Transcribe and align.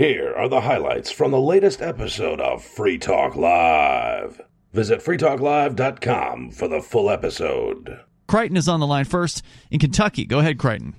Here 0.00 0.32
are 0.34 0.48
the 0.48 0.62
highlights 0.62 1.10
from 1.10 1.30
the 1.30 1.38
latest 1.38 1.82
episode 1.82 2.40
of 2.40 2.64
Free 2.64 2.96
Talk 2.96 3.36
Live. 3.36 4.40
Visit 4.72 5.00
freetalklive.com 5.00 6.52
for 6.52 6.68
the 6.68 6.80
full 6.80 7.10
episode. 7.10 8.00
Crichton 8.26 8.56
is 8.56 8.66
on 8.66 8.80
the 8.80 8.86
line 8.86 9.04
first 9.04 9.44
in 9.70 9.78
Kentucky. 9.78 10.24
Go 10.24 10.38
ahead, 10.38 10.56
Crichton. 10.56 10.94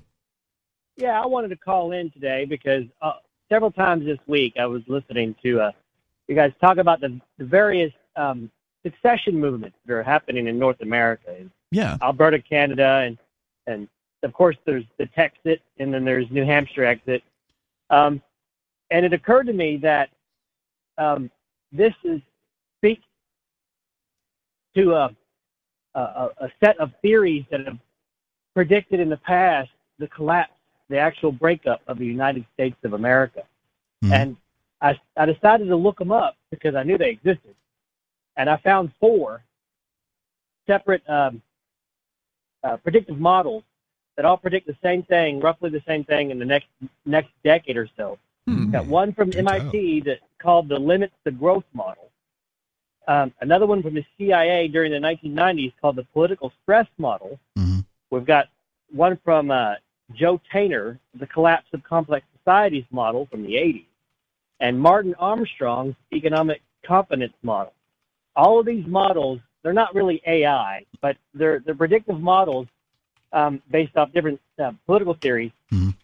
Yeah, 0.96 1.20
I 1.20 1.26
wanted 1.26 1.48
to 1.48 1.56
call 1.56 1.90
in 1.90 2.12
today 2.12 2.44
because 2.44 2.84
uh, 3.00 3.14
several 3.48 3.72
times 3.72 4.04
this 4.04 4.20
week 4.28 4.54
I 4.56 4.66
was 4.66 4.82
listening 4.86 5.34
to 5.42 5.62
uh, 5.62 5.72
you 6.28 6.36
guys 6.36 6.52
talk 6.60 6.76
about 6.76 7.00
the, 7.00 7.20
the 7.38 7.44
various 7.44 7.92
um, 8.14 8.52
succession 8.84 9.34
movements 9.36 9.76
that 9.84 9.94
are 9.94 10.04
happening 10.04 10.46
in 10.46 10.60
North 10.60 10.80
America. 10.80 11.38
Yeah. 11.72 11.96
Alberta, 12.02 12.38
Canada, 12.38 13.02
and 13.04 13.18
and 13.66 13.88
of 14.22 14.32
course 14.32 14.58
there's 14.64 14.84
the 14.96 15.06
Texit, 15.06 15.58
and 15.80 15.92
then 15.92 16.04
there's 16.04 16.30
New 16.30 16.44
Hampshire 16.44 16.84
exit. 16.84 17.24
Um, 17.90 18.22
and 18.92 19.06
it 19.06 19.12
occurred 19.12 19.46
to 19.46 19.52
me 19.52 19.78
that 19.78 20.10
um, 20.98 21.30
this 21.72 21.94
is 22.04 22.20
speak 22.78 23.00
to 24.76 24.92
a, 24.92 25.10
a, 25.94 26.28
a 26.38 26.48
set 26.62 26.78
of 26.78 26.92
theories 27.00 27.44
that 27.50 27.66
have 27.66 27.78
predicted 28.54 29.00
in 29.00 29.08
the 29.08 29.16
past 29.16 29.70
the 29.98 30.08
collapse, 30.08 30.52
the 30.88 30.98
actual 30.98 31.32
breakup 31.32 31.80
of 31.86 31.98
the 31.98 32.04
United 32.04 32.44
States 32.54 32.76
of 32.84 32.92
America. 32.92 33.42
Mhm. 34.04 34.12
And 34.12 34.36
I, 34.80 34.98
I 35.16 35.26
decided 35.26 35.68
to 35.68 35.76
look 35.76 35.98
them 35.98 36.12
up 36.12 36.36
because 36.50 36.74
I 36.74 36.82
knew 36.82 36.98
they 36.98 37.10
existed. 37.10 37.54
And 38.36 38.50
I 38.50 38.56
found 38.58 38.92
four 38.98 39.42
separate 40.66 41.08
um, 41.08 41.40
uh, 42.64 42.76
predictive 42.78 43.18
models 43.18 43.62
that 44.16 44.24
all 44.24 44.36
predict 44.36 44.66
the 44.66 44.76
same 44.82 45.02
thing, 45.04 45.40
roughly 45.40 45.70
the 45.70 45.82
same 45.86 46.04
thing 46.04 46.30
in 46.30 46.38
the 46.38 46.44
next 46.44 46.66
next 47.06 47.30
decade 47.44 47.76
or 47.76 47.88
so. 47.96 48.18
Got 48.72 48.86
one 48.86 49.12
from 49.12 49.30
Do 49.30 49.38
MIT 49.38 50.00
that 50.06 50.20
called 50.38 50.68
the 50.68 50.78
limits 50.78 51.14
to 51.24 51.30
growth 51.30 51.64
model. 51.74 52.10
Um, 53.06 53.32
another 53.40 53.66
one 53.66 53.82
from 53.82 53.94
the 53.94 54.04
CIA 54.16 54.68
during 54.68 54.92
the 54.92 54.98
1990s 54.98 55.72
called 55.80 55.96
the 55.96 56.04
political 56.04 56.52
stress 56.62 56.86
model. 56.98 57.38
Mhm. 57.58 57.84
We've 58.10 58.24
got 58.24 58.48
one 58.90 59.18
from 59.24 59.50
uh, 59.50 59.74
Joe 60.14 60.40
Tainter, 60.52 60.98
the 61.14 61.26
collapse 61.26 61.66
of 61.72 61.82
complex 61.82 62.26
societies 62.38 62.84
model 62.90 63.26
from 63.26 63.42
the 63.42 63.56
80s, 63.56 63.86
and 64.60 64.80
Martin 64.80 65.14
Armstrong's 65.18 65.96
economic 66.12 66.62
confidence 66.82 67.34
model. 67.42 67.72
All 68.36 68.58
of 68.58 68.66
these 68.66 68.86
models, 68.86 69.40
they're 69.62 69.72
not 69.72 69.94
really 69.94 70.22
AI, 70.26 70.84
but 71.00 71.16
they're, 71.34 71.58
they're 71.60 71.74
predictive 71.74 72.20
models 72.20 72.66
um, 73.32 73.62
based 73.70 73.96
off 73.96 74.12
different 74.12 74.40
uh, 74.58 74.72
political 74.86 75.14
theories 75.14 75.52
Mhm. 75.70 75.94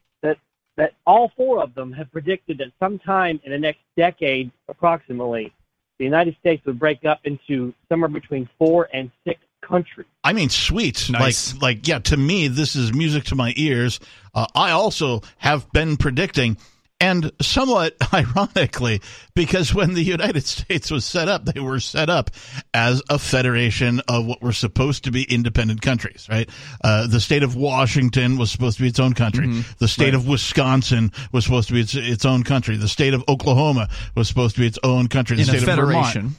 That, 0.79 0.83
that 0.83 0.95
all 1.07 1.33
four 1.37 1.63
of 1.63 1.75
them 1.75 1.93
have 1.93 2.11
predicted 2.13 2.59
that 2.59 2.69
sometime 2.81 3.41
in 3.45 3.53
the 3.53 3.59
next 3.59 3.81
decade, 3.97 4.51
approximately, 4.69 5.53
the 5.99 6.05
United 6.05 6.37
States 6.41 6.65
would 6.65 6.79
break 6.79 7.05
up 7.05 7.21
into 7.25 7.75
somewhere 7.89 8.09
between 8.09 8.49
four 8.59 8.89
and 8.93 9.11
six 9.27 9.41
countries. 9.61 10.07
I 10.25 10.33
mean, 10.33 10.49
sweet. 10.49 11.11
Nice. 11.11 11.53
Like, 11.55 11.63
like, 11.63 11.89
yeah. 11.89 11.99
To 11.99 12.17
me, 12.17 12.49
this 12.49 12.77
is 12.77 12.95
music 12.95 13.25
to 13.25 13.35
my 13.35 13.53
ears. 13.57 13.99
Uh, 14.35 14.47
I 14.55 14.71
also 14.71 15.23
have 15.39 15.71
been 15.73 15.97
predicting, 15.97 16.57
and 17.01 17.31
somewhat 17.41 17.97
ironically, 18.13 19.01
because 19.35 19.75
when 19.75 19.95
the 19.95 20.03
United 20.03 20.45
States 20.47 20.91
was 20.91 21.05
set 21.05 21.29
up, 21.29 21.45
they 21.45 21.61
were 21.61 21.81
set 21.81 22.11
up 22.11 22.31
as 22.75 23.03
a 23.09 23.19
federation 23.19 24.01
of 24.09 24.27
what 24.27 24.43
were 24.43 24.53
supposed 24.53 25.05
to 25.05 25.11
be 25.11 25.23
independent 25.23 25.83
countries. 25.83 26.27
Right? 26.31 26.49
Uh, 26.83 27.07
the 27.07 27.21
state 27.21 27.43
of 27.43 27.57
Washington 27.57 28.37
was 28.37 28.51
supposed 28.51 28.79
to 28.79 28.83
be 28.83 28.89
its 28.89 29.01
own 29.01 29.15
country. 29.15 29.47
The 29.79 29.89
state 29.89 30.15
of 30.15 30.27
Wisconsin 30.27 31.13
was 31.33 31.45
supposed 31.45 31.69
to 31.69 31.75
be 31.75 31.81
its, 31.81 31.95
its 31.95 32.25
own 32.25 32.43
country. 32.43 32.77
The 32.77 32.89
state 32.89 33.15
of 33.15 33.25
Oklahoma 33.29 33.89
was 34.15 34.29
supposed 34.29 34.57
to 34.57 34.61
be 34.61 34.67
its 34.67 34.79
own 34.83 35.09
country. 35.09 35.37
The 35.37 35.43
In 35.43 35.49
a 35.49 35.59
state 35.59 35.69
of 35.69 35.77
Vermont. 35.77 36.33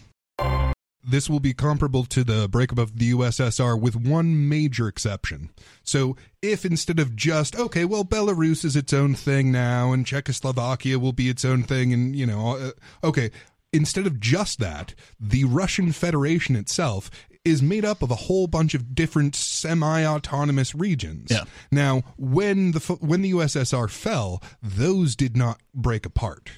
This 1.03 1.29
will 1.29 1.39
be 1.39 1.53
comparable 1.53 2.03
to 2.05 2.23
the 2.23 2.49
breakup 2.49 2.77
of 2.77 2.99
the 2.99 3.13
USSR 3.13 3.79
with 3.79 3.95
one 3.95 4.49
major 4.49 4.87
exception. 4.87 5.49
So, 5.83 6.17
if 6.41 6.65
instead 6.65 6.99
of 6.99 7.15
just, 7.15 7.55
okay, 7.55 7.85
well, 7.85 8.03
Belarus 8.03 8.65
is 8.65 8.75
its 8.75 8.93
own 8.93 9.15
thing 9.15 9.51
now 9.51 9.93
and 9.93 10.05
Czechoslovakia 10.05 10.99
will 10.99 11.13
be 11.13 11.29
its 11.29 11.45
own 11.45 11.63
thing, 11.63 11.93
and, 11.93 12.15
you 12.15 12.25
know, 12.25 12.57
uh, 12.57 13.07
okay, 13.07 13.31
instead 13.71 14.07
of 14.07 14.19
just 14.19 14.59
that, 14.59 14.93
the 15.19 15.45
Russian 15.45 15.91
Federation 15.91 16.55
itself 16.55 17.09
is 17.45 17.61
made 17.61 17.85
up 17.85 18.01
of 18.01 18.11
a 18.11 18.15
whole 18.15 18.47
bunch 18.47 18.73
of 18.73 18.93
different 18.93 19.35
semi-autonomous 19.35 20.75
regions. 20.75 21.29
Yeah. 21.31 21.45
Now, 21.71 22.03
when 22.17 22.71
the 22.71 22.79
when 22.99 23.21
the 23.21 23.31
USSR 23.31 23.89
fell, 23.89 24.41
those 24.61 25.15
did 25.15 25.37
not 25.37 25.61
break 25.73 26.05
apart. 26.05 26.51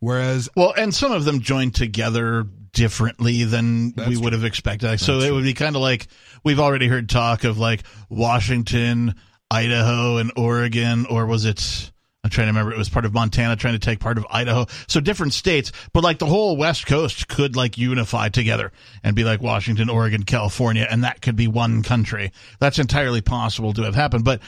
Whereas 0.00 0.48
Well, 0.56 0.74
and 0.76 0.94
some 0.94 1.12
of 1.12 1.24
them 1.24 1.40
joined 1.40 1.74
together 1.74 2.46
differently 2.72 3.44
than 3.44 3.92
That's 3.92 4.08
we 4.08 4.14
true. 4.14 4.24
would 4.24 4.32
have 4.32 4.44
expected. 4.44 4.98
so 5.00 5.14
That's 5.14 5.24
it 5.24 5.28
true. 5.28 5.36
would 5.36 5.44
be 5.44 5.54
kind 5.54 5.76
of 5.76 5.82
like 5.82 6.06
we've 6.44 6.60
already 6.60 6.88
heard 6.88 7.08
talk 7.08 7.44
of 7.44 7.58
like 7.58 7.82
Washington, 8.08 9.14
Idaho, 9.50 10.18
and 10.18 10.32
Oregon, 10.36 11.06
or 11.06 11.26
was 11.26 11.44
it? 11.44 11.90
I'm 12.24 12.30
trying 12.30 12.46
to 12.46 12.50
remember. 12.50 12.72
It 12.72 12.78
was 12.78 12.88
part 12.88 13.04
of 13.04 13.14
Montana 13.14 13.56
trying 13.56 13.74
to 13.74 13.78
take 13.78 14.00
part 14.00 14.18
of 14.18 14.26
Idaho. 14.30 14.66
So 14.88 15.00
different 15.00 15.32
states, 15.32 15.72
but 15.92 16.02
like 16.04 16.18
the 16.18 16.26
whole 16.26 16.56
West 16.56 16.86
Coast 16.86 17.28
could 17.28 17.56
like 17.56 17.78
unify 17.78 18.28
together 18.28 18.72
and 19.04 19.14
be 19.16 19.24
like 19.24 19.40
Washington, 19.40 19.88
Oregon, 19.88 20.24
California, 20.24 20.86
and 20.90 21.04
that 21.04 21.22
could 21.22 21.36
be 21.36 21.46
one 21.48 21.82
country. 21.82 22.32
That's 22.58 22.78
entirely 22.78 23.20
possible 23.22 23.72
to 23.74 23.82
have 23.82 23.94
happened, 23.94 24.24
but 24.24 24.40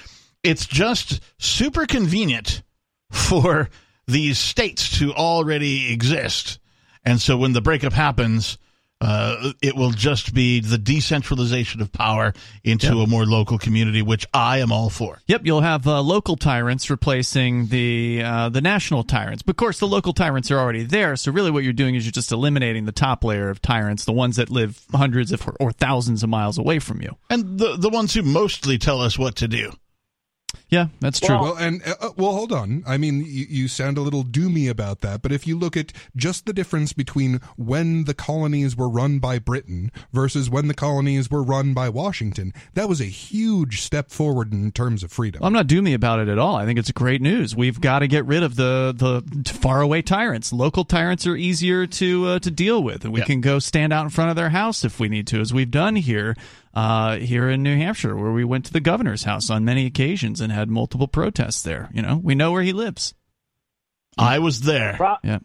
it's 0.42 0.66
just 0.66 1.20
super 1.38 1.87
convenient 1.87 2.62
for 3.10 3.70
these 4.06 4.38
states 4.38 4.98
to 4.98 5.12
already 5.14 5.92
exist. 5.92 6.58
And 7.05 7.21
so 7.21 7.37
when 7.37 7.53
the 7.53 7.61
breakup 7.61 7.93
happens, 7.93 8.59
uh, 9.00 9.53
it 9.62 9.75
will 9.75 9.93
just 9.93 10.34
be 10.34 10.61
the 10.61 10.77
decentralization 10.77 11.81
of 11.81 11.91
power 11.91 12.34
into 12.62 12.99
a 12.99 13.06
more 13.06 13.25
local 13.25 13.56
community, 13.56 14.03
which 14.03 14.27
I 14.34 14.59
am 14.59 14.71
all 14.71 14.91
for. 14.91 15.21
Yep, 15.27 15.43
you'll 15.44 15.62
have 15.62 15.87
uh, 15.87 16.03
local 16.03 16.37
tyrants 16.37 16.91
replacing 16.91 17.69
the 17.69 18.22
uh, 18.22 18.49
the 18.50 18.61
national 18.61 19.05
tyrants. 19.05 19.43
But 19.43 19.53
of 19.53 19.56
course, 19.56 19.78
the 19.78 19.87
local 19.87 20.12
tyrants 20.12 20.50
are 20.50 20.59
already 20.59 20.83
there. 20.83 21.16
So 21.16 21.33
really, 21.33 21.50
what 21.50 21.65
you're 21.65 21.72
doing 21.72 21.94
is 21.94 22.05
you're 22.05 22.12
just 22.12 22.31
eliminating 22.31 22.84
the 22.84 22.93
top 22.93 23.25
layer 23.25 23.49
of 23.49 23.62
tyrants, 23.62 24.05
the 24.05 24.12
ones 24.12 24.37
that 24.37 24.50
live 24.50 24.84
hundreds 24.93 25.32
of, 25.32 25.49
or 25.59 25.72
thousands 25.72 26.22
of 26.22 26.28
miles 26.28 26.59
away 26.59 26.78
from 26.78 27.00
you. 27.00 27.17
And 27.31 27.59
the, 27.59 27.77
the 27.77 27.88
ones 27.88 28.12
who 28.12 28.22
mostly 28.22 28.77
tell 28.77 29.00
us 29.00 29.19
what 29.19 29.37
to 29.37 29.49
do. 29.49 29.72
Yeah, 30.69 30.87
that's 31.00 31.19
true. 31.19 31.37
Well, 31.37 31.56
and 31.56 31.83
uh, 31.84 31.94
uh, 32.00 32.11
well, 32.16 32.31
hold 32.33 32.53
on. 32.53 32.84
I 32.87 32.97
mean, 32.97 33.19
you, 33.27 33.47
you 33.49 33.69
sound 33.69 33.99
a 33.99 34.00
little 34.03 34.22
doomy 34.22 34.71
about 34.71 35.00
that, 35.00 35.21
but 35.21 35.33
if 35.33 35.44
you 35.44 35.59
look 35.59 35.77
at 35.77 35.93
just 36.15 36.47
the 36.47 36.53
difference 36.53 36.93
between 36.93 37.41
when 37.56 38.05
the 38.05 38.15
colonies 38.15 38.77
were 38.77 38.88
run 38.88 39.19
by 39.19 39.41
Britain 39.41 39.91
versus 40.12 40.49
when 40.49 40.69
the 40.69 40.75
colonies 40.75 41.28
were 41.28 41.43
run 41.43 41.75
by 41.75 41.88
Washington, 41.88 42.53
that 42.75 42.88
was 42.88 43.00
a 43.00 43.06
huge 43.06 43.81
step 43.81 44.11
forward 44.11 44.53
in 44.53 44.71
terms 44.71 45.03
of 45.03 45.11
freedom. 45.11 45.43
I'm 45.43 45.53
not 45.53 45.66
doomy 45.66 45.93
about 45.93 46.21
it 46.21 46.28
at 46.28 46.38
all. 46.38 46.55
I 46.55 46.67
think 46.67 46.78
it's 46.78 46.93
great 46.93 47.21
news. 47.21 47.56
We've 47.56 47.81
got 47.81 47.99
to 48.00 48.06
get 48.09 48.25
rid 48.27 48.44
of 48.44 48.55
the 48.55 48.94
the 48.97 49.53
faraway 49.53 50.03
tyrants. 50.03 50.53
Local 50.53 50.84
tyrants 50.84 51.27
are 51.27 51.37
easier 51.37 51.87
to 51.88 52.27
uh, 52.27 52.38
to 52.38 52.50
deal 52.50 52.81
with, 52.82 53.05
and 53.05 53.12
we 53.12 53.21
Yeah. 53.21 53.27
can 53.27 53.41
go 53.41 53.59
stand 53.59 53.93
out 53.93 54.05
in 54.05 54.11
front 54.11 54.31
of 54.31 54.37
their 54.37 54.50
house 54.50 54.84
if 54.84 55.00
we 55.00 55.09
need 55.09 55.27
to, 55.28 55.41
as 55.41 55.53
we've 55.53 55.71
done 55.71 55.97
here 55.97 56.37
uh, 56.75 57.16
here 57.16 57.48
in 57.48 57.62
New 57.62 57.76
Hampshire, 57.76 58.16
where 58.16 58.32
we 58.32 58.44
went 58.44 58.64
to 58.66 58.72
the 58.72 58.81
governor's 58.81 59.25
house 59.25 59.50
on 59.50 59.64
many 59.64 59.86
occasions 59.86 60.41
and 60.41 60.53
had 60.53 60.69
multiple 60.70 61.08
protests 61.08 61.62
there. 61.62 61.91
You 61.92 62.03
know, 62.03 62.16
we 62.22 62.34
know 62.34 62.53
where 62.53 62.62
he 62.62 62.72
lives. 62.72 63.14
I 64.19 64.38
was 64.38 64.62
there. 64.62 64.94
Pro- 64.97 65.16
Yeah, 65.22 65.38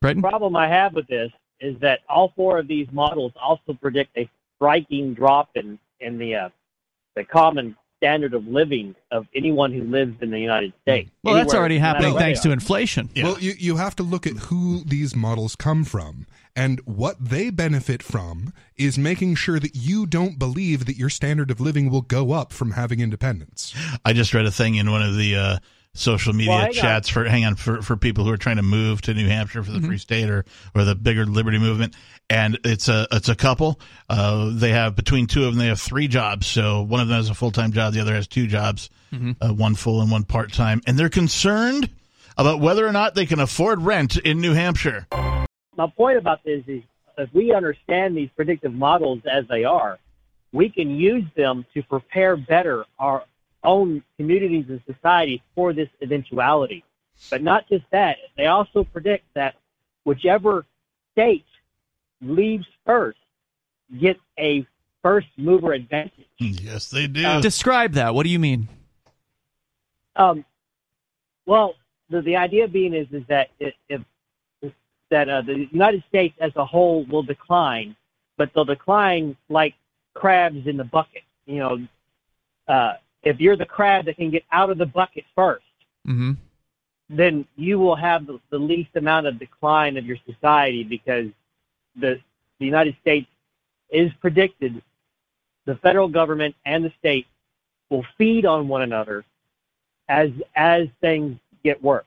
Brighton. 0.00 0.22
problem 0.22 0.56
I 0.56 0.68
have 0.68 0.94
with 0.94 1.06
this 1.06 1.30
is 1.60 1.78
that 1.80 2.00
all 2.08 2.32
four 2.36 2.58
of 2.58 2.66
these 2.68 2.88
models 2.92 3.32
also 3.40 3.74
predict 3.74 4.16
a 4.16 4.28
striking 4.56 5.14
drop 5.14 5.50
in 5.54 5.78
in 6.00 6.18
the 6.18 6.34
uh, 6.34 6.48
the 7.16 7.24
common 7.24 7.76
standard 7.98 8.32
of 8.32 8.46
living 8.46 8.94
of 9.10 9.26
anyone 9.34 9.72
who 9.72 9.82
lives 9.84 10.16
in 10.22 10.30
the 10.30 10.40
United 10.40 10.72
States. 10.82 11.10
Well, 11.22 11.34
that's 11.34 11.52
already 11.52 11.76
happening 11.78 12.14
thanks 12.16 12.40
to 12.40 12.50
inflation. 12.50 13.10
Yeah. 13.14 13.24
Well, 13.24 13.38
you, 13.38 13.52
you 13.58 13.76
have 13.76 13.94
to 13.96 14.02
look 14.02 14.26
at 14.26 14.32
who 14.34 14.82
these 14.84 15.14
models 15.14 15.54
come 15.54 15.84
from. 15.84 16.26
And 16.56 16.80
what 16.84 17.16
they 17.24 17.50
benefit 17.50 18.02
from 18.02 18.52
is 18.76 18.98
making 18.98 19.36
sure 19.36 19.60
that 19.60 19.74
you 19.76 20.04
don't 20.06 20.38
believe 20.38 20.86
that 20.86 20.96
your 20.96 21.08
standard 21.10 21.50
of 21.50 21.60
living 21.60 21.90
will 21.90 22.02
go 22.02 22.32
up 22.32 22.52
from 22.52 22.72
having 22.72 23.00
independence. 23.00 23.74
I 24.04 24.12
just 24.12 24.34
read 24.34 24.46
a 24.46 24.50
thing 24.50 24.74
in 24.74 24.90
one 24.90 25.02
of 25.02 25.16
the 25.16 25.36
uh, 25.36 25.58
social 25.94 26.32
media 26.32 26.50
Well, 26.50 26.58
hang 26.60 26.68
on. 26.68 26.74
chats 26.74 27.08
for 27.08 27.24
hang 27.24 27.44
on 27.44 27.54
for, 27.54 27.82
for 27.82 27.96
people 27.96 28.24
who 28.24 28.30
are 28.32 28.36
trying 28.36 28.56
to 28.56 28.62
move 28.62 29.00
to 29.02 29.14
New 29.14 29.28
Hampshire 29.28 29.62
for 29.62 29.70
the 29.72 29.80
Free 29.80 29.98
State 29.98 30.28
or 30.28 30.44
or 30.74 30.84
the 30.84 30.94
bigger 30.94 31.24
Liberty 31.24 31.58
movement, 31.58 31.94
and 32.28 32.58
it's 32.64 32.88
a 32.88 33.06
it's 33.12 33.28
a 33.28 33.34
couple. 33.36 33.80
Uh, 34.08 34.50
they 34.52 34.70
have 34.70 34.96
between 34.96 35.26
two 35.26 35.44
of 35.44 35.52
them 35.54 35.58
they 35.60 35.68
have 35.68 35.80
three 35.80 36.08
jobs. 36.08 36.46
So 36.46 36.82
one 36.82 37.00
of 37.00 37.08
them 37.08 37.16
has 37.16 37.30
a 37.30 37.34
full 37.34 37.50
time 37.52 37.72
job, 37.72 37.92
the 37.94 38.00
other 38.00 38.14
has 38.14 38.26
two 38.26 38.46
jobs, 38.48 38.90
uh, 39.12 39.48
one 39.52 39.74
full 39.76 40.00
and 40.00 40.10
one 40.10 40.24
part 40.24 40.52
time, 40.52 40.80
and 40.86 40.98
they're 40.98 41.08
concerned 41.08 41.90
about 42.36 42.60
whether 42.60 42.86
or 42.86 42.92
not 42.92 43.14
they 43.14 43.26
can 43.26 43.40
afford 43.40 43.82
rent 43.82 44.16
in 44.16 44.40
New 44.40 44.54
Hampshire. 44.54 45.06
My 45.80 45.86
point 45.86 46.18
about 46.18 46.44
this 46.44 46.62
is 46.66 46.82
if 47.16 47.32
we 47.32 47.54
understand 47.54 48.14
these 48.14 48.28
predictive 48.36 48.74
models 48.74 49.20
as 49.24 49.48
they 49.48 49.64
are, 49.64 49.98
we 50.52 50.68
can 50.68 50.90
use 50.90 51.24
them 51.38 51.64
to 51.72 51.82
prepare 51.82 52.36
better 52.36 52.84
our 52.98 53.24
own 53.64 54.02
communities 54.18 54.66
and 54.68 54.82
societies 54.84 55.40
for 55.54 55.72
this 55.72 55.88
eventuality. 56.02 56.84
But 57.30 57.42
not 57.42 57.66
just 57.66 57.86
that, 57.92 58.18
they 58.36 58.44
also 58.44 58.84
predict 58.84 59.24
that 59.32 59.54
whichever 60.04 60.66
state 61.12 61.46
leaves 62.20 62.66
first 62.84 63.18
gets 63.98 64.20
a 64.38 64.66
first 65.00 65.28
mover 65.38 65.72
advantage. 65.72 66.28
Yes, 66.38 66.90
they 66.90 67.06
do. 67.06 67.24
Uh, 67.24 67.40
Describe 67.40 67.94
that. 67.94 68.14
What 68.14 68.24
do 68.24 68.28
you 68.28 68.38
mean? 68.38 68.68
Um, 70.14 70.44
well, 71.46 71.72
the, 72.10 72.20
the 72.20 72.36
idea 72.36 72.68
being 72.68 72.92
is 72.92 73.06
is 73.12 73.22
that 73.28 73.48
it, 73.58 73.72
if 73.88 74.02
that 75.10 75.28
uh, 75.28 75.42
the 75.42 75.68
United 75.70 76.02
States 76.08 76.34
as 76.40 76.52
a 76.56 76.64
whole 76.64 77.04
will 77.06 77.22
decline, 77.22 77.96
but 78.36 78.50
they'll 78.54 78.64
decline 78.64 79.36
like 79.48 79.74
crabs 80.14 80.66
in 80.66 80.76
the 80.76 80.84
bucket. 80.84 81.22
You 81.46 81.58
know, 81.58 81.78
uh, 82.68 82.94
if 83.22 83.40
you're 83.40 83.56
the 83.56 83.66
crab 83.66 84.06
that 84.06 84.16
can 84.16 84.30
get 84.30 84.44
out 84.52 84.70
of 84.70 84.78
the 84.78 84.86
bucket 84.86 85.24
first, 85.34 85.64
hmm 86.06 86.32
then 87.12 87.44
you 87.56 87.76
will 87.76 87.96
have 87.96 88.24
the, 88.24 88.38
the 88.50 88.58
least 88.58 88.90
amount 88.94 89.26
of 89.26 89.36
decline 89.36 89.96
of 89.96 90.06
your 90.06 90.16
society 90.26 90.84
because 90.84 91.26
the 91.96 92.20
the 92.60 92.64
United 92.64 92.96
States 93.00 93.26
is 93.90 94.12
predicted 94.20 94.80
the 95.66 95.74
federal 95.76 96.08
government 96.08 96.54
and 96.66 96.84
the 96.84 96.92
state 96.98 97.26
will 97.90 98.04
feed 98.16 98.46
on 98.46 98.68
one 98.68 98.82
another 98.82 99.24
as 100.08 100.30
as 100.54 100.86
things 101.00 101.38
get 101.64 101.82
worse. 101.82 102.04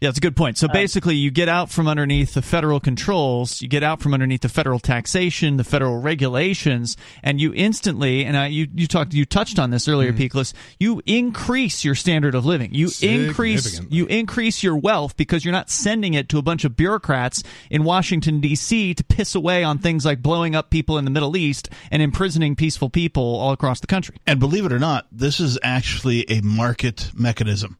Yeah, 0.00 0.08
it's 0.08 0.16
a 0.16 0.22
good 0.22 0.36
point. 0.36 0.56
So 0.56 0.66
Uh, 0.66 0.72
basically, 0.72 1.14
you 1.16 1.30
get 1.30 1.50
out 1.50 1.70
from 1.70 1.86
underneath 1.86 2.32
the 2.32 2.40
federal 2.40 2.80
controls, 2.80 3.60
you 3.60 3.68
get 3.68 3.82
out 3.82 4.00
from 4.00 4.14
underneath 4.14 4.40
the 4.40 4.48
federal 4.48 4.78
taxation, 4.78 5.58
the 5.58 5.64
federal 5.64 5.98
regulations, 5.98 6.96
and 7.22 7.38
you 7.38 7.52
instantly 7.54 8.24
and 8.24 8.34
I, 8.34 8.46
you 8.46 8.66
you 8.74 8.86
talked 8.86 9.12
you 9.12 9.26
touched 9.26 9.58
on 9.58 9.70
this 9.70 9.88
earlier, 9.88 10.14
Peakless. 10.14 10.54
You 10.78 11.02
increase 11.04 11.84
your 11.84 11.94
standard 11.94 12.34
of 12.34 12.46
living. 12.46 12.72
You 12.72 12.88
increase 13.02 13.78
you 13.90 14.06
increase 14.06 14.62
your 14.62 14.76
wealth 14.76 15.18
because 15.18 15.44
you're 15.44 15.52
not 15.52 15.68
sending 15.68 16.14
it 16.14 16.30
to 16.30 16.38
a 16.38 16.42
bunch 16.42 16.64
of 16.64 16.76
bureaucrats 16.76 17.42
in 17.68 17.84
Washington 17.84 18.40
D.C. 18.40 18.94
to 18.94 19.04
piss 19.04 19.34
away 19.34 19.64
on 19.64 19.78
things 19.78 20.06
like 20.06 20.22
blowing 20.22 20.54
up 20.54 20.70
people 20.70 20.96
in 20.96 21.04
the 21.04 21.10
Middle 21.10 21.36
East 21.36 21.68
and 21.90 22.00
imprisoning 22.00 22.56
peaceful 22.56 22.88
people 22.88 23.22
all 23.22 23.52
across 23.52 23.80
the 23.80 23.86
country. 23.86 24.16
And 24.26 24.40
believe 24.40 24.64
it 24.64 24.72
or 24.72 24.78
not, 24.78 25.06
this 25.12 25.40
is 25.40 25.58
actually 25.62 26.24
a 26.30 26.40
market 26.40 27.10
mechanism 27.14 27.76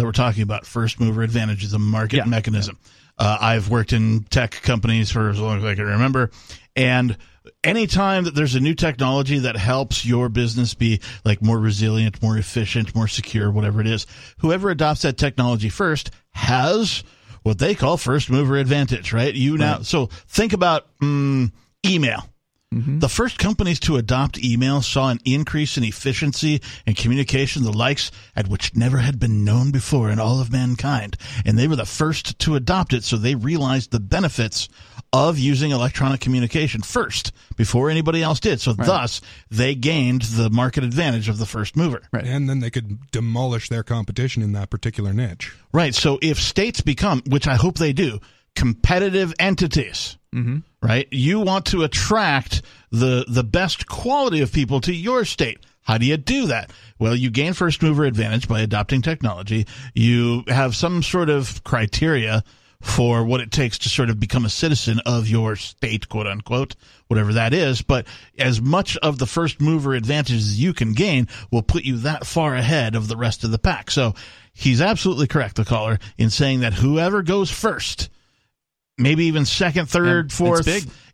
that 0.00 0.06
we're 0.06 0.12
talking 0.12 0.42
about. 0.42 0.66
First 0.66 0.98
mover 0.98 1.22
advantage 1.22 1.62
is 1.62 1.72
a 1.74 1.78
market 1.78 2.16
Yeah. 2.16 2.24
mechanism. 2.24 2.78
Uh, 3.18 3.36
I've 3.40 3.68
worked 3.68 3.92
in 3.92 4.24
tech 4.24 4.52
companies 4.62 5.10
for 5.10 5.28
as 5.28 5.38
long 5.38 5.58
as 5.58 5.64
I 5.64 5.74
can 5.74 5.84
remember, 5.84 6.30
and 6.74 7.18
anytime 7.62 8.24
that 8.24 8.34
there's 8.34 8.54
a 8.54 8.60
new 8.60 8.74
technology 8.74 9.40
that 9.40 9.56
helps 9.56 10.06
your 10.06 10.30
business 10.30 10.72
be 10.72 11.00
like 11.24 11.42
more 11.42 11.58
resilient, 11.58 12.22
more 12.22 12.38
efficient, 12.38 12.94
more 12.94 13.08
secure, 13.08 13.50
whatever 13.50 13.80
it 13.82 13.86
is, 13.86 14.06
whoever 14.38 14.70
adopts 14.70 15.02
that 15.02 15.18
technology 15.18 15.68
first 15.68 16.10
has 16.30 17.04
what 17.42 17.58
they 17.58 17.74
call 17.74 17.96
first 17.98 18.30
mover 18.30 18.56
advantage, 18.56 19.12
right? 19.12 19.34
You 19.34 19.58
now, 19.58 19.82
so 19.82 20.06
think 20.28 20.52
about 20.54 20.86
mm, 21.02 21.50
email. 21.84 22.26
Mm-hmm. 22.72 23.00
The 23.00 23.08
first 23.08 23.38
companies 23.38 23.80
to 23.80 23.96
adopt 23.96 24.38
email 24.38 24.80
saw 24.80 25.08
an 25.08 25.18
increase 25.24 25.76
in 25.76 25.82
efficiency 25.82 26.62
and 26.86 26.96
communication, 26.96 27.64
the 27.64 27.72
likes 27.72 28.12
at 28.36 28.46
which 28.46 28.76
never 28.76 28.98
had 28.98 29.18
been 29.18 29.44
known 29.44 29.72
before 29.72 30.08
in 30.08 30.20
all 30.20 30.40
of 30.40 30.52
mankind. 30.52 31.16
And 31.44 31.58
they 31.58 31.66
were 31.66 31.74
the 31.74 31.84
first 31.84 32.38
to 32.40 32.54
adopt 32.54 32.92
it, 32.92 33.02
so 33.02 33.16
they 33.16 33.34
realized 33.34 33.90
the 33.90 33.98
benefits 33.98 34.68
of 35.12 35.36
using 35.36 35.72
electronic 35.72 36.20
communication 36.20 36.82
first 36.82 37.32
before 37.56 37.90
anybody 37.90 38.22
else 38.22 38.38
did. 38.38 38.60
So 38.60 38.72
thus, 38.72 39.20
they 39.50 39.74
gained 39.74 40.22
the 40.22 40.48
market 40.50 40.84
advantage 40.84 41.28
of 41.28 41.38
the 41.38 41.46
first 41.46 41.76
mover. 41.76 42.02
Right. 42.12 42.24
And 42.24 42.48
then 42.48 42.60
they 42.60 42.70
could 42.70 43.10
demolish 43.10 43.68
their 43.68 43.82
competition 43.82 44.44
in 44.44 44.52
that 44.52 44.70
particular 44.70 45.12
niche. 45.12 45.52
Right. 45.72 45.94
So 45.94 46.20
if 46.22 46.40
states 46.40 46.80
become, 46.80 47.22
which 47.26 47.48
I 47.48 47.56
hope 47.56 47.78
they 47.78 47.92
do, 47.92 48.20
competitive 48.54 49.34
entities, 49.40 50.16
mm-hmm. 50.32 50.58
Right? 50.82 51.08
You 51.10 51.40
want 51.40 51.66
to 51.66 51.82
attract 51.82 52.62
the 52.90 53.24
the 53.28 53.44
best 53.44 53.86
quality 53.86 54.40
of 54.40 54.52
people 54.52 54.80
to 54.82 54.94
your 54.94 55.24
state. 55.24 55.58
How 55.82 55.98
do 55.98 56.06
you 56.06 56.16
do 56.16 56.46
that? 56.48 56.70
Well, 56.98 57.16
you 57.16 57.30
gain 57.30 57.52
first 57.52 57.82
mover 57.82 58.04
advantage 58.04 58.46
by 58.46 58.60
adopting 58.60 59.02
technology. 59.02 59.66
You 59.94 60.44
have 60.46 60.76
some 60.76 61.02
sort 61.02 61.30
of 61.30 61.64
criteria 61.64 62.44
for 62.82 63.24
what 63.24 63.40
it 63.40 63.50
takes 63.50 63.78
to 63.78 63.88
sort 63.88 64.08
of 64.08 64.18
become 64.18 64.44
a 64.44 64.50
citizen 64.50 65.00
of 65.04 65.28
your 65.28 65.54
state, 65.56 66.08
quote 66.08 66.26
unquote, 66.26 66.76
whatever 67.08 67.34
that 67.34 67.52
is. 67.52 67.82
But 67.82 68.06
as 68.38 68.60
much 68.60 68.96
of 68.98 69.18
the 69.18 69.26
first 69.26 69.60
mover 69.60 69.94
advantage 69.94 70.36
as 70.36 70.60
you 70.60 70.72
can 70.72 70.94
gain 70.94 71.28
will 71.50 71.62
put 71.62 71.84
you 71.84 71.98
that 71.98 72.26
far 72.26 72.54
ahead 72.54 72.94
of 72.94 73.08
the 73.08 73.16
rest 73.16 73.44
of 73.44 73.50
the 73.50 73.58
pack. 73.58 73.90
So 73.90 74.14
he's 74.54 74.80
absolutely 74.80 75.26
correct, 75.26 75.56
the 75.56 75.64
caller, 75.64 75.98
in 76.16 76.30
saying 76.30 76.60
that 76.60 76.74
whoever 76.74 77.22
goes 77.22 77.50
first, 77.50 78.08
maybe 79.00 79.24
even 79.26 79.44
second, 79.44 79.86
third, 79.88 80.26
it's 80.26 80.36
fourth, 80.36 80.68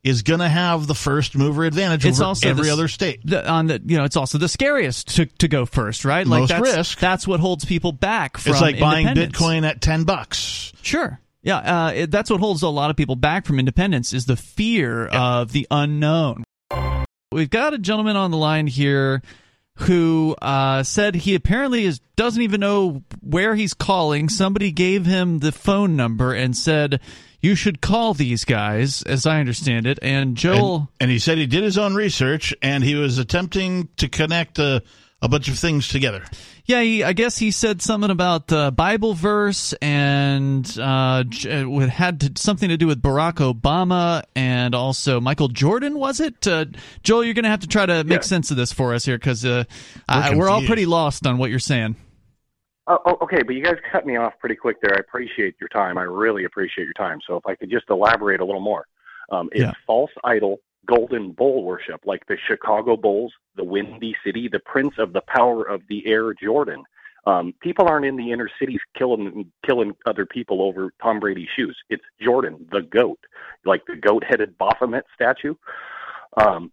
is 0.04 0.22
going 0.22 0.40
to 0.40 0.48
have 0.48 0.86
the 0.86 0.94
first 0.94 1.36
mover 1.36 1.64
advantage 1.64 2.04
It's 2.04 2.20
over 2.20 2.28
also 2.28 2.48
every 2.48 2.66
the- 2.66 2.72
other 2.72 2.88
state. 2.88 3.20
the, 3.24 3.48
on 3.48 3.66
the 3.66 3.80
you 3.84 3.96
know 3.96 4.04
it's 4.04 4.16
also 4.16 4.38
the 4.38 4.48
scariest 4.48 5.16
to, 5.16 5.26
to 5.26 5.48
go 5.48 5.66
first 5.66 6.04
right 6.04 6.26
like 6.26 6.40
Most 6.42 6.48
that's, 6.50 6.60
risk. 6.76 6.98
that's 7.00 7.26
what 7.26 7.40
holds 7.40 7.64
people 7.64 7.90
back 7.92 8.36
from 8.38 8.52
It's 8.52 8.60
like 8.60 8.78
buying. 8.78 9.06
Bitcoin 9.08 9.66
at 9.66 9.80
10 9.80 10.04
bucks. 10.04 10.72
sure 10.82 11.18
yeah 11.42 11.86
uh, 11.86 11.90
it, 11.92 12.10
that's 12.12 12.30
what 12.30 12.38
holds 12.40 12.62
a 12.62 12.68
lot 12.68 12.90
of 12.90 12.96
people 12.96 13.16
back 13.16 13.46
from 13.46 13.58
independence 13.58 14.12
is 14.12 14.26
the 14.26 14.36
fear 14.36 15.06
of 15.08 15.50
the 15.52 15.66
unknown 15.72 16.44
we've 17.32 17.50
got 17.50 17.74
a 17.74 17.78
gentleman 17.78 18.14
on 18.16 18.30
the 18.30 18.36
line 18.36 18.66
here 18.68 19.22
who 19.80 20.34
uh, 20.40 20.82
said 20.82 21.14
he 21.14 21.34
apparently 21.34 21.84
is 21.84 22.00
doesn't 22.16 22.42
even 22.42 22.60
know 22.60 23.02
where 23.22 23.54
he's 23.56 23.74
calling 23.74 24.28
somebody 24.28 24.70
gave 24.70 25.04
him 25.04 25.40
the 25.40 25.52
phone 25.52 25.96
number 25.96 26.32
and 26.32 26.56
said 26.56 27.00
you 27.40 27.54
should 27.54 27.80
call 27.80 28.14
these 28.14 28.44
guys 28.44 29.02
as 29.02 29.26
i 29.26 29.38
understand 29.40 29.86
it 29.86 29.98
and 30.02 30.36
joel 30.36 30.76
And, 30.78 30.88
and 31.00 31.10
he 31.10 31.18
said 31.18 31.38
he 31.38 31.46
did 31.46 31.62
his 31.64 31.78
own 31.78 31.94
research 31.94 32.54
and 32.62 32.82
he 32.84 32.94
was 32.94 33.18
attempting 33.18 33.88
to 33.98 34.08
connect 34.08 34.58
a, 34.58 34.82
a 35.22 35.28
bunch 35.28 35.48
of 35.48 35.58
things 35.58 35.88
together. 35.88 36.22
Yeah, 36.66 36.82
he, 36.82 37.02
I 37.04 37.12
guess 37.14 37.38
he 37.38 37.50
said 37.50 37.80
something 37.80 38.10
about 38.10 38.48
the 38.48 38.70
Bible 38.70 39.14
verse 39.14 39.72
and 39.80 40.66
uh, 40.78 41.24
it 41.26 41.88
had 41.88 42.20
to, 42.20 42.32
something 42.36 42.68
to 42.68 42.76
do 42.76 42.86
with 42.86 43.00
Barack 43.00 43.34
Obama 43.34 44.24
and 44.34 44.74
also 44.74 45.20
Michael 45.20 45.48
Jordan. 45.48 45.98
Was 45.98 46.20
it? 46.20 46.46
Uh, 46.46 46.66
Joel, 47.02 47.24
you're 47.24 47.34
going 47.34 47.44
to 47.44 47.50
have 47.50 47.60
to 47.60 47.66
try 47.68 47.86
to 47.86 48.02
make 48.04 48.24
sense 48.24 48.50
of 48.50 48.56
this 48.56 48.72
for 48.72 48.94
us 48.94 49.04
here 49.04 49.16
because 49.16 49.44
uh, 49.44 49.64
I- 50.08 50.34
we're 50.34 50.48
all 50.50 50.62
pretty 50.66 50.86
lost 50.86 51.26
on 51.26 51.38
what 51.38 51.50
you're 51.50 51.58
saying. 51.60 51.96
Oh, 52.88 52.98
oh, 53.04 53.18
okay, 53.22 53.42
but 53.42 53.54
you 53.56 53.64
guys 53.64 53.76
cut 53.90 54.06
me 54.06 54.16
off 54.16 54.34
pretty 54.38 54.54
quick 54.54 54.80
there. 54.80 54.94
I 54.94 55.00
appreciate 55.00 55.56
your 55.60 55.68
time. 55.68 55.98
I 55.98 56.02
really 56.02 56.44
appreciate 56.44 56.84
your 56.84 56.94
time. 56.94 57.18
So 57.26 57.36
if 57.36 57.46
I 57.46 57.54
could 57.56 57.70
just 57.70 57.90
elaborate 57.90 58.40
a 58.40 58.44
little 58.44 58.60
more, 58.60 58.86
um, 59.31 59.48
it's 59.52 59.60
Yeah. 59.62 59.72
false 59.86 60.12
idol, 60.22 60.60
golden 60.86 61.32
bull 61.32 61.64
worship, 61.64 62.06
like 62.06 62.24
the 62.26 62.36
Chicago 62.46 62.96
Bulls, 62.96 63.32
the 63.56 63.64
Windy 63.64 64.16
City, 64.22 64.46
the 64.46 64.60
Prince 64.60 64.98
of 64.98 65.12
the 65.12 65.22
Power 65.22 65.64
of 65.64 65.82
the 65.88 66.06
Air, 66.06 66.32
Jordan. 66.34 66.84
Um, 67.26 67.55
people 67.60 67.88
aren't 67.88 68.06
in 68.06 68.14
the 68.14 68.31
inner 68.31 68.48
cities 68.56 68.78
killing 68.96 69.50
killing 69.64 69.96
other 70.06 70.24
people 70.24 70.62
over 70.62 70.93
Tom 71.02 71.19
Brady's 71.19 71.48
shoes. 71.56 71.76
It's 71.90 72.05
Jordan, 72.20 72.69
the 72.70 72.82
goat, 72.82 73.19
like 73.64 73.84
the 73.86 73.96
goat-headed 73.96 74.56
Baphomet 74.58 75.06
statue. 75.12 75.56
Um, 76.36 76.70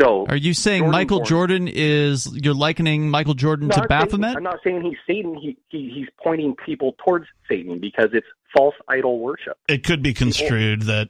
so 0.00 0.26
Are 0.28 0.36
you 0.36 0.54
saying 0.54 0.80
Jordan 0.82 0.92
Michael 0.92 1.18
born. 1.18 1.28
Jordan 1.28 1.68
is 1.68 2.28
you're 2.32 2.54
likening 2.54 3.10
Michael 3.10 3.34
Jordan 3.34 3.68
to 3.70 3.74
I'm 3.74 3.78
saying- 3.80 3.88
Baphomet? 3.88 4.36
I'm 4.36 4.42
not 4.42 4.58
saying 4.64 4.82
he's 4.82 4.98
Satan. 5.06 5.34
He, 5.36 5.56
he 5.68 5.90
he's 5.94 6.08
pointing 6.22 6.54
people 6.64 6.94
towards 7.04 7.26
Satan 7.48 7.78
because 7.80 8.08
it's 8.12 8.26
false 8.56 8.74
idol 8.88 9.18
worship. 9.20 9.56
It 9.68 9.84
could 9.84 10.02
be 10.02 10.14
construed 10.14 10.82
that, 10.82 11.08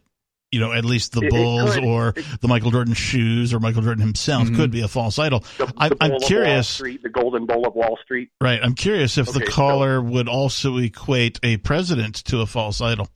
you 0.51 0.61
know, 0.61 0.73
at 0.73 0.85
least 0.85 1.13
the 1.13 1.21
It- 1.21 1.27
it 1.27 1.31
Bulls 1.31 1.75
could. 1.75 1.85
or 1.85 2.09
It- 2.17 2.25
the 2.41 2.49
Michael 2.49 2.71
Jordan 2.71 2.95
shoes 2.95 3.53
or 3.55 3.61
Michael 3.61 3.83
Jordan 3.83 4.03
himself 4.03 4.49
Mhm. 4.49 4.57
could 4.57 4.71
be 4.71 4.81
a 4.81 4.89
false 4.89 5.19
idol. 5.19 5.41
The, 5.59 5.73
I, 5.77 5.89
the 5.91 5.97
I'm 6.01 6.11
of 6.13 6.21
Wall 6.21 6.29
curious, 6.29 6.69
Street, 6.69 7.03
the 7.03 7.11
golden 7.11 7.47
bowl 7.47 7.67
of 7.67 7.75
Wall 7.75 7.99
Street. 8.03 8.31
right? 8.41 8.59
I'm 8.63 8.75
curious 8.75 9.19
if 9.19 9.27
the 9.27 9.37
Okay, 9.41 9.47
so- 9.47 9.53
caller 9.53 10.01
would 10.03 10.29
also 10.29 10.79
equate 10.79 11.39
a 11.43 11.59
president 11.59 12.17
to 12.25 12.41
a 12.41 12.47
false 12.47 12.81
idol. 12.81 13.09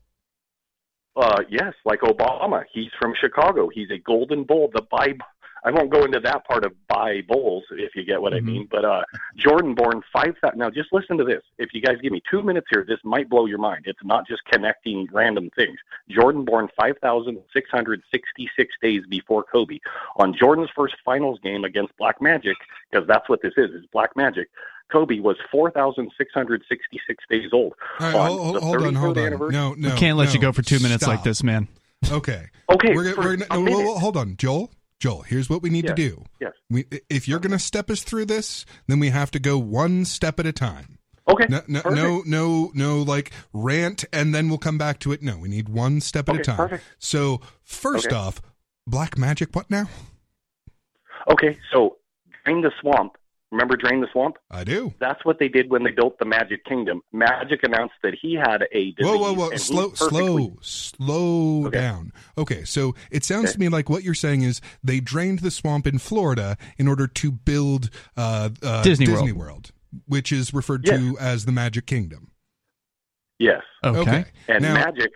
Uh, 1.14 1.42
yes, 1.50 1.74
like 1.84 2.00
Obama. 2.00 2.62
He's 2.72 2.90
from 2.98 3.12
Chicago. 3.20 3.68
He's 3.72 3.90
a 3.90 3.98
golden 3.98 4.44
bull. 4.44 4.70
The 4.74 4.82
Bible. 4.90 5.26
I 5.64 5.71
won't 5.71 5.90
go 5.90 6.04
into 6.04 6.19
that 6.21 6.45
part 6.47 6.64
of 6.64 6.73
Bibles, 6.88 7.62
if 7.71 7.95
you 7.95 8.04
get 8.04 8.21
what 8.21 8.33
Mhm. 8.33 8.37
I 8.37 8.40
mean. 8.40 8.69
But 8.71 8.85
uh, 8.85 9.02
Jordan 9.37 9.75
born 9.75 10.02
five 10.12 10.37
thousand. 10.40 10.59
Now, 10.59 10.71
just 10.71 10.92
listen 10.92 11.16
to 11.19 11.25
this. 11.25 11.42
If 11.59 11.73
you 11.73 11.81
guys 11.81 11.99
give 12.02 12.11
me 12.12 12.21
two 12.28 12.42
minutes 12.42 12.66
here, 12.71 12.85
this 12.87 12.99
might 13.04 13.28
blow 13.28 13.47
your 13.47 13.59
mind. 13.59 13.85
It's 13.87 14.02
not 14.04 14.26
just 14.26 14.45
connecting 14.47 15.09
random 15.12 15.50
things. 15.54 15.78
Jordan 16.09 16.45
born 16.45 16.69
five 16.76 16.97
thousand 17.00 17.38
six 17.52 17.71
hundred 17.71 18.02
sixty-six 18.11 18.75
days 18.83 19.02
before 19.09 19.45
Kobe. 19.45 19.78
On 20.16 20.35
Jordan's 20.37 20.71
first 20.75 20.97
finals 21.04 21.38
game 21.42 21.64
against 21.64 21.97
Black 21.97 22.21
Magic, 22.21 22.57
because 22.90 23.07
that's 23.07 23.28
what 23.28 23.40
this 23.42 23.54
is. 23.57 23.71
Is 23.71 23.87
Black 23.92 24.16
Magic. 24.16 24.49
Kobe 24.90 25.21
was 25.21 25.37
four 25.50 25.71
thousand 25.71 26.11
six 26.19 26.33
hundred 26.35 26.62
sixty-six 26.69 27.25
days 27.31 27.50
old. 27.52 27.75
All 28.00 28.07
right, 28.07 28.14
On 28.16 28.26
hold, 28.38 28.57
the 28.57 28.61
hold 28.61 28.83
on, 28.83 28.95
hold 28.95 29.16
on. 29.19 29.25
anniversary- 29.26 29.52
No, 29.54 29.75
no. 29.75 29.90
we 29.90 29.97
can't 29.97 30.19
let 30.19 30.35
you 30.35 30.40
go 30.40 30.52
for 30.52 30.62
two 30.62 30.81
minutes 30.81 31.07
like 31.07 31.23
this, 31.23 31.42
man. 31.42 31.69
Okay. 32.11 32.49
Okay, 32.69 32.95
We're, 32.95 33.12
for 33.14 33.21
we're, 33.23 33.33
a 33.35 33.37
gonna- 33.38 33.71
whoa, 33.71 33.81
whoa, 33.81 33.99
hold 33.99 34.16
on, 34.16 34.37
Joel. 34.37 34.71
Joel, 35.02 35.23
here's 35.23 35.50
what 35.50 35.62
we 35.62 35.68
need 35.68 35.88
to 35.88 35.94
do. 35.94 36.25
yes. 36.40 36.52
We, 36.71 36.85
if 37.11 37.26
you're 37.26 37.40
going 37.40 37.50
to 37.50 37.59
step 37.59 37.90
us 37.90 38.04
through 38.04 38.26
this, 38.26 38.64
then 38.87 39.00
we 39.00 39.09
have 39.11 39.32
to 39.32 39.40
go 39.40 39.59
one 39.59 40.04
step 40.04 40.38
at 40.38 40.47
a 40.47 40.52
time. 40.52 41.00
Okay. 41.28 41.47
No, 41.49 41.61
no, 41.66 41.80
no, 41.90 42.23
no, 42.25 42.71
no, 42.73 43.02
like 43.02 43.32
rant, 43.52 44.04
and 44.12 44.32
then 44.32 44.49
we'll 44.49 44.59
come 44.59 44.78
back 44.78 45.00
to 45.00 45.11
it. 45.11 45.21
No, 45.21 45.38
we 45.38 45.49
need 45.49 45.68
one 45.68 46.00
step 46.00 46.28
at 46.28 46.37
a 46.37 46.38
time. 46.38 46.56
perfect. 46.56 46.85
So, 47.00 47.40
first 47.64 48.06
Okay. 48.06 48.14
off, 48.14 48.40
black 48.87 49.18
magic. 49.18 49.49
What 49.56 49.68
now? 49.68 49.88
Okay, 51.28 51.59
so 51.73 51.97
drain 52.44 52.61
the 52.61 52.71
swamp. 52.80 53.16
Remember 53.52 53.76
drain 53.76 54.00
the 54.00 54.09
swamp? 54.12 54.37
I 54.50 54.64
do. 54.64 54.92
That's 54.99 55.25
what 55.25 55.38
they 55.38 55.49
did 55.49 55.71
when 55.71 55.85
they 55.85 55.90
built 55.90 56.18
the 56.18 56.25
Magic 56.25 56.64
Kingdom. 56.64 57.02
Magic 57.12 57.61
announced 57.62 57.94
that 58.02 58.14
he 58.21 58.35
had 58.35 58.62
a 58.73 58.92
disease. 58.92 58.94
Whoa, 59.00 59.18
whoa, 59.18 59.35
whoa! 59.35 59.50
and 59.50 59.61
Slow, 59.61 59.90
perfectly- 59.90 60.18
slow, 60.21 60.56
slow 60.62 61.66
Okay. 61.66 61.78
down. 61.78 62.12
Okay, 62.38 62.64
so 62.64 62.94
it 63.11 63.25
sounds 63.25 63.44
Okay. 63.50 63.52
to 63.52 63.61
me 63.61 63.68
like 63.68 63.90
what 63.90 64.02
you're 64.04 64.14
saying 64.14 64.42
is 64.42 64.61
they 64.82 65.00
drained 65.00 65.40
the 65.40 65.50
swamp 65.50 65.87
in 65.87 65.99
Florida 65.99 66.56
in 66.78 66.88
order 66.88 67.06
to 67.06 67.30
build 67.30 67.90
uh, 68.16 68.49
uh, 68.62 68.82
Disney 68.82 69.04
Disney 69.06 69.32
World. 69.32 69.42
World, 69.52 69.73
which 70.06 70.32
is 70.32 70.54
referred 70.54 70.87
Yes. 70.87 70.99
to 70.99 71.18
as 71.18 71.44
the 71.44 71.52
Magic 71.52 71.85
Kingdom. 71.87 72.30
Yes, 73.38 73.62
Okay. 73.85 74.25
and 74.49 74.62
Now- 74.62 74.75
Magic. 74.75 75.11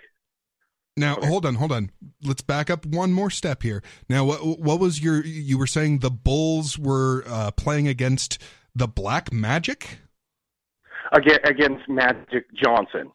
Now, 0.97 1.17
Okay. 1.17 1.27
hold 1.29 1.45
on, 1.45 1.57
hold 1.57 1.73
on. 1.73 1.91
Let's 2.25 2.41
back 2.43 2.71
up 2.71 2.87
one 2.87 3.13
more 3.13 3.31
step 3.31 3.63
here. 3.63 3.83
Now, 4.09 4.25
what 4.25 4.59
what 4.61 4.81
was 4.81 5.03
your? 5.03 5.23
You 5.25 5.59
were 5.59 5.67
saying 5.67 5.99
the 5.99 6.11
Bulls 6.11 6.79
were 6.79 7.23
uh, 7.27 7.51
playing 7.51 7.87
against 7.89 8.39
the 8.75 8.89
Black 8.89 9.33
Magic. 9.33 9.99
Again, 11.13 11.39
against 11.45 11.89
Magic 11.89 12.47
Johnson. 12.55 13.13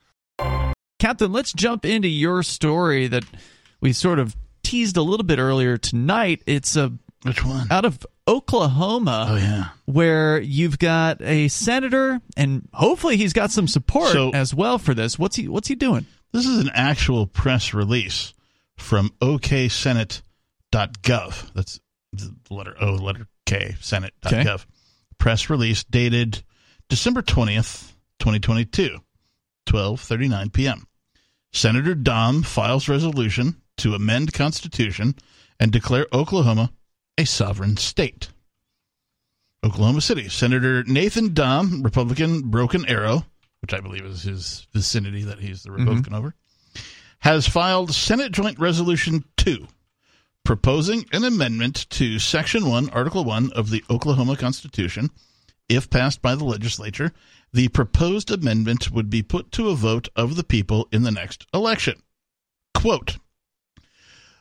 Captain, 1.00 1.32
let's 1.32 1.52
jump 1.54 1.86
into 1.86 2.08
your 2.08 2.44
story 2.44 3.08
that 3.08 3.24
we 3.82 3.92
sort 3.94 4.20
of 4.20 4.36
teased 4.64 4.96
a 4.98 5.02
little 5.02 5.26
bit 5.26 5.40
earlier 5.40 5.78
tonight. 5.78 6.44
It's 6.46 6.76
a 6.76 6.94
Which 7.24 7.44
one? 7.44 7.68
out 7.72 7.84
of 7.86 8.06
Oklahoma 8.28 9.26
Oh 9.32 9.36
yeah. 9.36 9.70
where 9.86 10.40
you've 10.40 10.78
got 10.80 11.22
a 11.22 11.48
senator 11.48 12.22
and 12.38 12.68
hopefully 12.74 13.18
he's 13.18 13.34
got 13.34 13.50
some 13.52 13.68
support 13.68 14.12
So- 14.12 14.30
as 14.30 14.54
well 14.54 14.78
for 14.78 14.94
this. 14.94 15.18
What's 15.18 15.36
he 15.36 15.48
what's 15.48 15.68
he 15.68 15.76
doing? 15.76 16.06
This 16.32 16.46
is 16.46 16.60
an 16.60 16.72
actual 16.74 17.28
press 17.28 17.74
release 17.74 18.34
from 18.78 19.10
oksenate.gov. 19.22 20.24
That's 21.54 21.80
the 22.14 22.34
letter 22.50 22.76
O, 22.82 22.94
letter 22.96 23.28
K, 23.46 23.76
senate.gov. 23.80 24.66
Press 25.18 25.50
release 25.50 25.84
dated 25.84 26.44
December 26.90 27.22
20th, 27.22 27.94
2022, 28.20 28.98
12:39 29.68 30.54
p.m. 30.54 30.88
Senator 31.54 31.96
Dahm 31.96 32.46
files 32.46 32.88
resolution 32.88 33.62
to 33.78 33.94
amend 33.94 34.34
constitution 34.34 35.16
and 35.60 35.72
declare 35.72 36.08
Oklahoma 36.14 36.72
a 37.18 37.26
sovereign 37.26 37.78
state. 37.78 38.30
Oklahoma 39.64 40.02
City. 40.02 40.28
Senator 40.28 40.84
Nathan 40.84 41.32
Dahm, 41.32 41.84
Republican 41.84 42.50
Broken 42.50 42.86
Arrow, 42.88 43.26
which 43.62 43.74
I 43.74 43.80
believe 43.80 44.06
is 44.06 44.24
his 44.24 44.68
vicinity 44.74 45.24
that 45.24 45.40
he's 45.40 45.64
the 45.64 45.70
mm-hmm. 45.70 45.80
Republican 45.80 46.14
over, 46.14 46.36
has 47.20 47.48
filed 47.48 47.94
Senate 47.94 48.32
Joint 48.32 48.60
Resolution 48.60 49.24
2, 49.38 49.68
proposing 50.44 51.06
an 51.14 51.24
amendment 51.24 51.90
to 51.92 52.18
Section 52.18 52.68
1, 52.68 52.90
Article 52.90 53.24
1 53.24 53.52
of 53.54 53.70
the 53.70 53.84
Oklahoma 53.90 54.36
Constitution. 54.36 55.12
If 55.70 55.90
passed 55.90 56.22
by 56.22 56.36
the 56.36 56.44
legislature, 56.44 57.14
the 57.54 57.68
proposed 57.70 58.32
amendment 58.32 58.92
would 58.92 59.10
be 59.10 59.22
put 59.22 59.52
to 59.54 59.70
a 59.70 59.76
vote 59.76 60.10
of 60.16 60.36
the 60.36 60.44
people 60.44 60.88
in 60.92 61.04
the 61.04 61.12
next 61.12 61.46
election. 61.54 62.02
Quote 62.74 63.20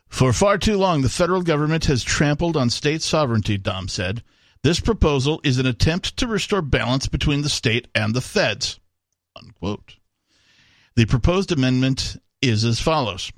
For 0.08 0.32
far 0.32 0.56
too 0.56 0.78
long, 0.78 1.02
the 1.02 1.08
federal 1.08 1.42
government 1.42 1.84
has 1.84 2.02
trampled 2.02 2.56
on 2.56 2.70
state 2.70 3.02
sovereignty, 3.02 3.58
Dahm 3.58 3.90
said. 3.90 4.22
This 4.62 4.80
proposal 4.80 5.40
is 5.44 5.58
an 5.58 5.66
attempt 5.66 6.16
to 6.16 6.26
restore 6.26 6.62
balance 6.62 7.06
between 7.06 7.42
the 7.42 7.48
state 7.48 7.86
and 7.94 8.14
the 8.14 8.20
feds. 8.20 8.79
Unquote. 9.36 9.96
The 10.96 11.06
proposed 11.06 11.52
amendment 11.52 12.16
is 12.42 12.64
as 12.64 12.80
follows 12.80 13.32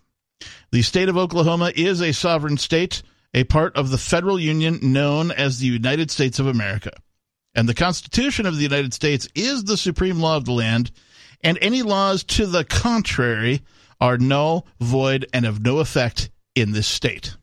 The 0.71 0.83
state 0.83 1.09
of 1.09 1.17
Oklahoma 1.17 1.73
is 1.75 2.01
a 2.01 2.13
sovereign 2.13 2.57
state, 2.57 3.03
a 3.35 3.45
part 3.45 3.77
of 3.77 3.91
the 3.91 3.99
federal 3.99 4.39
union 4.39 4.79
known 4.83 5.31
as 5.31 5.59
the 5.59 5.67
United 5.67 6.11
States 6.11 6.39
of 6.39 6.47
America. 6.47 6.93
And 7.55 7.69
the 7.69 7.75
Constitution 7.75 8.47
of 8.47 8.57
the 8.57 8.63
United 8.63 8.95
States 8.95 9.29
is 9.35 9.65
the 9.65 9.77
supreme 9.77 10.21
law 10.21 10.37
of 10.37 10.45
the 10.45 10.53
land, 10.53 10.91
and 11.43 11.59
any 11.61 11.83
laws 11.83 12.25
to 12.25 12.47
the 12.47 12.65
contrary 12.65 13.63
are 14.01 14.19
null, 14.19 14.67
void, 14.81 15.27
and 15.33 15.45
of 15.45 15.63
no 15.63 15.79
effect 15.79 16.31
in 16.55 16.73
this 16.73 16.87
state. 16.87 17.37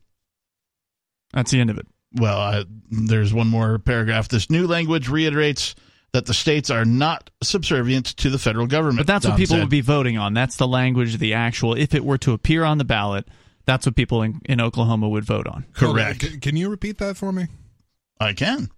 That's 1.32 1.50
the 1.52 1.60
end 1.60 1.70
of 1.70 1.78
it. 1.78 1.86
Well, 2.12 2.40
uh, 2.40 2.64
there's 2.90 3.32
one 3.32 3.46
more 3.46 3.78
paragraph. 3.78 4.28
This 4.28 4.50
new 4.50 4.66
language 4.66 5.08
reiterates 5.08 5.76
that 6.12 6.26
the 6.26 6.34
states 6.34 6.70
are 6.70 6.84
not 6.84 7.30
subservient 7.42 8.06
to 8.16 8.30
the 8.30 8.38
federal 8.38 8.66
government. 8.66 8.98
But 8.98 9.06
that's 9.06 9.26
what 9.26 9.36
people 9.36 9.56
said. 9.56 9.60
would 9.60 9.70
be 9.70 9.80
voting 9.80 10.18
on. 10.18 10.34
That's 10.34 10.56
the 10.56 10.66
language, 10.66 11.18
the 11.18 11.34
actual 11.34 11.74
if 11.74 11.94
it 11.94 12.04
were 12.04 12.18
to 12.18 12.32
appear 12.32 12.64
on 12.64 12.78
the 12.78 12.84
ballot, 12.84 13.28
that's 13.64 13.86
what 13.86 13.94
people 13.94 14.22
in, 14.22 14.40
in 14.46 14.60
Oklahoma 14.60 15.08
would 15.08 15.24
vote 15.24 15.46
on. 15.46 15.66
Correct. 15.72 16.22
c- 16.22 16.38
Can 16.38 16.56
you 16.56 16.68
repeat 16.68 16.98
that 16.98 17.16
for 17.16 17.30
me? 17.32 17.46
I 18.18 18.32
can. 18.32 18.70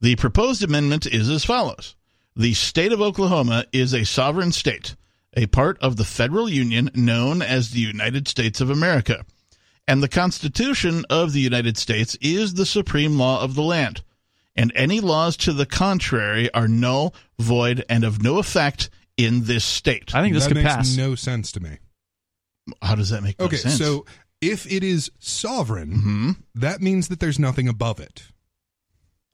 The 0.00 0.16
proposed 0.16 0.62
amendment 0.62 1.06
is 1.06 1.30
as 1.30 1.44
follows 1.44 1.96
The 2.36 2.52
state 2.54 2.92
of 2.92 3.00
Oklahoma 3.00 3.64
is 3.72 3.94
a 3.94 4.04
sovereign 4.04 4.52
state, 4.52 4.94
a 5.34 5.46
part 5.46 5.78
of 5.80 5.96
the 5.96 6.04
federal 6.04 6.48
union 6.50 6.90
known 6.94 7.40
as 7.40 7.70
the 7.70 7.80
United 7.80 8.28
States 8.28 8.60
of 8.60 8.68
America. 8.68 9.24
And 9.88 10.02
the 10.02 10.08
Constitution 10.08 11.04
of 11.08 11.32
the 11.32 11.40
United 11.40 11.78
States 11.78 12.18
is 12.20 12.54
the 12.54 12.66
supreme 12.66 13.16
law 13.16 13.40
of 13.42 13.54
the 13.54 13.62
land. 13.62 14.02
And 14.56 14.72
any 14.74 15.00
laws 15.00 15.36
to 15.38 15.52
the 15.52 15.66
contrary 15.66 16.52
are 16.54 16.66
null, 16.68 17.14
void, 17.38 17.84
and 17.88 18.04
of 18.04 18.22
no 18.22 18.38
effect 18.38 18.88
in 19.16 19.44
this 19.44 19.64
state. 19.64 20.14
I 20.14 20.22
think 20.22 20.34
this 20.34 20.44
that 20.44 20.48
could 20.54 20.62
makes 20.62 20.74
pass. 20.74 20.96
no 20.96 21.14
sense 21.14 21.52
to 21.52 21.60
me. 21.60 21.78
How 22.82 22.94
does 22.94 23.10
that 23.10 23.22
make 23.22 23.38
no 23.38 23.46
Okay, 23.46 23.56
sense? 23.56 23.78
so 23.78 24.06
if 24.40 24.70
it 24.70 24.82
is 24.82 25.10
sovereign, 25.18 25.92
hmm 25.92 26.30
that 26.54 26.80
means 26.80 27.08
that 27.08 27.20
there's 27.20 27.38
nothing 27.38 27.68
above 27.68 28.00
it. 28.00 28.24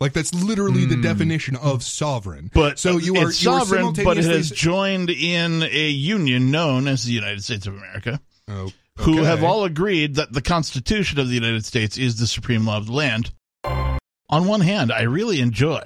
Like 0.01 0.13
that's 0.13 0.35
literally 0.35 0.85
the 0.85 0.97
Hmm. 0.97 1.03
definition 1.03 1.57
of 1.57 1.83
sovereign. 1.85 2.51
But 2.53 2.79
so 2.81 2.99
you 2.99 3.17
are 3.19 3.29
it's 3.29 3.43
you 3.43 3.51
are 3.53 3.61
sovereign, 3.61 3.93
but 4.05 4.19
it 4.19 4.25
has 4.25 4.51
joined 4.51 5.11
in 5.11 5.63
a 5.63 5.89
union 5.89 6.51
known 6.51 6.89
as 6.89 7.05
the 7.05 7.13
United 7.13 7.45
States 7.45 7.67
of 7.69 7.75
America. 7.77 8.21
Oh, 8.49 8.73
who 8.99 9.23
have 9.23 9.43
all 9.45 9.65
agreed 9.65 10.17
that 10.17 10.33
the 10.33 10.43
Constitution 10.43 11.19
of 11.21 11.29
the 11.29 11.35
United 11.35 11.65
States 11.65 11.97
is 11.97 12.17
the 12.17 12.27
supreme 12.27 12.67
law 12.67 12.77
of 12.79 12.87
the 12.87 12.93
land. 12.93 13.31
On 14.29 14.47
one 14.47 14.61
hand, 14.61 14.93
I 14.93 15.03
really 15.03 15.41
enjoy 15.41 15.83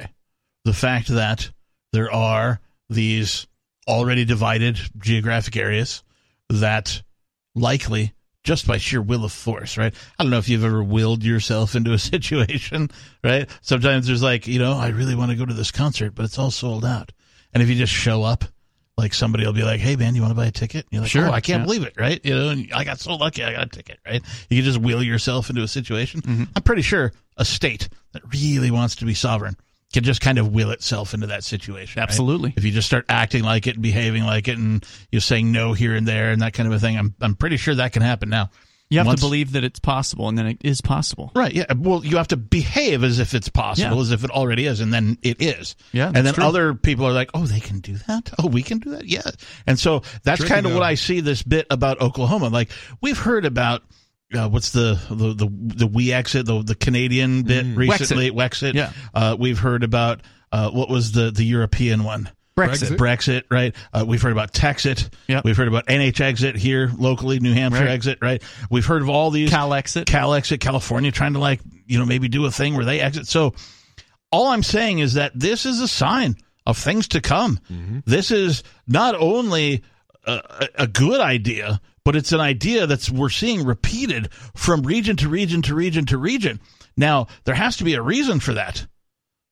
the 0.64 0.72
fact 0.72 1.08
that 1.08 1.50
there 1.92 2.10
are 2.12 2.60
these 2.88 3.46
already 3.88 4.24
divided 4.24 4.78
geographic 4.98 5.56
areas 5.56 6.02
that 6.48 7.02
likely 7.54 8.12
just 8.44 8.66
by 8.66 8.78
sheer 8.78 9.02
will 9.02 9.24
of 9.24 9.32
force, 9.32 9.76
right? 9.76 9.92
I 10.18 10.22
don't 10.22 10.30
know 10.30 10.38
if 10.38 10.48
you've 10.48 10.64
ever 10.64 10.82
willed 10.82 11.24
yourself 11.24 11.74
into 11.74 11.92
a 11.92 11.98
situation, 12.12 12.90
right? 13.24 13.48
Sometimes 13.60 14.06
there's 14.06 14.22
like, 14.22 14.46
you 14.46 14.58
know, 14.58 14.72
I 14.74 14.88
really 14.88 15.16
want 15.16 15.32
to 15.32 15.36
go 15.36 15.44
to 15.44 15.54
this 15.54 15.72
concert, 15.72 16.14
but 16.14 16.24
it's 16.24 16.38
all 16.38 16.52
sold 16.52 16.84
out. 16.84 17.10
And 17.52 17.62
if 17.62 17.68
you 17.68 17.74
just 17.74 17.92
show 17.92 18.22
up, 18.22 18.44
like 18.96 19.12
somebody 19.12 19.44
will 19.44 19.52
be 19.52 19.62
like, 19.62 19.80
"Hey 19.80 19.94
man, 19.96 20.14
you 20.14 20.22
want 20.22 20.30
to 20.30 20.36
buy 20.36 20.46
a 20.46 20.50
ticket?" 20.50 20.86
And 20.86 20.92
you're 20.92 21.02
like, 21.02 21.10
Sure, 21.10 21.28
"Oh, 21.28 21.30
I 21.32 21.40
can't 21.42 21.60
yeah. 21.60 21.66
believe 21.66 21.82
it!" 21.82 21.94
Right? 21.98 22.18
You 22.24 22.34
know, 22.34 22.48
and 22.48 22.72
I 22.72 22.82
got 22.84 22.98
so 22.98 23.14
lucky, 23.14 23.44
I 23.44 23.52
got 23.52 23.66
a 23.66 23.68
ticket. 23.68 23.98
Right? 24.06 24.22
You 24.48 24.56
can 24.56 24.64
just 24.64 24.78
will 24.78 25.02
yourself 25.02 25.50
into 25.50 25.62
a 25.62 25.68
situation. 25.68 26.22
Mm-hmm. 26.22 26.44
I'm 26.54 26.62
pretty 26.62 26.82
sure 26.82 27.12
a 27.36 27.44
state 27.44 27.88
that 28.12 28.22
really 28.32 28.70
wants 28.70 28.96
to 28.96 29.04
be 29.04 29.14
sovereign 29.14 29.56
can 29.92 30.02
just 30.02 30.20
kind 30.20 30.38
of 30.38 30.52
will 30.52 30.70
itself 30.72 31.14
into 31.14 31.28
that 31.28 31.44
situation. 31.44 32.00
right? 32.00 32.08
Absolutely. 32.08 32.52
If 32.56 32.64
you 32.64 32.72
just 32.72 32.88
start 32.88 33.04
acting 33.08 33.44
like 33.44 33.66
it 33.66 33.74
and 33.74 33.82
behaving 33.82 34.24
like 34.24 34.48
it, 34.48 34.58
and 34.58 34.84
you're 35.12 35.20
saying 35.20 35.52
no 35.52 35.72
here 35.74 35.94
and 35.94 36.06
there 36.06 36.30
and 36.32 36.42
that 36.42 36.54
kind 36.54 36.66
of 36.66 36.72
a 36.74 36.78
thing, 36.78 36.98
I'm 36.98 37.14
I'm 37.20 37.34
pretty 37.36 37.56
sure 37.56 37.74
that 37.76 37.92
can 37.92 38.02
happen 38.02 38.28
now. 38.28 38.50
You 38.88 38.98
have 38.98 39.06
Once- 39.08 39.20
to 39.20 39.26
believe 39.26 39.52
that 39.52 39.64
it's 39.64 39.80
possible, 39.80 40.28
and 40.28 40.38
then 40.38 40.46
it 40.46 40.58
is 40.62 40.80
possible. 40.80 41.32
Right. 41.34 41.52
Yeah. 41.52 41.64
Well, 41.76 42.04
you 42.04 42.18
have 42.18 42.28
to 42.28 42.36
behave 42.36 43.02
as 43.02 43.18
if 43.18 43.34
it's 43.34 43.48
possible, 43.48 43.96
Yeah. 43.96 44.00
as 44.00 44.12
if 44.12 44.22
it 44.22 44.30
already 44.30 44.66
is, 44.66 44.78
and 44.80 44.92
then 44.94 45.18
it 45.22 45.42
is. 45.42 45.74
Yeah, 45.92 46.06
And 46.14 46.24
then 46.26 46.34
true. 46.34 46.44
other 46.44 46.74
people 46.74 47.04
are 47.06 47.12
like, 47.12 47.30
"Oh, 47.34 47.46
they 47.46 47.58
can 47.58 47.80
do 47.80 47.96
that. 48.06 48.32
Oh, 48.38 48.46
we 48.46 48.62
can 48.62 48.78
do 48.78 48.90
that. 48.90 49.06
Yeah." 49.06 49.22
And 49.66 49.76
so 49.78 50.02
that's 50.22 50.44
kind 50.44 50.66
of 50.66 50.72
what. 50.74 50.82
I 50.84 50.94
see 50.94 51.18
this 51.20 51.42
bit 51.42 51.66
about 51.70 52.00
Oklahoma. 52.00 52.48
Like 52.48 52.70
we've 53.00 53.18
heard 53.18 53.44
about. 53.44 53.82
Uh, 54.34 54.48
what's 54.48 54.70
the 54.72 54.98
the 55.08 55.34
the 55.34 55.48
the 55.50 55.86
we 55.86 56.12
exit 56.12 56.46
the 56.46 56.62
the 56.62 56.74
Canadian 56.74 57.42
bit 57.42 57.64
recently 57.76 58.30
Wexit. 58.30 58.74
Yeah. 58.74 58.92
Uh, 59.14 59.36
we've 59.38 59.58
heard 59.58 59.84
about 59.84 60.20
uh, 60.52 60.70
what 60.70 60.88
was 60.88 61.12
the 61.12 61.30
the 61.30 61.44
European 61.44 62.02
one 62.02 62.28
Brexit. 62.58 62.96
Brexit, 62.96 63.42
right? 63.50 63.74
Uh, 63.92 64.04
we've 64.06 64.20
heard 64.22 64.32
about 64.32 64.52
Texit. 64.52 65.10
Yep. 65.28 65.44
We've 65.44 65.56
heard 65.56 65.68
about 65.68 65.86
NH 65.86 66.20
exit 66.20 66.56
here 66.56 66.90
locally, 66.98 67.38
New 67.38 67.52
Hampshire 67.52 67.80
Right. 67.84 67.90
exit, 67.90 68.18
right? 68.22 68.42
We've 68.70 68.84
heard 68.86 69.02
of 69.02 69.10
all 69.10 69.30
these 69.30 69.50
Cal 69.50 69.74
exit. 69.74 70.06
Cal 70.08 70.32
exit, 70.34 70.58
California 70.60 71.12
trying 71.12 71.34
to 71.34 71.38
like, 71.38 71.60
you 71.86 71.98
know, 71.98 72.06
maybe 72.06 72.28
do 72.28 72.46
a 72.46 72.50
thing 72.50 72.74
where 72.74 72.84
they 72.86 72.98
exit. 73.00 73.26
So 73.28 73.52
all 74.32 74.48
I'm 74.48 74.62
saying 74.62 74.98
is 75.00 75.14
that 75.14 75.32
this 75.38 75.66
is 75.66 75.80
a 75.80 75.88
sign 75.88 76.36
of 76.66 76.76
things 76.78 77.06
to 77.08 77.20
come. 77.20 77.60
This 78.06 78.30
is 78.30 78.62
not 78.88 79.14
only 79.14 79.82
a- 80.26 80.68
a 80.76 80.86
good 80.88 81.20
idea, 81.20 81.80
but 82.06 82.14
it's 82.14 82.30
an 82.30 82.38
idea 82.38 82.86
that's 82.86 83.10
we're 83.10 83.28
seeing 83.28 83.64
repeated 83.64 84.32
from 84.54 84.82
region 84.82 85.16
to 85.16 85.28
region 85.28 85.60
to 85.60 85.74
region 85.74 86.06
to 86.06 86.16
region. 86.16 86.60
Now, 86.96 87.26
there 87.42 87.56
has 87.56 87.78
to 87.78 87.84
be 87.84 87.94
a 87.94 88.00
reason 88.00 88.38
for 88.38 88.54
that. 88.54 88.86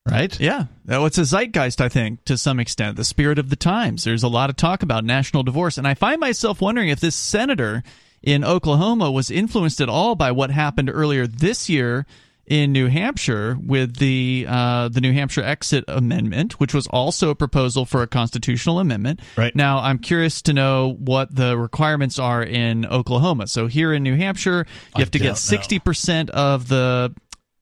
right? 0.09 0.39
Yeah, 0.39 0.67
well, 0.87 1.05
it's 1.05 1.19
a 1.19 1.25
zeitgeist, 1.25 1.81
I 1.81 1.89
think, 1.89 2.25
to 2.27 2.39
some 2.39 2.61
extent, 2.61 2.97
the 2.97 3.03
spirit 3.03 3.41
of 3.41 3.51
the 3.51 3.57
times. 3.57 4.05
There's 4.05 4.23
a 4.23 4.29
lot 4.29 4.51
of 4.51 4.57
talk 4.57 4.85
about 4.85 5.05
national 5.05 5.43
divorce, 5.43 5.79
and 5.79 5.89
I 5.89 5.95
find 5.95 6.21
myself 6.21 6.61
wondering 6.61 6.91
if 6.91 7.01
this 7.01 7.17
senator 7.17 7.83
in 8.23 8.45
Oklahoma 8.45 9.11
was 9.11 9.33
influenced 9.33 9.81
at 9.81 9.89
all 9.89 10.15
by 10.15 10.31
what 10.31 10.53
happened 10.53 10.89
earlier 10.95 11.27
this 11.27 11.69
year 11.69 12.07
in 12.47 12.73
New 12.73 12.89
Hampshire 12.89 13.57
with 13.61 13.97
the 13.97 14.47
uh, 14.49 14.89
the 14.89 15.01
New 15.01 15.13
Hampshire 15.13 15.43
Exit 15.43 15.85
Amendment, 15.89 16.61
which 16.61 16.75
was 16.75 16.87
also 16.87 17.31
a 17.31 17.35
proposal 17.35 17.87
for 17.87 18.03
a 18.03 18.07
constitutional 18.07 18.81
amendment. 18.81 19.21
Right. 19.37 19.55
Now, 19.55 19.79
I'm 19.79 19.99
curious 19.99 20.43
to 20.43 20.53
know 20.53 20.95
what 20.99 21.35
the 21.35 21.57
requirements 21.57 22.19
are 22.19 22.43
in 22.43 22.87
Oklahoma. 22.87 23.47
So 23.47 23.67
here 23.67 23.93
in 23.93 24.03
New 24.03 24.17
Hampshire, 24.17 24.67
you 24.97 25.01
have 25.01 25.11
to 25.13 25.19
get 25.19 25.39
60 25.39 25.79
percent 25.79 26.31
of 26.31 26.69
the 26.69 27.15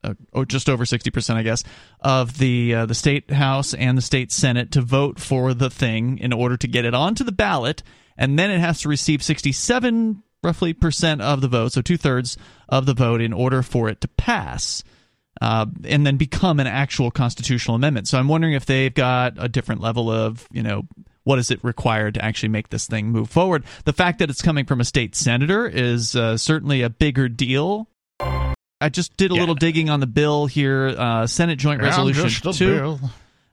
uh, 0.05 0.15
or 0.33 0.45
just 0.45 0.69
over 0.69 0.85
60%, 0.85 1.37
I 1.37 1.43
guess, 1.43 1.62
of 2.01 2.39
the 2.39 2.75
uh, 2.75 2.87
the 2.87 2.95
state 2.95 3.31
house 3.31 3.73
and 3.75 3.97
the 3.97 4.03
state 4.03 4.33
senate 4.33 4.73
to 4.73 4.83
vote 4.83 5.21
for 5.21 5.55
the 5.55 5.71
thing 5.71 6.19
in 6.19 6.33
order 6.33 6.57
to 6.57 6.67
get 6.67 6.85
it 6.85 6.95
onto 6.95 7.23
the 7.23 7.33
ballot, 7.33 7.85
and 8.17 8.37
then 8.39 8.51
it 8.51 8.59
has 8.59 8.81
to 8.81 8.89
receive 8.89 9.23
67 9.23 10.23
roughly 10.43 10.73
percent 10.73 11.23
of 11.23 11.41
the 11.41 11.49
vote, 11.49 11.73
so 11.73 11.81
two 11.81 11.97
thirds 11.97 12.37
of 12.73 12.87
the 12.87 12.95
vote, 12.95 13.21
in 13.21 13.33
order 13.33 13.62
for 13.62 13.88
it 13.88 14.00
to 14.00 14.09
pass. 14.09 14.83
Uh, 15.41 15.67
and 15.85 16.07
then 16.07 16.17
become 16.17 16.61
an 16.61 16.67
actual 16.67 17.11
constitutional 17.11 17.75
amendment. 17.75 18.07
So 18.07 18.17
I'm 18.19 18.29
wondering 18.29 18.52
if 18.52 18.67
they've 18.67 18.93
got 18.93 19.35
a 19.38 19.49
different 19.49 19.81
level 19.81 20.09
of, 20.11 20.47
you 20.52 20.62
know, 20.62 20.87
what 21.25 21.38
is 21.38 21.50
it 21.50 21.59
required 21.64 22.14
to 22.14 22.25
actually 22.25 22.50
make 22.50 22.69
this 22.69 22.87
thing 22.87 23.09
move 23.09 23.29
forward? 23.31 23.64
The 23.85 23.93
fact 23.93 24.19
that 24.21 24.31
it's 24.31 24.43
coming 24.43 24.67
from 24.67 24.81
a 24.81 24.85
state 24.85 25.17
senator 25.17 25.67
is 25.67 26.14
uh, 26.14 26.37
certainly 26.37 26.83
a 26.83 26.91
bigger 26.91 27.29
deal 27.29 27.88
I 28.83 28.88
just 28.88 29.17
did 29.17 29.31
a 29.31 29.35
Yeah. 29.35 29.41
little 29.41 29.55
digging 29.55 29.91
on 29.91 30.00
the 30.00 30.07
bill 30.09 30.47
here. 30.47 30.88
Uh, 30.88 31.26
Senate 31.29 31.57
Joint 31.59 31.81
I'm 31.81 31.87
Resolution 31.87 32.52
2, 32.52 32.67
bill. 32.79 33.00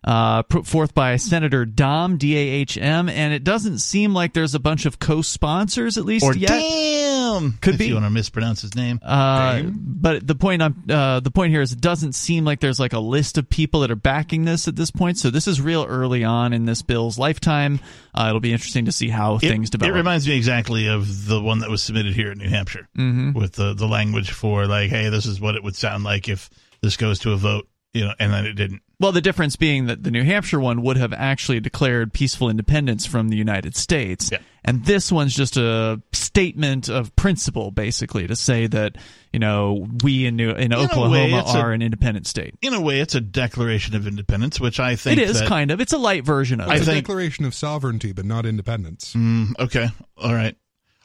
Uh, 0.01 0.43
put 0.43 0.65
forth 0.65 0.93
by 0.95 1.17
Senator 1.17 1.65
Dahm, 1.65 2.17
D 2.17 2.33
A 2.37 2.39
H 2.39 2.77
M, 2.77 3.09
and 3.09 3.33
it 3.33 3.43
doesn't 3.43 3.79
seem 3.79 4.13
like 4.13 4.31
there's 4.31 4.55
a 4.55 4.59
bunch 4.59 4.85
of 4.85 4.97
co 4.97 5.21
sponsors, 5.21 5.97
at 5.97 6.05
least 6.05 6.23
Or 6.23 6.33
yet. 6.33 6.47
damn, 6.51 7.51
Could 7.61 7.73
if 7.73 7.79
be. 7.79 7.87
you 7.87 7.95
want 7.95 8.05
to 8.05 8.09
mispronounce 8.09 8.61
his 8.61 8.75
name. 8.75 8.99
Uh, 9.03 9.63
but 9.65 10.25
the 10.25 10.35
point 10.35 10.61
I'm 10.61 10.83
uh, 10.89 11.19
the 11.19 11.31
point 11.31 11.51
here 11.51 11.61
is 11.61 11.73
it 11.73 11.81
doesn't 11.81 12.13
seem 12.13 12.45
like 12.45 12.61
there's 12.61 12.79
like 12.79 12.93
a 12.93 12.99
list 12.99 13.37
of 13.37 13.49
people 13.49 13.81
that 13.81 13.91
are 13.91 13.97
backing 13.97 14.45
this 14.45 14.69
at 14.69 14.77
this 14.77 14.89
point. 14.89 15.17
So 15.17 15.29
this 15.31 15.47
is 15.49 15.59
real 15.59 15.85
early 15.87 16.23
on 16.23 16.53
in 16.53 16.63
this 16.63 16.81
bill's 16.81 17.19
lifetime. 17.19 17.81
Uh, 18.15 18.27
it'll 18.29 18.39
be 18.39 18.53
interesting 18.53 18.85
to 18.85 18.93
see 18.93 19.09
how 19.09 19.35
It- 19.35 19.41
things 19.41 19.69
develop. 19.69 19.93
It 19.93 19.97
reminds 19.97 20.25
me 20.25 20.37
exactly 20.37 20.87
of 20.87 21.25
the 21.27 21.41
one 21.41 21.59
that 21.59 21.69
was 21.69 21.83
submitted 21.83 22.13
here 22.13 22.31
in 22.31 22.37
New 22.37 22.47
Hampshire 22.49 22.87
Mm-hmm. 22.97 23.33
with 23.33 23.51
the, 23.53 23.73
the 23.73 23.85
language 23.87 24.31
for 24.31 24.65
like, 24.65 24.89
hey, 24.89 25.09
this 25.09 25.25
is 25.25 25.41
what 25.41 25.55
it 25.55 25.63
would 25.63 25.75
sound 25.75 26.05
like 26.05 26.29
if 26.29 26.49
this 26.81 26.95
goes 26.95 27.19
to 27.19 27.33
a 27.33 27.35
vote, 27.37 27.67
you 27.93 28.05
know, 28.05 28.13
and 28.17 28.31
then 28.31 28.45
it 28.45 28.53
didn't. 28.53 28.81
Well, 28.99 29.13
the 29.13 29.21
difference 29.21 29.55
being 29.55 29.85
that 29.85 30.03
the 30.03 30.11
New 30.11 30.23
Hampshire 30.23 30.59
one 30.59 30.81
would 30.81 30.97
have 30.97 31.13
actually 31.13 31.61
declared 31.61 32.11
peaceful 32.11 32.49
independence 32.49 33.05
from 33.05 33.29
the 33.29 33.37
United 33.37 33.77
States. 33.77 34.29
Yeah. 34.29 34.39
And 34.65 34.83
this 34.83 35.09
one's 35.09 35.33
just 35.33 35.55
a 35.55 36.01
statement 36.11 36.89
of 36.89 37.15
principle, 37.15 37.71
basically, 37.71 38.27
to 38.27 38.35
say 38.35 38.67
that, 38.67 38.97
you 39.31 39.39
know, 39.39 39.87
we 40.03 40.25
in, 40.25 40.35
New, 40.35 40.49
in, 40.51 40.73
a 40.73 40.79
way, 40.79 40.83
Oklahoma 40.83 41.43
a- 41.47 41.57
are 41.59 41.71
an 41.71 41.81
independent 41.81 42.27
state. 42.27 42.55
In 42.61 42.73
a 42.73 42.81
way, 42.81 42.99
it's 42.99 43.15
a 43.15 43.21
declaration 43.21 43.95
of 43.95 44.05
independence, 44.05 44.59
which 44.59 44.81
I 44.81 44.97
think 44.97 45.17
It 45.17 45.29
is, 45.29 45.39
that, 45.39 45.47
kind 45.47 45.71
of. 45.71 45.79
It's 45.79 45.93
a 45.93 45.97
light 45.97 46.25
version 46.25 46.59
of 46.59 46.67
I 46.67 46.73
it. 46.73 46.77
It's 46.79 46.87
a 46.89 46.91
think- 46.91 47.05
declaration 47.05 47.45
of 47.45 47.53
sovereignty, 47.55 48.11
but 48.11 48.25
not 48.25 48.45
independence. 48.45 49.13
Mm, 49.15 49.57
okay, 49.59 49.87
all 50.17 50.33
right. 50.33 50.57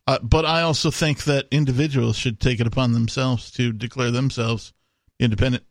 Uh, 0.08 0.18
but 0.20 0.44
I 0.44 0.62
also 0.62 0.90
think 0.90 1.24
that 1.24 1.46
individuals 1.52 2.16
should 2.16 2.40
take 2.40 2.58
it 2.60 2.66
upon 2.66 2.92
themselves 2.92 3.52
to 3.52 3.72
declare 3.72 4.10
themselves 4.10 4.72
independent. 5.20 5.62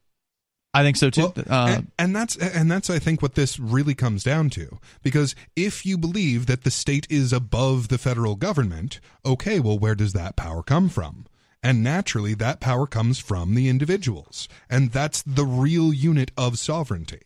I 0.74 0.84
think 0.84 0.98
so, 0.98 1.10
too. 1.10 1.34
Well, 1.36 1.46
uh, 1.50 1.68
and, 1.68 1.92
and 2.00 2.16
that's 2.16 2.36
and 2.36 2.72
that's 2.72 2.90
I 2.90 3.00
think 3.00 3.22
what 3.22 3.36
this 3.36 3.60
really 3.60 3.94
comes 3.94 4.24
down 4.24 4.50
to. 4.52 4.80
Because 5.04 5.36
if 5.56 5.86
you 5.86 5.98
believe 5.98 6.48
that 6.48 6.64
the 6.64 6.72
state 6.72 7.06
is 7.10 7.32
above 7.32 7.90
the 7.90 7.98
federal 7.98 8.36
government, 8.36 9.00
okay, 9.26 9.60
well, 9.60 9.78
where 9.78 9.96
does 9.96 10.14
that 10.14 10.36
power 10.36 10.64
come 10.64 10.90
from? 10.90 11.26
And 11.62 11.84
naturally, 11.84 12.34
that 12.34 12.60
power 12.60 12.88
comes 12.88 13.20
from 13.20 13.56
the 13.56 13.70
individuals, 13.70 14.50
and 14.70 14.92
that's 14.92 15.22
the 15.22 15.46
real 15.46 15.94
unit 15.94 16.32
of 16.36 16.60
sovereignty. 16.60 17.22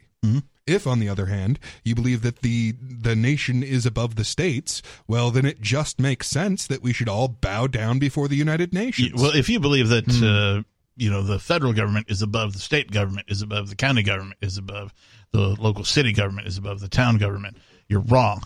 If, 0.65 0.85
on 0.85 0.99
the 0.99 1.07
other 1.07 1.27
hand, 1.27 1.59
you 1.85 1.95
believe 1.95 2.21
that 2.23 2.41
the 2.41 2.73
the 2.81 3.15
nation 3.15 3.63
is 3.63 3.85
above 3.85 4.15
the 4.15 4.25
states, 4.25 4.81
well, 5.07 5.31
then 5.31 5.45
it 5.45 5.61
just 5.61 5.99
makes 6.01 6.27
sense 6.27 6.67
that 6.67 6.83
we 6.83 6.91
should 6.91 7.07
all 7.07 7.29
bow 7.29 7.67
down 7.67 7.97
before 7.99 8.27
the 8.27 8.35
United 8.35 8.73
Nations. 8.73 9.13
Well, 9.15 9.33
if 9.33 9.47
you 9.47 9.61
believe 9.61 9.87
that 9.87 10.09
uh, 10.21 10.67
you 10.97 11.09
know 11.09 11.21
the 11.21 11.39
federal 11.39 11.73
government 11.73 12.07
is 12.09 12.21
above 12.21 12.53
the 12.53 12.59
state 12.59 12.91
government, 12.91 13.27
is 13.29 13.41
above 13.41 13.69
the 13.69 13.75
county 13.75 14.03
government, 14.03 14.37
is 14.41 14.57
above 14.57 14.93
the 15.31 15.55
local 15.59 15.83
city 15.83 16.11
government, 16.11 16.47
is 16.47 16.57
above 16.57 16.79
the 16.79 16.87
town 16.89 17.17
government, 17.17 17.57
you're 17.87 18.01
wrong 18.01 18.43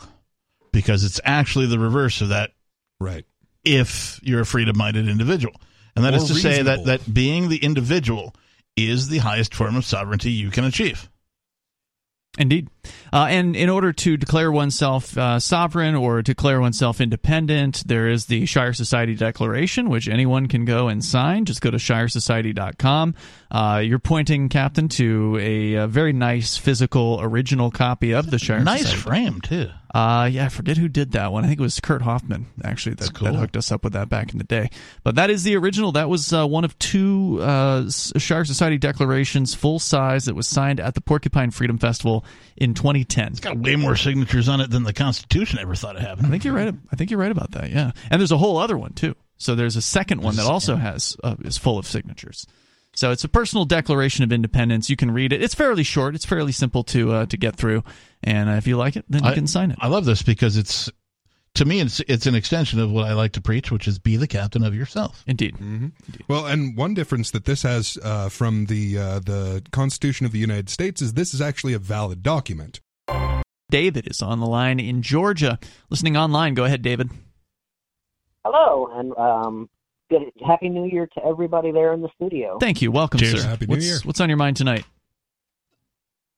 because 0.71 1.03
it's 1.03 1.19
actually 1.23 1.65
the 1.65 1.79
reverse 1.79 2.21
of 2.21 2.29
that. 2.29 2.51
right. 2.99 3.25
If 3.63 4.19
you're 4.23 4.41
a 4.41 4.45
freedom-minded 4.45 5.07
individual, 5.07 5.53
and 5.95 6.03
that 6.03 6.15
is 6.15 6.25
to 6.25 6.33
say 6.33 6.63
that 6.63 6.85
that 6.85 7.13
being 7.13 7.49
the 7.49 7.57
individual 7.57 8.33
is 8.75 9.07
the 9.07 9.19
highest 9.19 9.53
form 9.53 9.75
of 9.75 9.85
sovereignty 9.85 10.31
you 10.31 10.49
can 10.49 10.63
achieve. 10.63 11.09
Indeed. 12.39 12.69
Uh, 13.11 13.27
and 13.29 13.57
in 13.57 13.67
order 13.67 13.91
to 13.91 14.15
declare 14.15 14.49
oneself 14.51 15.17
uh, 15.17 15.37
sovereign 15.39 15.95
or 15.95 16.21
declare 16.21 16.61
oneself 16.61 17.01
independent, 17.01 17.83
there 17.85 18.07
is 18.07 18.27
the 18.27 18.45
Shire 18.45 18.71
Society 18.71 19.15
Declaration, 19.15 19.89
which 19.89 20.07
anyone 20.07 20.47
can 20.47 20.63
go 20.63 20.87
and 20.87 21.03
sign. 21.03 21.43
Just 21.43 21.59
go 21.59 21.69
to 21.69 21.77
shiresociety.com. 21.77 23.15
Uh, 23.51 23.81
you're 23.83 23.99
pointing, 23.99 24.47
Captain, 24.47 24.87
to 24.87 25.37
a, 25.41 25.75
uh 25.75 25.87
very 25.87 26.13
nice 26.13 26.55
physical 26.55 27.19
original 27.21 27.69
copy 27.69 28.13
of 28.13 28.31
the 28.31 28.39
Shire 28.39 28.59
Society. 28.59 28.63
Nice 28.63 28.91
Society. 28.91 29.01
frame 29.01 29.41
too. 29.41 29.69
Uh, 29.93 30.29
yeah, 30.31 30.45
I 30.45 30.49
forget 30.49 30.77
who 30.77 30.87
did 30.87 31.11
that 31.11 31.33
one. 31.33 31.43
I 31.43 31.47
think 31.47 31.59
it 31.59 31.63
was 31.63 31.79
Kurt 31.81 32.01
Hoffman, 32.01 32.45
actually, 32.63 32.95
that, 32.95 33.13
cool. 33.13 33.27
that 33.27 33.37
hooked 33.37 33.57
us 33.57 33.71
up 33.71 33.83
with 33.83 33.93
that 33.93 34.07
back 34.07 34.31
in 34.31 34.37
the 34.37 34.45
day. 34.45 34.69
But 35.03 35.15
that 35.15 35.29
is 35.29 35.43
the 35.43 35.57
original. 35.57 35.91
That 35.91 36.07
was 36.07 36.31
uh, 36.31 36.47
one 36.47 36.63
of 36.63 36.77
two 36.79 37.39
uh, 37.41 37.83
S- 37.87 38.13
Shire 38.17 38.45
Society 38.45 38.77
declarations, 38.77 39.53
full 39.53 39.79
size, 39.79 40.25
that 40.25 40.35
was 40.35 40.47
signed 40.47 40.79
at 40.79 40.95
the 40.95 41.01
Porcupine 41.01 41.51
Freedom 41.51 41.77
Festival 41.77 42.23
in 42.55 42.73
2010. 42.73 43.27
It's 43.27 43.39
Got 43.41 43.57
way 43.57 43.75
more 43.75 43.97
signatures 43.97 44.47
on 44.47 44.61
it 44.61 44.69
than 44.69 44.83
the 44.83 44.93
Constitution 44.93 45.59
ever 45.59 45.75
thought 45.75 45.97
it 45.97 46.01
had. 46.01 46.23
I 46.23 46.29
think 46.29 46.45
you're 46.45 46.53
right. 46.53 46.73
I 46.91 46.95
think 46.95 47.11
you're 47.11 47.19
right 47.19 47.31
about 47.31 47.51
that. 47.51 47.69
Yeah, 47.69 47.91
and 48.09 48.21
there's 48.21 48.31
a 48.31 48.37
whole 48.37 48.57
other 48.57 48.77
one 48.77 48.93
too. 48.93 49.15
So 49.37 49.55
there's 49.55 49.75
a 49.75 49.81
second 49.81 50.21
one 50.21 50.35
that 50.37 50.45
also 50.45 50.75
has 50.75 51.17
uh, 51.23 51.35
is 51.43 51.57
full 51.57 51.77
of 51.77 51.85
signatures. 51.85 52.47
So 52.93 53.11
it's 53.11 53.23
a 53.23 53.29
personal 53.29 53.65
declaration 53.65 54.23
of 54.23 54.31
independence. 54.33 54.89
You 54.89 54.95
can 54.97 55.11
read 55.11 55.31
it. 55.31 55.41
It's 55.41 55.55
fairly 55.55 55.83
short. 55.83 56.13
It's 56.13 56.25
fairly 56.25 56.51
simple 56.51 56.83
to 56.85 57.11
uh, 57.13 57.25
to 57.27 57.37
get 57.37 57.55
through. 57.55 57.83
And 58.23 58.49
uh, 58.49 58.53
if 58.53 58.67
you 58.67 58.75
like 58.77 58.95
it, 58.95 59.05
then 59.09 59.23
you 59.23 59.29
I- 59.29 59.33
can 59.33 59.47
sign 59.47 59.71
it. 59.71 59.77
I 59.79 59.87
love 59.87 60.05
this 60.05 60.21
because 60.21 60.57
it's 60.57 60.89
to 61.55 61.65
me 61.65 61.79
it's 61.79 62.01
it's 62.07 62.25
an 62.25 62.35
extension 62.35 62.79
of 62.79 62.91
what 62.91 63.05
I 63.05 63.13
like 63.13 63.31
to 63.33 63.41
preach, 63.41 63.71
which 63.71 63.87
is 63.87 63.97
be 63.97 64.17
the 64.17 64.27
captain 64.27 64.63
of 64.63 64.75
yourself. 64.75 65.23
Indeed. 65.25 65.55
Well, 66.27 66.45
and 66.47 66.75
one 66.77 66.93
difference 66.93 67.31
that 67.31 67.45
this 67.45 67.63
has 67.63 67.97
uh, 68.03 68.27
from 68.29 68.65
the 68.65 68.97
uh, 68.97 69.19
the 69.19 69.63
Constitution 69.71 70.25
of 70.25 70.31
the 70.33 70.39
United 70.39 70.69
States 70.69 71.01
is 71.01 71.13
this 71.13 71.33
is 71.33 71.41
actually 71.41 71.73
a 71.73 71.79
valid 71.79 72.21
document. 72.23 72.81
David 73.69 74.05
is 74.11 74.21
on 74.21 74.41
the 74.41 74.45
line 74.47 74.81
in 74.81 75.01
Georgia, 75.01 75.57
listening 75.89 76.17
online. 76.17 76.55
Go 76.55 76.65
ahead, 76.65 76.81
David. 76.81 77.09
Hello, 78.45 78.89
and 78.93 79.15
um, 79.17 79.69
good 80.11 80.31
Happy 80.45 80.69
New 80.69 80.85
Year 80.85 81.07
to 81.15 81.25
everybody 81.25 81.71
there 81.71 81.93
in 81.93 82.01
the 82.01 82.09
studio. 82.15 82.57
Thank 82.59 82.81
you. 82.81 82.91
Welcome, 82.91 83.19
Cheers. 83.19 83.41
sir. 83.41 83.47
Happy 83.47 83.65
New 83.65 83.71
what's, 83.71 83.85
Year. 83.85 83.97
What's 84.03 84.21
on 84.21 84.29
your 84.29 84.37
mind 84.37 84.57
tonight? 84.57 84.85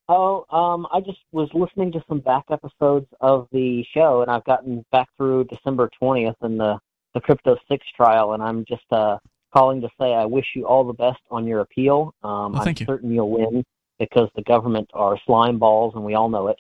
Oh, 0.08 0.46
um, 0.56 0.86
I 0.94 1.00
just 1.00 1.20
was 1.32 1.50
listening 1.54 1.92
to 1.94 2.04
some 2.08 2.20
back 2.20 2.44
episodes 2.52 3.08
of 3.22 3.48
the 3.52 3.84
show, 3.94 4.22
and 4.22 4.30
I've 4.30 4.44
gotten 4.44 4.86
back 4.92 5.08
through 5.18 5.46
December 5.46 5.90
twentieth 5.98 6.36
and 6.42 6.60
the 6.60 6.78
the 7.14 7.22
Crypto 7.22 7.58
Six 7.70 7.86
trial, 7.96 8.34
and 8.34 8.44
I'm 8.44 8.66
just 8.66 8.86
uh, 8.92 9.18
calling 9.54 9.82
to 9.82 9.90
say 10.00 10.14
I 10.14 10.26
wish 10.26 10.46
you 10.56 10.68
all 10.68 10.84
the 10.84 10.94
best 10.94 11.20
on 11.32 11.48
your 11.48 11.62
appeal. 11.62 12.14
Um, 12.24 12.54
Well, 12.54 12.64
thank 12.64 12.80
I'm 12.80 12.84
you. 12.84 12.94
certain 12.94 13.12
you'll 13.12 13.30
win 13.30 13.64
because 14.00 14.30
the 14.36 14.44
government 14.44 14.90
are 14.94 15.18
slime 15.26 15.58
balls, 15.58 15.94
and 15.96 16.04
we 16.04 16.16
all 16.16 16.30
know 16.30 16.48
it. 16.48 16.58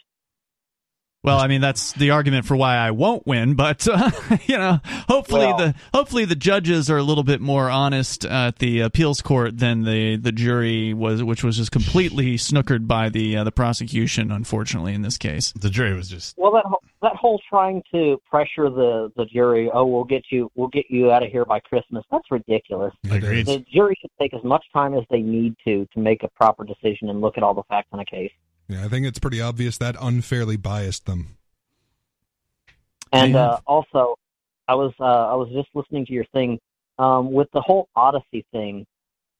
Well, 1.23 1.39
I 1.39 1.47
mean 1.47 1.61
that's 1.61 1.93
the 1.93 2.09
argument 2.11 2.45
for 2.45 2.57
why 2.57 2.75
I 2.75 2.91
won't 2.91 3.25
win, 3.25 3.53
but 3.55 3.87
uh, 3.91 4.11
you 4.45 4.57
know, 4.57 4.79
hopefully 5.07 5.45
Well- 5.45 5.57
the 5.57 5.75
hopefully 5.93 6.25
the 6.25 6.35
judges 6.35 6.89
are 6.89 6.97
a 6.97 7.03
little 7.03 7.23
bit 7.23 7.39
more 7.39 7.69
honest 7.69 8.25
at 8.25 8.59
the 8.59 8.81
appeals 8.81 9.21
court 9.21 9.57
than 9.57 9.83
the 9.83 10.17
the 10.17 10.33
jury 10.33 10.93
was, 10.93 11.23
which 11.23 11.43
was 11.43 11.57
just 11.57 11.71
completely 11.71 12.35
snookered 12.35 12.87
by 12.87 13.07
the 13.09 13.37
uh, 13.37 13.43
the 13.45 13.51
prosecution. 13.51 14.31
Unfortunately, 14.31 14.93
in 14.93 15.01
this 15.01 15.17
case, 15.17 15.53
The 15.53 15.69
jury 15.69 15.93
was 15.93 16.09
just 16.09 16.37
Well, 16.37 16.51
that 16.51 16.65
whole, 16.65 16.83
that 17.01 17.15
whole 17.15 17.39
trying 17.49 17.83
to 17.93 18.21
pressure 18.29 18.69
the 18.69 19.11
the 19.15 19.25
jury, 19.25 19.69
oh, 19.73 19.85
we'll 19.85 20.03
get 20.03 20.23
you, 20.29 20.51
we'll 20.55 20.67
get 20.67 20.85
you 20.89 21.11
out 21.11 21.23
of 21.23 21.29
here 21.31 21.45
by 21.45 21.59
Christmas. 21.61 22.03
That's 22.11 22.29
ridiculous. 22.31 22.93
agreed. 23.09 23.45
the 23.45 23.63
jury 23.73 23.95
should 24.01 24.11
take 24.19 24.33
as 24.33 24.43
much 24.43 24.65
time 24.73 24.93
as 24.93 25.03
they 25.09 25.21
need 25.21 25.55
to 25.63 25.87
to 25.93 25.99
make 25.99 26.23
a 26.23 26.27
proper 26.27 26.65
decision 26.65 27.09
and 27.09 27.21
look 27.21 27.37
at 27.37 27.43
all 27.43 27.53
the 27.53 27.63
facts 27.63 27.87
in 27.93 27.99
a 27.99 28.05
case. 28.05 28.31
Yeah, 28.67 28.85
I 28.85 28.87
think 28.87 29.05
it's 29.05 29.19
pretty 29.19 29.41
obvious 29.41 29.77
that 29.77 29.95
unfairly 29.99 30.57
biased 30.57 31.05
them. 31.05 31.37
And 33.11 33.35
uh, 33.35 33.59
also, 33.67 34.15
I 34.67 34.75
was 34.75 34.93
uh, 34.99 35.03
I 35.03 35.35
was 35.35 35.49
just 35.53 35.69
listening 35.75 36.05
to 36.07 36.13
your 36.13 36.25
thing 36.33 36.59
um, 36.97 37.31
with 37.31 37.47
the 37.53 37.61
whole 37.61 37.87
Odysee 37.95 38.45
thing. 38.51 38.85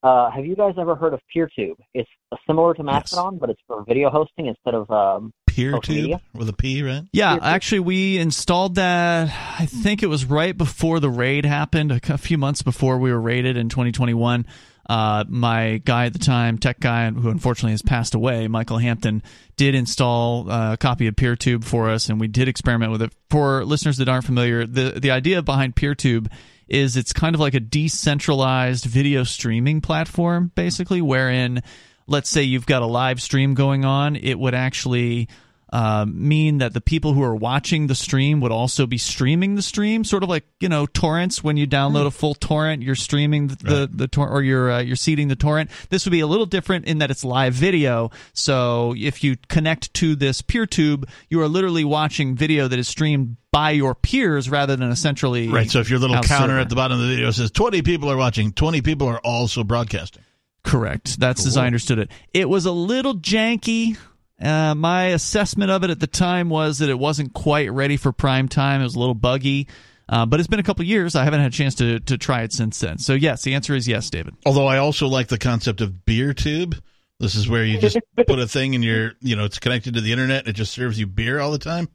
Uh, 0.03 0.29
have 0.29 0.45
you 0.45 0.55
guys 0.55 0.75
ever 0.77 0.95
heard 0.95 1.13
of 1.13 1.21
PeerTube? 1.33 1.77
It's 1.93 2.09
uh, 2.31 2.35
similar 2.45 2.73
to 2.73 2.83
Mastodon, 2.83 3.37
but 3.37 3.49
it's 3.49 3.61
for 3.65 3.83
video 3.85 4.09
hosting 4.09 4.47
instead 4.47 4.73
of 4.73 4.91
um, 4.91 5.33
PeerTube 5.49 6.19
with 6.33 6.49
a 6.49 6.53
P, 6.53 6.83
right? 6.83 7.03
Yeah, 7.13 7.35
Peer-to- 7.35 7.45
actually, 7.45 7.79
we 7.79 8.17
installed 8.17 8.75
that. 8.75 9.33
I 9.59 9.65
think 9.65 10.03
it 10.03 10.07
was 10.07 10.25
right 10.25 10.57
before 10.57 10.99
the 10.99 11.09
raid 11.09 11.45
happened, 11.45 11.91
a 11.91 12.17
few 12.17 12.37
months 12.37 12.61
before 12.61 12.97
we 12.97 13.11
were 13.11 13.21
raided 13.21 13.55
in 13.55 13.69
2021. 13.69 14.45
Uh, 14.89 15.23
my 15.29 15.77
guy 15.85 16.05
at 16.05 16.13
the 16.13 16.19
time, 16.19 16.57
tech 16.57 16.79
guy, 16.79 17.09
who 17.09 17.29
unfortunately 17.29 17.71
has 17.71 17.81
passed 17.81 18.15
away, 18.15 18.47
Michael 18.47 18.77
Hampton, 18.77 19.23
did 19.55 19.75
install 19.75 20.51
uh, 20.51 20.73
a 20.73 20.77
copy 20.77 21.07
of 21.07 21.15
PeerTube 21.15 21.63
for 21.63 21.89
us, 21.89 22.09
and 22.09 22.19
we 22.19 22.27
did 22.27 22.47
experiment 22.47 22.91
with 22.91 23.01
it. 23.01 23.13
For 23.29 23.63
listeners 23.63 23.97
that 23.97 24.09
aren't 24.09 24.25
familiar, 24.25 24.65
the 24.65 24.99
the 24.99 25.11
idea 25.11 25.41
behind 25.41 25.75
PeerTube 25.75 26.29
is 26.67 26.97
it's 26.97 27.13
kind 27.13 27.35
of 27.35 27.39
like 27.39 27.53
a 27.53 27.59
decentralized 27.59 28.85
video 28.85 29.23
streaming 29.23 29.79
platform, 29.79 30.51
basically, 30.55 31.01
wherein 31.01 31.61
let's 32.07 32.29
say 32.29 32.43
you've 32.43 32.65
got 32.65 32.81
a 32.81 32.85
live 32.85 33.21
stream 33.21 33.53
going 33.53 33.85
on, 33.85 34.15
it 34.15 34.37
would 34.37 34.53
actually 34.53 35.29
uh, 35.73 36.05
mean 36.07 36.59
that 36.59 36.71
the 36.75 36.81
people 36.81 37.13
who 37.13 37.23
are 37.23 37.33
watching 37.35 37.87
the 37.87 37.95
stream 37.95 38.39
would 38.41 38.51
also 38.51 38.85
be 38.85 38.99
streaming 38.99 39.55
the 39.55 39.61
stream, 39.63 40.03
sort 40.03 40.21
of 40.21 40.29
like 40.29 40.45
you 40.59 40.69
know 40.69 40.85
torrents. 40.85 41.43
When 41.43 41.57
you 41.57 41.65
download 41.65 42.05
a 42.05 42.11
full 42.11 42.35
torrent, 42.35 42.83
you're 42.83 42.93
streaming 42.93 43.47
the 43.47 43.55
the, 43.55 43.89
the 43.91 44.07
tor- 44.07 44.29
or 44.29 44.43
you're 44.43 44.71
uh, 44.71 44.81
you're 44.81 44.95
seeding 44.95 45.29
the 45.29 45.35
torrent. 45.35 45.71
This 45.89 46.05
would 46.05 46.11
be 46.11 46.19
a 46.19 46.27
little 46.27 46.45
different 46.45 46.85
in 46.85 46.99
that 46.99 47.09
it's 47.09 47.25
live 47.25 47.55
video. 47.55 48.11
So 48.33 48.93
if 48.95 49.23
you 49.23 49.35
connect 49.47 49.91
to 49.95 50.15
this 50.15 50.43
PeerTube, 50.43 51.09
you 51.29 51.41
are 51.41 51.47
literally 51.47 51.83
watching 51.83 52.35
video 52.35 52.67
that 52.67 52.77
is 52.77 52.87
streamed 52.87 53.37
by 53.51 53.71
your 53.71 53.95
peers 53.95 54.51
rather 54.51 54.75
than 54.75 54.91
essentially 54.91 55.49
Right. 55.49 55.71
So 55.71 55.79
if 55.79 55.89
your 55.89 55.97
little 55.97 56.17
counter 56.17 56.49
server. 56.49 56.59
at 56.59 56.69
the 56.69 56.75
bottom 56.75 56.99
of 56.99 57.07
the 57.07 57.15
video 57.15 57.31
says 57.31 57.49
20 57.49 57.81
people 57.81 58.11
are 58.11 58.17
watching, 58.17 58.51
20 58.51 58.81
people 58.83 59.07
are 59.07 59.19
also 59.19 59.63
broadcasting. 59.63 60.21
Correct. 60.63 61.19
That's 61.19 61.47
as 61.47 61.57
I 61.57 61.65
understood 61.65 61.97
it. 61.97 62.11
It 62.31 62.47
was 62.47 62.65
a 62.67 62.71
little 62.71 63.15
janky. 63.15 63.97
Uh, 64.41 64.75
my 64.75 65.07
assessment 65.07 65.71
of 65.71 65.83
it 65.83 65.89
at 65.89 65.99
the 65.99 66.07
time 66.07 66.49
was 66.49 66.79
that 66.79 66.89
it 66.89 66.99
wasn't 66.99 67.33
quite 67.33 67.71
ready 67.71 67.97
for 67.97 68.11
prime 68.11 68.47
time. 68.47 68.81
It 68.81 68.85
was 68.85 68.95
a 68.95 68.99
little 68.99 69.15
buggy. 69.15 69.67
Uh, 70.09 70.25
but 70.25 70.39
it's 70.39 70.47
been 70.47 70.59
a 70.59 70.63
couple 70.63 70.83
years. 70.85 71.15
I 71.15 71.23
haven't 71.23 71.39
had 71.39 71.53
a 71.53 71.55
chance 71.55 71.75
to, 71.75 71.99
to 72.01 72.17
try 72.17 72.41
it 72.43 72.51
since 72.51 72.79
then. 72.79 72.97
So, 72.97 73.13
yes, 73.13 73.43
the 73.43 73.53
answer 73.53 73.73
is 73.73 73.87
yes, 73.87 74.09
David. 74.09 74.35
Although 74.45 74.67
I 74.67 74.77
also 74.77 75.07
like 75.07 75.27
the 75.27 75.37
concept 75.37 75.81
of 75.81 76.05
beer 76.05 76.33
tube. 76.33 76.75
This 77.19 77.35
is 77.35 77.47
where 77.47 77.63
you 77.63 77.79
just 77.79 77.97
put 78.27 78.39
a 78.39 78.47
thing 78.47 78.73
in 78.73 78.83
your, 78.83 79.13
you 79.21 79.35
know, 79.35 79.45
it's 79.45 79.59
connected 79.59 79.93
to 79.93 80.01
the 80.01 80.11
internet. 80.11 80.47
It 80.47 80.53
just 80.53 80.73
serves 80.73 80.99
you 80.99 81.07
beer 81.07 81.39
all 81.39 81.51
the 81.51 81.59
time. 81.59 81.87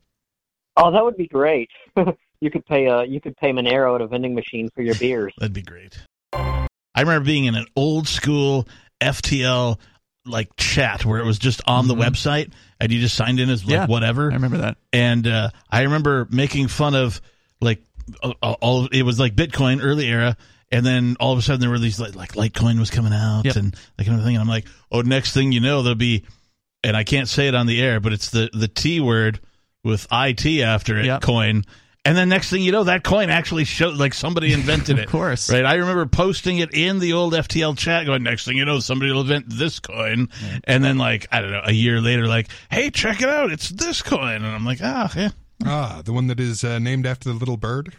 Oh, 0.76 0.90
that 0.90 1.04
would 1.04 1.16
be 1.16 1.26
great. 1.26 1.68
you 2.40 2.50
could 2.50 2.64
pay 2.64 2.86
a, 2.86 3.04
you 3.04 3.20
could 3.20 3.36
pay 3.36 3.52
Monero 3.52 3.94
at 3.96 4.00
a 4.00 4.06
vending 4.06 4.34
machine 4.34 4.70
for 4.74 4.82
your 4.82 4.94
beers. 4.94 5.34
That'd 5.38 5.52
be 5.52 5.62
great. 5.62 5.98
I 6.32 6.68
remember 6.96 7.26
being 7.26 7.44
in 7.44 7.56
an 7.56 7.66
old 7.76 8.08
school 8.08 8.66
FTL 9.00 9.78
like 10.28 10.54
chat 10.56 11.04
where 11.04 11.18
it 11.20 11.24
was 11.24 11.38
just 11.38 11.60
on 11.66 11.88
the 11.88 11.94
website 11.94 12.52
and 12.80 12.92
you 12.92 13.00
just 13.00 13.14
signed 13.16 13.40
in 13.40 13.50
as 13.50 13.64
like 13.64 13.72
Yeah. 13.72 13.86
whatever. 13.86 14.30
I 14.30 14.34
remember 14.34 14.58
that. 14.58 14.76
and 14.92 15.26
uh, 15.26 15.50
I 15.70 15.82
remember 15.82 16.26
making 16.30 16.68
fun 16.68 16.94
of 16.94 17.20
like 17.60 17.82
all, 18.22 18.56
all 18.60 18.86
it 18.92 19.02
was 19.02 19.18
like 19.18 19.34
Bitcoin 19.34 19.80
early 19.82 20.06
era, 20.06 20.36
and 20.70 20.84
then 20.84 21.16
all 21.20 21.32
of 21.32 21.38
a 21.38 21.42
sudden 21.42 21.60
there 21.60 21.70
were 21.70 21.78
these 21.78 21.98
like, 22.00 22.14
like 22.14 22.32
Litecoin 22.32 22.78
was 22.78 22.90
coming 22.90 23.12
out 23.12 23.44
Yep. 23.44 23.56
and 23.56 23.76
that 23.96 24.06
kind 24.06 24.18
of 24.18 24.24
thing, 24.24 24.34
and 24.36 24.42
I'm 24.42 24.48
like, 24.48 24.66
oh, 24.92 25.00
next 25.02 25.32
thing 25.32 25.52
you 25.52 25.60
know 25.60 25.82
there'll 25.82 25.94
be, 25.96 26.24
and 26.84 26.96
I 26.96 27.04
can't 27.04 27.28
say 27.28 27.48
it 27.48 27.54
on 27.54 27.66
the 27.66 27.82
air, 27.82 28.00
but 28.00 28.12
it's 28.12 28.30
the 28.30 28.48
the 28.52 28.68
T 28.68 29.00
word 29.00 29.40
with 29.84 30.06
it 30.10 30.62
after 30.62 30.98
it, 30.98 31.06
Yep. 31.06 31.22
coin. 31.22 31.64
And 32.08 32.16
then 32.16 32.28
next 32.30 32.48
thing 32.48 32.62
you 32.62 32.72
know, 32.72 32.84
that 32.84 33.04
coin 33.04 33.28
actually 33.28 33.64
showed 33.64 33.96
like 33.96 34.14
somebody 34.14 34.52
invented 34.54 34.98
it. 35.00 35.04
Of 35.04 35.10
course. 35.10 35.50
right? 35.52 35.64
I 35.64 35.74
remember 35.74 36.06
posting 36.06 36.58
it 36.58 36.72
in 36.72 37.00
the 37.00 37.12
old 37.12 37.34
FTL 37.34 37.76
chat, 37.76 38.06
going, 38.06 38.22
"Next 38.22 38.46
thing 38.46 38.56
you 38.56 38.64
know, 38.64 38.80
somebody 38.80 39.12
will 39.12 39.20
invent 39.20 39.44
this 39.50 39.78
coin," 39.78 40.28
and 40.64 40.82
then 40.82 40.96
like 40.96 41.26
I 41.30 41.40
don't 41.42 41.50
know, 41.50 41.60
a 41.64 41.72
year 41.72 42.00
later, 42.00 42.26
like, 42.26 42.48
"Hey, 42.70 42.90
check 42.90 43.20
it 43.20 43.28
out, 43.28 43.52
it's 43.52 43.68
this 43.68 44.00
coin," 44.00 44.36
and 44.36 44.46
I'm 44.46 44.64
like, 44.64 44.78
"Ah, 44.82 45.12
yeah, 45.14 45.30
Ah, 45.66 46.00
the 46.04 46.12
one 46.14 46.28
that 46.28 46.40
is 46.40 46.64
uh, 46.64 46.78
named 46.78 47.04
after 47.06 47.28
the 47.28 47.34
little 47.34 47.56
bird. 47.58 47.94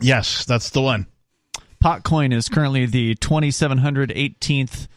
yes, 0.00 0.44
that's 0.44 0.70
the 0.70 0.82
one." 0.82 1.06
Potcoin 1.82 2.32
is 2.32 2.48
currently 2.48 2.86
the 2.86 3.14
2718th 3.16 4.88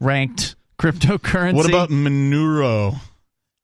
ranked 0.00 0.54
cryptocurrency. 0.78 1.54
What 1.54 1.68
about 1.68 1.90
Monero? 1.90 3.00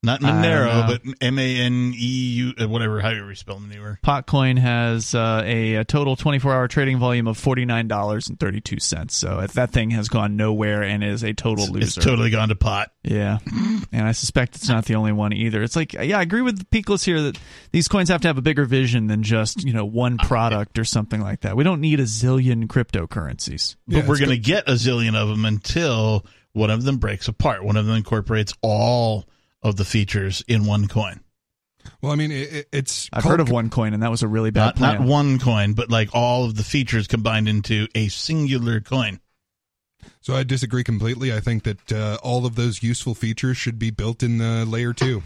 Not 0.05 0.21
Monero, 0.21 0.87
but 0.87 1.03
M 1.21 1.39
A 1.39 1.57
N 1.61 1.93
E 1.95 2.33
U, 2.35 2.53
uh, 2.61 2.69
whatever, 2.69 3.01
however 3.01 3.31
you 3.31 3.35
spell 3.35 3.59
Monero. 3.59 3.99
Potcoin 4.03 4.59
has 4.59 5.15
uh, 5.15 5.43
a, 5.45 5.77
a 5.77 5.85
total 5.85 6.17
24-hour 6.17 6.69
trading 6.69 6.99
volume 6.99 7.27
of 7.27 7.39
$49.32. 7.39 9.11
So 9.11 9.41
if 9.41 9.55
that 9.55 9.71
thing 9.71 9.91
has 9.91 10.09
gone 10.09 10.37
nowhere 10.37 10.83
and 10.83 11.03
is 11.03 11.23
a 11.23 11.33
total 11.33 11.67
loser. 11.67 11.85
It's 11.85 11.95
totally 11.95 12.31
gone 12.31 12.49
to 12.49 12.55
pot. 12.55 12.91
Yeah, 13.03 13.39
and 13.93 14.07
I 14.07 14.13
suspect 14.13 14.57
it's 14.57 14.69
not 14.69 14.85
the 14.87 14.95
only 14.95 15.13
one 15.13 15.33
either. 15.33 15.63
It's 15.63 15.77
like, 15.77 15.93
yeah, 15.93 16.19
I 16.19 16.23
agree 16.23 16.43
with 16.43 16.71
Peakless 16.71 17.05
here 17.05 17.21
that 17.23 17.39
these 17.73 17.89
coins 17.89 18.09
have 18.09 18.21
to 18.23 18.29
have 18.29 18.39
a 18.39 18.43
bigger 18.43 18.65
vision 18.65 19.07
than 19.07 19.23
just 19.23 19.65
you 19.65 19.73
know 19.73 19.85
one 19.85 20.19
product 20.19 20.79
or 20.79 20.85
something 20.85 21.21
like 21.21 21.41
that. 21.41 21.57
We 21.57 21.65
don't 21.65 21.81
need 21.81 22.01
a 22.01 22.05
zillion 22.05 22.67
cryptocurrencies. 22.67 23.77
But 23.87 23.97
Yeah, 23.97 24.07
we're 24.09 24.19
going 24.19 24.31
to 24.31 24.39
get 24.39 24.69
a 24.69 24.73
zillion 24.73 25.15
of 25.15 25.29
them 25.29 25.45
until 25.45 26.25
one 26.53 26.71
of 26.71 26.85
them 26.85 26.99
breaks 26.99 27.29
apart. 27.29 27.65
One 27.65 27.77
of 27.77 27.87
them 27.87 27.97
incorporates 27.97 28.55
all 28.63 29.27
of 29.65 29.75
the 29.77 29.85
features 29.85 30.45
in 30.47 30.65
one 30.67 30.87
coin. 30.87 31.21
Well, 32.01 32.13
I 32.13 32.15
mean, 32.17 32.31
it, 32.31 32.53
it- 32.53 32.69
it's. 32.73 33.09
I've 33.13 33.23
called- 33.25 33.33
heard 33.33 33.41
of 33.41 33.51
one 33.51 33.69
coin, 33.71 33.93
and 33.95 34.03
that 34.03 34.11
was 34.11 34.23
a 34.23 34.29
really 34.29 34.51
bad 34.51 34.67
Not, 34.67 34.77
plan. 34.77 34.99
not 35.01 35.09
one 35.09 35.39
coin, 35.41 35.73
but 35.75 35.91
like 35.91 36.11
all 36.15 36.45
of 36.45 36.55
the 36.57 36.63
features 36.63 37.07
combined 37.09 37.49
into 37.49 37.89
a 37.95 38.09
singular 38.09 38.81
coin. 38.81 39.21
So 40.21 40.35
I 40.35 40.43
disagree 40.45 40.85
completely. 40.85 41.33
I 41.33 41.41
think 41.41 41.65
that 41.65 41.93
uh, 41.93 42.19
all 42.23 42.47
of 42.47 42.55
those 42.55 42.83
useful 42.83 43.15
features 43.15 43.57
should 43.57 43.79
be 43.79 43.91
built 43.91 44.23
in 44.23 44.39
the 44.39 44.65
layer 44.67 44.93
two. 44.93 45.23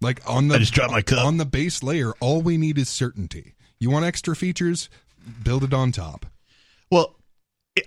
Like 0.00 0.20
on 0.28 0.48
the 0.48 0.56
I 0.56 0.58
just 0.58 0.74
dropped 0.74 0.92
my 0.92 1.02
cup. 1.02 1.24
on 1.24 1.36
the 1.38 1.44
base 1.44 1.82
layer, 1.82 2.12
all 2.20 2.42
we 2.42 2.56
need 2.58 2.78
is 2.78 2.88
certainty. 2.88 3.54
You 3.78 3.90
want 3.90 4.04
extra 4.04 4.36
features? 4.36 4.88
Build 5.42 5.64
it 5.64 5.72
on 5.74 5.90
top. 5.92 6.26
Well, 6.90 7.16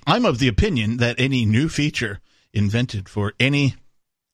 I'm 0.07 0.25
of 0.25 0.39
the 0.39 0.47
opinion 0.47 0.97
that 0.97 1.15
any 1.19 1.45
new 1.45 1.69
feature 1.69 2.19
invented 2.53 3.07
for 3.07 3.33
any 3.39 3.75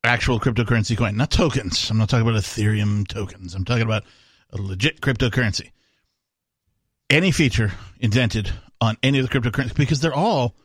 actual 0.07 0.39
cryptocurrency 0.39 0.97
coin, 0.97 1.17
not 1.17 1.31
tokens. 1.31 1.89
I'm 1.89 1.97
not 1.97 2.09
talking 2.09 2.27
about 2.27 2.41
Ethereum 2.41 3.07
tokens. 3.07 3.55
I'm 3.55 3.65
talking 3.65 3.83
about 3.83 4.03
a 4.51 4.57
legit 4.57 5.01
cryptocurrency. 5.01 5.71
Any 7.09 7.31
feature 7.31 7.71
invented 7.99 8.51
on 8.81 8.97
any 9.03 9.19
of 9.19 9.29
the 9.29 9.39
cryptocurrencies, 9.39 9.75
because 9.75 9.99
they're 9.99 10.13
all 10.13 10.55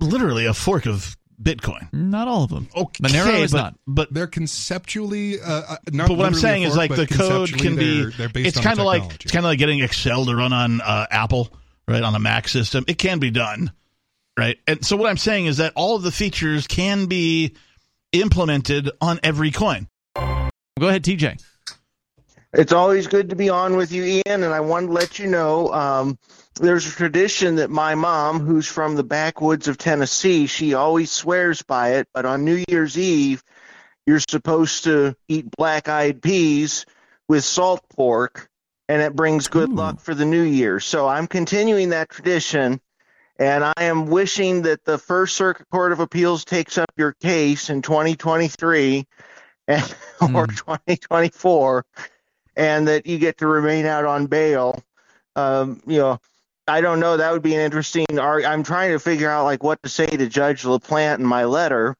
literally 0.00 0.46
a 0.46 0.54
fork 0.54 0.86
of 0.86 1.16
Bitcoin. 1.40 1.92
Not 1.92 2.28
all 2.28 2.44
of 2.44 2.50
them. 2.50 2.68
Okay, 2.74 3.02
Monero 3.02 3.40
is 3.40 3.52
but, 3.52 3.58
not. 3.58 3.74
But 3.86 4.14
They're 4.14 4.26
conceptually 4.26 5.40
uh, 5.40 5.62
uh, 5.68 5.76
not. 5.92 6.08
but 6.08 6.16
what 6.16 6.26
I'm 6.26 6.32
literally 6.32 6.38
a 6.38 6.40
saying 6.40 6.62
is 6.62 6.76
like 6.76 6.94
the 6.94 7.06
code 7.06 7.52
can 7.52 7.76
be 7.76 8.02
they're, 8.02 8.10
they're 8.10 8.28
based 8.28 8.56
it's 8.56 8.60
kind 8.60 8.78
of 8.78 8.86
like 8.86 9.02
it's 9.24 9.32
kind 9.32 9.44
of 9.44 9.50
like 9.50 9.58
getting 9.58 9.80
Excel 9.80 10.24
to 10.24 10.34
run 10.34 10.52
on 10.52 10.80
uh, 10.80 11.06
Apple, 11.10 11.48
right? 11.86 12.02
On 12.02 12.14
a 12.14 12.18
Mac 12.18 12.48
system. 12.48 12.84
It 12.88 12.98
can 12.98 13.18
be 13.18 13.30
done, 13.30 13.70
right? 14.38 14.58
And 14.66 14.84
so 14.84 14.96
what 14.96 15.10
I'm 15.10 15.18
saying 15.18 15.46
is 15.46 15.58
that 15.58 15.72
all 15.76 15.96
of 15.96 16.02
the 16.02 16.12
features 16.12 16.66
can 16.66 17.06
be 17.06 17.54
implemented 18.12 18.90
on 19.00 19.20
every 19.22 19.50
coin. 19.50 19.88
Go 20.14 20.88
ahead, 20.88 21.04
TJ. 21.04 21.42
It's 22.52 22.72
always 22.72 23.06
good 23.06 23.30
to 23.30 23.36
be 23.36 23.50
on 23.50 23.76
with 23.76 23.92
you, 23.92 24.04
Ian, 24.04 24.42
and 24.42 24.46
I 24.46 24.60
want 24.60 24.86
to 24.86 24.92
let 24.92 25.18
you 25.18 25.26
know 25.26 25.72
um, 25.72 26.18
there's 26.54 26.86
a 26.86 26.90
tradition 26.90 27.56
that 27.56 27.70
my 27.70 27.94
mom, 27.94 28.40
who's 28.40 28.66
from 28.66 28.96
the 28.96 29.04
backwoods 29.04 29.68
of 29.68 29.76
Tennessee, 29.76 30.46
she 30.46 30.72
always 30.72 31.10
swears 31.10 31.62
by 31.62 31.94
it. 31.96 32.08
But 32.14 32.24
on 32.24 32.44
New 32.44 32.64
Year's 32.68 32.96
Eve, 32.96 33.42
you're 34.06 34.20
supposed 34.20 34.84
to 34.84 35.16
eat 35.28 35.50
black 35.50 35.88
eyed 35.88 36.22
peas 36.22 36.86
with 37.28 37.44
salt 37.44 37.82
pork, 37.90 38.48
and 38.88 39.02
it 39.02 39.14
brings 39.14 39.48
good 39.48 39.70
Ooh. 39.70 39.74
luck 39.74 40.00
for 40.00 40.14
the 40.14 40.24
new 40.24 40.42
year. 40.42 40.80
So 40.80 41.08
I'm 41.08 41.26
continuing 41.26 41.90
that 41.90 42.08
tradition, 42.08 42.80
and 43.38 43.64
I 43.64 43.74
am 43.78 44.06
wishing 44.06 44.62
that 44.62 44.84
the 44.84 44.98
First 44.98 45.36
Circuit 45.36 45.68
Court 45.70 45.92
of 45.92 46.00
Appeals 46.00 46.44
takes 46.44 46.78
up 46.78 46.90
your 46.96 47.12
case 47.12 47.70
in 47.70 47.82
2023 47.82 49.06
and, 49.68 49.96
or 50.34 50.46
Hmm. 50.46 50.54
2024 50.54 51.84
and 52.56 52.88
that 52.88 53.06
you 53.06 53.18
get 53.18 53.38
to 53.38 53.46
remain 53.46 53.84
out 53.84 54.04
on 54.04 54.26
bail. 54.26 54.82
Um, 55.34 55.82
you 55.86 55.98
know, 55.98 56.18
I 56.66 56.80
don't 56.80 57.00
know. 57.00 57.16
That 57.16 57.32
would 57.32 57.42
be 57.42 57.54
an 57.54 57.60
interesting. 57.60 58.06
I'm 58.18 58.62
trying 58.62 58.92
to 58.92 58.98
figure 58.98 59.30
out 59.30 59.44
like 59.44 59.62
what 59.62 59.82
to 59.82 59.88
say 59.88 60.06
to 60.06 60.26
Judge 60.28 60.62
LaPlante 60.62 61.18
in 61.18 61.26
my 61.26 61.44
letter 61.44 61.96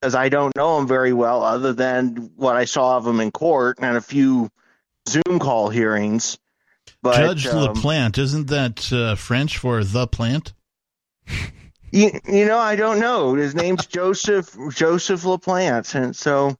because 0.00 0.14
I 0.14 0.28
don't 0.28 0.54
know 0.56 0.78
him 0.78 0.86
very 0.86 1.12
well, 1.12 1.42
other 1.42 1.72
than 1.72 2.30
what 2.36 2.56
I 2.56 2.64
saw 2.64 2.96
of 2.96 3.06
him 3.06 3.20
in 3.20 3.30
court 3.30 3.78
and 3.80 3.96
a 3.96 4.00
few 4.00 4.48
Zoom 5.08 5.38
call 5.38 5.68
hearings. 5.68 6.38
But 7.02 7.18
Judge 7.18 7.46
um, 7.48 7.74
LaPlante, 7.74 8.18
isn't 8.18 8.46
that 8.48 8.92
uh, 8.92 9.16
French 9.16 9.58
for 9.58 9.82
the 9.84 10.06
plant? 10.06 10.52
You, 11.90 12.10
you 12.28 12.46
know, 12.46 12.58
I 12.58 12.76
don't 12.76 12.98
know. 13.00 13.34
His 13.34 13.54
name's 13.54 13.86
Joseph 13.86 14.56
Joseph 14.74 15.22
LaPlante, 15.22 15.94
and 15.94 16.14
so 16.16 16.56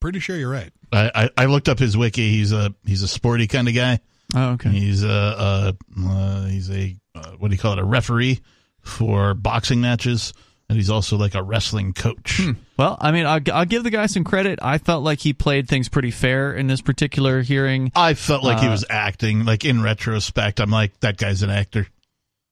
Pretty 0.00 0.18
sure 0.18 0.36
you're 0.36 0.50
right. 0.50 0.72
I, 0.92 1.10
I, 1.14 1.30
I 1.36 1.44
looked 1.44 1.68
up 1.68 1.78
his 1.78 1.94
wiki. 1.96 2.30
He's 2.30 2.52
a 2.52 2.74
he's 2.86 3.02
a 3.02 3.08
sporty 3.08 3.46
kind 3.46 3.68
of 3.68 3.74
guy. 3.74 4.00
Oh, 4.34 4.52
okay. 4.52 4.70
He's 4.70 5.02
a, 5.04 5.08
uh 5.10 5.72
uh 6.08 6.44
he's 6.46 6.70
a 6.70 6.96
uh, 7.14 7.32
what 7.38 7.48
do 7.48 7.54
you 7.54 7.60
call 7.60 7.74
it? 7.74 7.78
A 7.78 7.84
referee 7.84 8.40
for 8.80 9.34
boxing 9.34 9.80
matches, 9.82 10.32
and 10.70 10.78
he's 10.78 10.88
also 10.88 11.16
like 11.18 11.34
a 11.34 11.42
wrestling 11.42 11.92
coach. 11.92 12.40
Well, 12.78 12.96
I 12.98 13.12
mean, 13.12 13.26
I'll, 13.26 13.40
I'll 13.52 13.66
give 13.66 13.82
the 13.84 13.90
guy 13.90 14.06
some 14.06 14.24
credit. 14.24 14.58
I 14.62 14.78
felt 14.78 15.04
like 15.04 15.18
he 15.18 15.34
played 15.34 15.68
things 15.68 15.90
pretty 15.90 16.10
fair 16.12 16.54
in 16.54 16.66
this 16.66 16.80
particular 16.80 17.42
hearing. 17.42 17.92
I 17.94 18.14
felt 18.14 18.42
like 18.42 18.60
he 18.60 18.68
Uh, 18.68 18.70
was 18.70 18.86
acting. 18.88 19.44
Like 19.44 19.66
in 19.66 19.82
retrospect, 19.82 20.60
I'm 20.60 20.70
like 20.70 20.98
that 21.00 21.18
guy's 21.18 21.42
an 21.42 21.50
actor. 21.50 21.88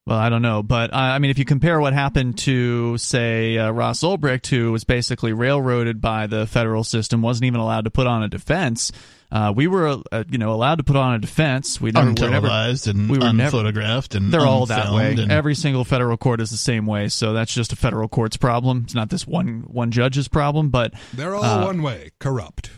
Well, 0.08 0.18
I 0.18 0.28
don't 0.30 0.42
know, 0.42 0.62
but 0.62 0.92
uh, 0.92 0.96
I 0.96 1.18
mean, 1.18 1.30
if 1.30 1.38
you 1.38 1.44
compare 1.44 1.78
what 1.80 1.92
happened 1.92 2.38
to, 2.38 2.96
say, 2.98 3.58
uh, 3.58 3.70
Ross 3.70 4.00
Ulbricht, 4.00 4.46
who 4.46 4.72
was 4.72 4.84
basically 4.84 5.32
railroaded 5.34 6.00
by 6.00 6.26
the 6.26 6.46
federal 6.46 6.82
system, 6.82 7.20
wasn't 7.20 7.44
even 7.44 7.60
allowed 7.60 7.84
to 7.84 7.90
put 7.90 8.06
on 8.06 8.22
a 8.22 8.28
defense. 8.28 8.90
Uh, 9.30 9.52
we 9.54 9.66
were, 9.66 9.98
uh, 10.10 10.24
you 10.30 10.38
know, 10.38 10.52
allowed 10.54 10.76
to 10.78 10.84
put 10.84 10.96
on 10.96 11.12
a 11.12 11.18
defense. 11.18 11.78
We 11.78 11.90
never, 11.90 12.06
we're 12.18 12.30
never, 12.30 12.48
and 12.86 13.10
we 13.10 13.18
were 13.18 13.30
never- 13.34 13.58
unphotographed 13.58 14.14
and 14.14 14.32
they're 14.32 14.46
all 14.46 14.64
that 14.66 14.90
way. 14.94 15.12
and- 15.18 15.30
Every 15.30 15.54
single 15.54 15.84
federal 15.84 16.16
court 16.16 16.40
is 16.40 16.48
the 16.50 16.56
same 16.56 16.86
way, 16.86 17.08
so 17.08 17.34
that's 17.34 17.52
just 17.52 17.74
a 17.74 17.76
federal 17.76 18.08
court's 18.08 18.38
problem. 18.38 18.82
It's 18.84 18.94
not 18.94 19.10
this 19.10 19.26
one 19.26 19.64
one 19.66 19.90
judge's 19.90 20.28
problem. 20.28 20.70
But 20.70 20.94
They're 21.12 21.34
all 21.34 21.44
Uh, 21.44 21.64
one 21.66 21.82
way, 21.82 22.12
corrupt. 22.18 22.70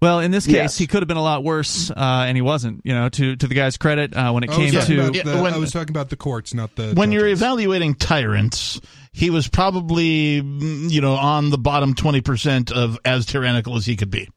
Well, 0.00 0.20
in 0.20 0.30
this 0.30 0.46
case, 0.46 0.54
Yes. 0.54 0.78
he 0.78 0.86
could 0.86 1.02
have 1.02 1.08
been 1.08 1.16
a 1.16 1.22
lot 1.22 1.42
worse, 1.44 1.90
uh, 1.90 1.94
and 2.26 2.36
he 2.36 2.42
wasn't. 2.42 2.80
You 2.84 2.94
know, 2.94 3.08
to 3.08 3.36
to 3.36 3.46
the 3.46 3.54
guy's 3.54 3.76
credit, 3.76 4.14
uh, 4.14 4.30
when 4.32 4.44
it 4.44 4.50
I 4.50 4.56
came 4.56 4.70
to 4.70 5.10
the, 5.10 5.40
when- 5.42 5.52
I 5.54 5.58
was 5.58 5.72
talking 5.72 5.90
about 5.90 6.10
the 6.10 6.16
courts, 6.16 6.54
not 6.54 6.74
the. 6.76 6.92
when 6.94 7.12
you're 7.12 7.26
evaluating 7.28 7.94
tyrants, 7.94 8.80
he 9.12 9.30
was 9.30 9.48
probably 9.48 10.42
mm, 10.42 10.90
you 10.90 11.00
know 11.00 11.14
on 11.14 11.50
the 11.50 11.58
bottom 11.58 11.94
twenty 11.94 12.20
percent 12.20 12.70
of 12.70 12.98
as 13.04 13.26
tyrannical 13.26 13.76
as 13.76 13.86
he 13.86 13.96
could 13.96 14.10
be. 14.10 14.28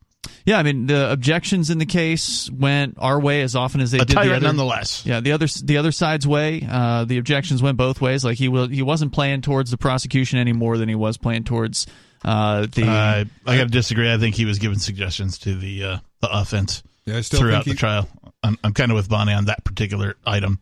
Yeah, 0.45 0.57
I 0.57 0.63
mean 0.63 0.87
the 0.87 1.11
objections 1.11 1.69
in 1.69 1.77
the 1.77 1.85
case 1.85 2.49
went 2.51 2.95
our 2.97 3.19
way 3.19 3.41
as 3.43 3.55
often 3.55 3.79
as 3.81 3.91
they 3.91 3.99
A 3.99 4.05
did 4.05 4.15
the 4.17 4.21
other. 4.21 4.39
nonetheless. 4.39 5.03
Yeah, 5.05 5.19
the 5.19 5.33
other 5.33 5.45
the 5.63 5.77
other 5.77 5.91
side's 5.91 6.27
way. 6.27 6.67
Uh, 6.67 7.05
the 7.05 7.19
objections 7.19 7.61
went 7.61 7.77
both 7.77 8.01
ways. 8.01 8.25
Like 8.25 8.37
he 8.39 8.47
will, 8.47 8.67
he 8.67 8.81
wasn't 8.81 9.13
playing 9.13 9.41
towards 9.41 9.69
the 9.69 9.77
prosecution 9.77 10.39
any 10.39 10.53
more 10.53 10.77
than 10.79 10.89
he 10.89 10.95
was 10.95 11.17
playing 11.17 11.43
towards 11.43 11.85
uh, 12.23 12.67
the. 12.71 12.87
Uh, 12.87 13.25
I 13.45 13.57
got 13.57 13.63
to 13.63 13.69
disagree. 13.69 14.11
I 14.11 14.17
think 14.17 14.35
he 14.35 14.45
was 14.45 14.59
giving 14.59 14.79
suggestions 14.79 15.39
to 15.39 15.55
the 15.55 15.83
uh, 15.83 15.97
the 16.21 16.29
offense 16.31 16.83
Yeah, 17.05 17.17
I 17.17 17.21
still 17.21 17.39
throughout 17.39 17.65
think 17.65 17.77
the 17.77 17.79
trial. 17.79 18.07
I'm, 18.43 18.57
I'm 18.63 18.73
kind 18.73 18.91
of 18.91 18.95
with 18.95 19.09
Bonnie 19.09 19.33
on 19.33 19.45
that 19.45 19.63
particular 19.63 20.15
item. 20.25 20.59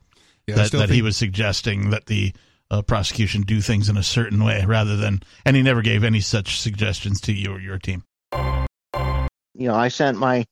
Yeah, 0.48 0.56
I 0.56 0.58
that 0.58 0.68
still 0.68 0.80
that 0.82 0.90
he 0.90 1.02
was 1.02 1.18
suggesting 1.18 1.92
that 1.92 2.06
the 2.06 2.34
uh, 2.72 2.82
prosecution 2.82 3.42
do 3.42 3.62
things 3.62 3.90
in 3.90 3.98
a 3.98 4.04
certain 4.04 4.44
way 4.44 4.64
rather 4.66 4.96
than, 4.96 5.22
and 5.46 5.56
he 5.56 5.62
never 5.62 5.82
gave 5.82 6.04
any 6.04 6.22
such 6.22 6.60
suggestions 6.60 7.22
to 7.22 7.34
you 7.34 7.52
or 7.52 7.60
your 7.60 7.78
team. 7.78 8.04
You 8.34 9.68
know, 9.68 9.76
I 9.76 9.90
sent 9.90 10.18
my 10.18 10.46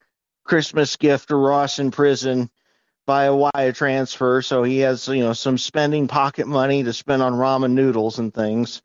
Christmas 0.44 0.96
gift 0.96 1.30
to 1.30 1.36
Ross 1.36 1.80
in 1.80 1.92
prison 1.92 2.50
via 3.06 3.34
wire 3.34 3.72
transfer, 3.72 4.42
so 4.42 4.64
he 4.64 4.80
has 4.80 5.08
you 5.08 5.24
know 5.24 5.34
some 5.34 5.58
spending 5.58 6.08
pocket 6.08 6.48
money 6.48 6.84
to 6.84 6.94
spend 6.94 7.22
on 7.22 7.34
ramen 7.34 7.72
noodles 7.72 8.20
and 8.20 8.34
things. 8.34 8.82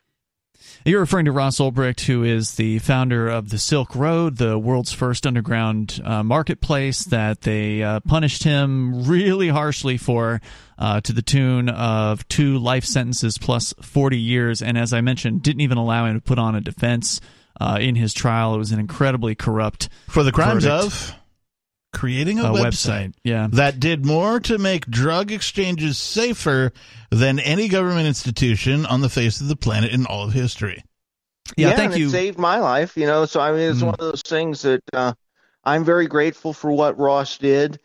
You're 0.85 1.01
referring 1.01 1.27
to 1.27 1.33
Ross 1.33 1.59
Ulbricht, 1.59 2.01
who 2.03 2.25
is 2.25 2.57
the 2.57 2.79
founder 2.81 3.29
of 3.29 3.51
the 3.51 3.59
Silk 3.59 3.95
Road, 3.95 4.37
the 4.37 4.59
world's 4.59 4.93
first 4.93 5.27
underground 5.27 6.01
uh, 6.05 6.23
marketplace 6.23 7.05
that 7.07 7.43
they 7.43 7.83
uh, 7.83 8.01
punished 8.01 8.45
him 8.45 9.05
really 9.05 9.49
harshly 9.49 9.97
for, 9.97 10.41
uh, 10.79 11.01
to 11.03 11.13
the 11.13 11.23
tune 11.23 11.69
of 11.69 12.27
two 12.29 12.59
life 12.59 12.85
sentences 12.85 13.39
plus 13.39 13.73
40 13.81 14.19
years. 14.19 14.63
And 14.63 14.77
as 14.77 14.93
I 14.93 15.01
mentioned, 15.01 15.43
didn't 15.43 15.61
even 15.61 15.79
allow 15.79 16.07
him 16.07 16.15
to 16.15 16.21
put 16.21 16.39
on 16.39 16.55
a 16.55 16.61
defense 16.61 17.21
uh, 17.61 17.79
in 17.81 17.95
his 17.95 18.13
trial. 18.13 18.55
It 18.55 18.59
was 18.59 18.73
an 18.73 18.81
incredibly 18.81 19.35
corrupt 19.35 19.89
For 20.09 20.23
the 20.23 20.33
crimes 20.33 20.65
verdict. 20.65 20.85
of 20.85 21.15
creating 21.93 22.39
a 22.39 22.45
uh, 22.45 22.53
website. 22.53 22.63
website. 23.09 23.15
Yeah. 23.25 23.49
that 23.53 23.79
did 23.81 24.05
more 24.05 24.41
to 24.41 24.59
make 24.59 24.87
drug 24.87 25.31
exchanges 25.31 25.99
safer 25.99 26.73
than 27.11 27.39
any 27.39 27.69
government 27.69 28.07
institution 28.07 28.87
on 28.87 29.01
the 29.01 29.09
face 29.09 29.41
of 29.41 29.49
the 29.49 29.57
planet 29.57 29.93
in 29.93 30.07
all 30.07 30.25
of 30.25 30.33
history. 30.33 30.83
Yeah, 31.57 31.75
thank 31.77 31.93
and 31.93 32.01
you. 32.01 32.07
It 32.07 32.11
saved 32.11 32.39
my 32.39 32.59
life, 32.59 32.97
you 32.97 33.07
know. 33.07 33.27
So 33.27 33.41
I 33.41 33.53
mean, 33.53 33.61
it's 33.71 33.81
Mhm. 33.81 33.87
one 33.87 33.95
of 33.95 34.01
those 34.01 34.23
things 34.23 34.63
that 34.63 34.81
uh, 34.93 35.13
I'm 35.65 35.85
very 35.85 36.07
grateful 36.07 36.53
for 36.53 36.71
what 36.71 36.99
Ross 36.99 37.37
did, 37.37 37.79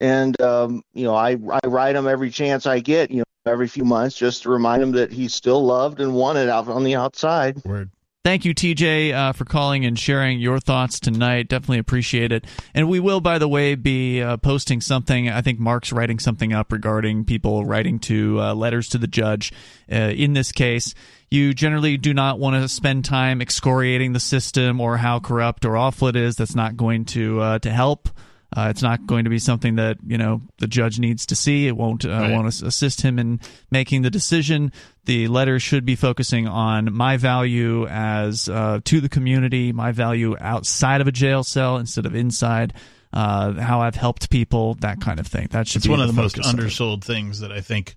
and 0.00 0.40
um, 0.40 0.82
you 0.94 1.04
know, 1.04 1.14
I 1.14 1.32
I 1.32 1.66
write 1.66 1.96
him 1.96 2.06
every 2.08 2.30
chance 2.30 2.64
I 2.66 2.78
get, 2.80 3.10
you 3.10 3.18
know, 3.18 3.24
every 3.44 3.68
few 3.68 3.84
months, 3.84 4.16
just 4.16 4.44
to 4.44 4.50
remind 4.50 4.82
him 4.82 4.92
that 4.92 5.12
he's 5.12 5.34
still 5.34 5.62
loved 5.64 6.00
and 6.00 6.14
wanted 6.14 6.48
out 6.48 6.68
on 6.68 6.84
the 6.84 6.94
outside. 6.94 7.62
Word. 7.64 7.90
Thank 8.24 8.44
you, 8.44 8.54
TJ, 8.54 9.12
uh, 9.12 9.32
for 9.32 9.44
calling 9.44 9.84
and 9.84 9.98
sharing 9.98 10.38
your 10.38 10.60
thoughts 10.60 11.00
tonight. 11.00 11.48
Definitely 11.48 11.80
appreciate 11.80 12.30
it. 12.30 12.44
And 12.72 12.88
we 12.88 13.00
will, 13.00 13.20
by 13.20 13.38
the 13.38 13.48
way, 13.48 13.74
be 13.74 14.22
uh, 14.22 14.36
posting 14.36 14.80
something. 14.80 15.28
I 15.28 15.40
think 15.40 15.58
Mark's 15.58 15.92
writing 15.92 16.20
something 16.20 16.52
up 16.52 16.70
regarding 16.70 17.24
people 17.24 17.64
writing 17.64 17.98
to 18.00 18.40
uh, 18.40 18.54
letters 18.54 18.88
to 18.90 18.98
the 18.98 19.08
judge. 19.08 19.52
Uh, 19.90 20.12
in 20.14 20.34
this 20.34 20.52
case, 20.52 20.94
you 21.32 21.52
generally 21.52 21.96
do 21.96 22.14
not 22.14 22.38
want 22.38 22.62
to 22.62 22.68
spend 22.68 23.04
time 23.04 23.42
excoriating 23.42 24.12
the 24.12 24.20
system 24.20 24.80
or 24.80 24.98
how 24.98 25.18
corrupt 25.18 25.64
or 25.64 25.76
awful 25.76 26.06
it 26.06 26.14
is. 26.14 26.36
That's 26.36 26.54
not 26.54 26.76
going 26.76 27.06
to 27.06 27.40
uh, 27.40 27.58
to 27.58 27.72
help. 27.72 28.08
Uh, 28.54 28.68
it's 28.68 28.82
not 28.82 29.06
going 29.06 29.24
to 29.24 29.30
be 29.30 29.38
something 29.38 29.76
that 29.76 29.96
you 30.06 30.18
know 30.18 30.42
the 30.58 30.66
judge 30.66 30.98
needs 30.98 31.24
to 31.26 31.34
see. 31.36 31.66
It 31.66 31.76
won't 31.76 32.04
uh, 32.04 32.10
Right. 32.10 32.30
won't 32.32 32.46
assist 32.48 33.00
him 33.00 33.18
in 33.18 33.40
making 33.70 34.02
the 34.02 34.10
decision. 34.10 34.72
The 35.06 35.28
letter 35.28 35.58
should 35.58 35.84
be 35.84 35.96
focusing 35.96 36.46
on 36.46 36.92
my 36.92 37.16
value 37.16 37.86
as 37.86 38.48
uh, 38.48 38.80
to 38.84 39.00
the 39.00 39.08
community, 39.08 39.72
my 39.72 39.92
value 39.92 40.36
outside 40.40 41.00
of 41.00 41.06
a 41.06 41.12
jail 41.12 41.42
cell 41.44 41.78
instead 41.78 42.04
of 42.06 42.14
inside. 42.14 42.74
Uh, 43.14 43.52
how 43.60 43.80
I've 43.82 43.94
helped 43.94 44.30
people, 44.30 44.74
that 44.80 45.00
kind 45.02 45.20
of 45.20 45.26
thing. 45.26 45.48
That 45.50 45.68
should 45.68 45.80
It's 45.80 45.86
be 45.86 45.90
one 45.90 46.00
of 46.00 46.06
the 46.06 46.14
most 46.14 46.36
undersold 46.38 47.04
things 47.04 47.40
that 47.40 47.52
I 47.52 47.60
think. 47.60 47.96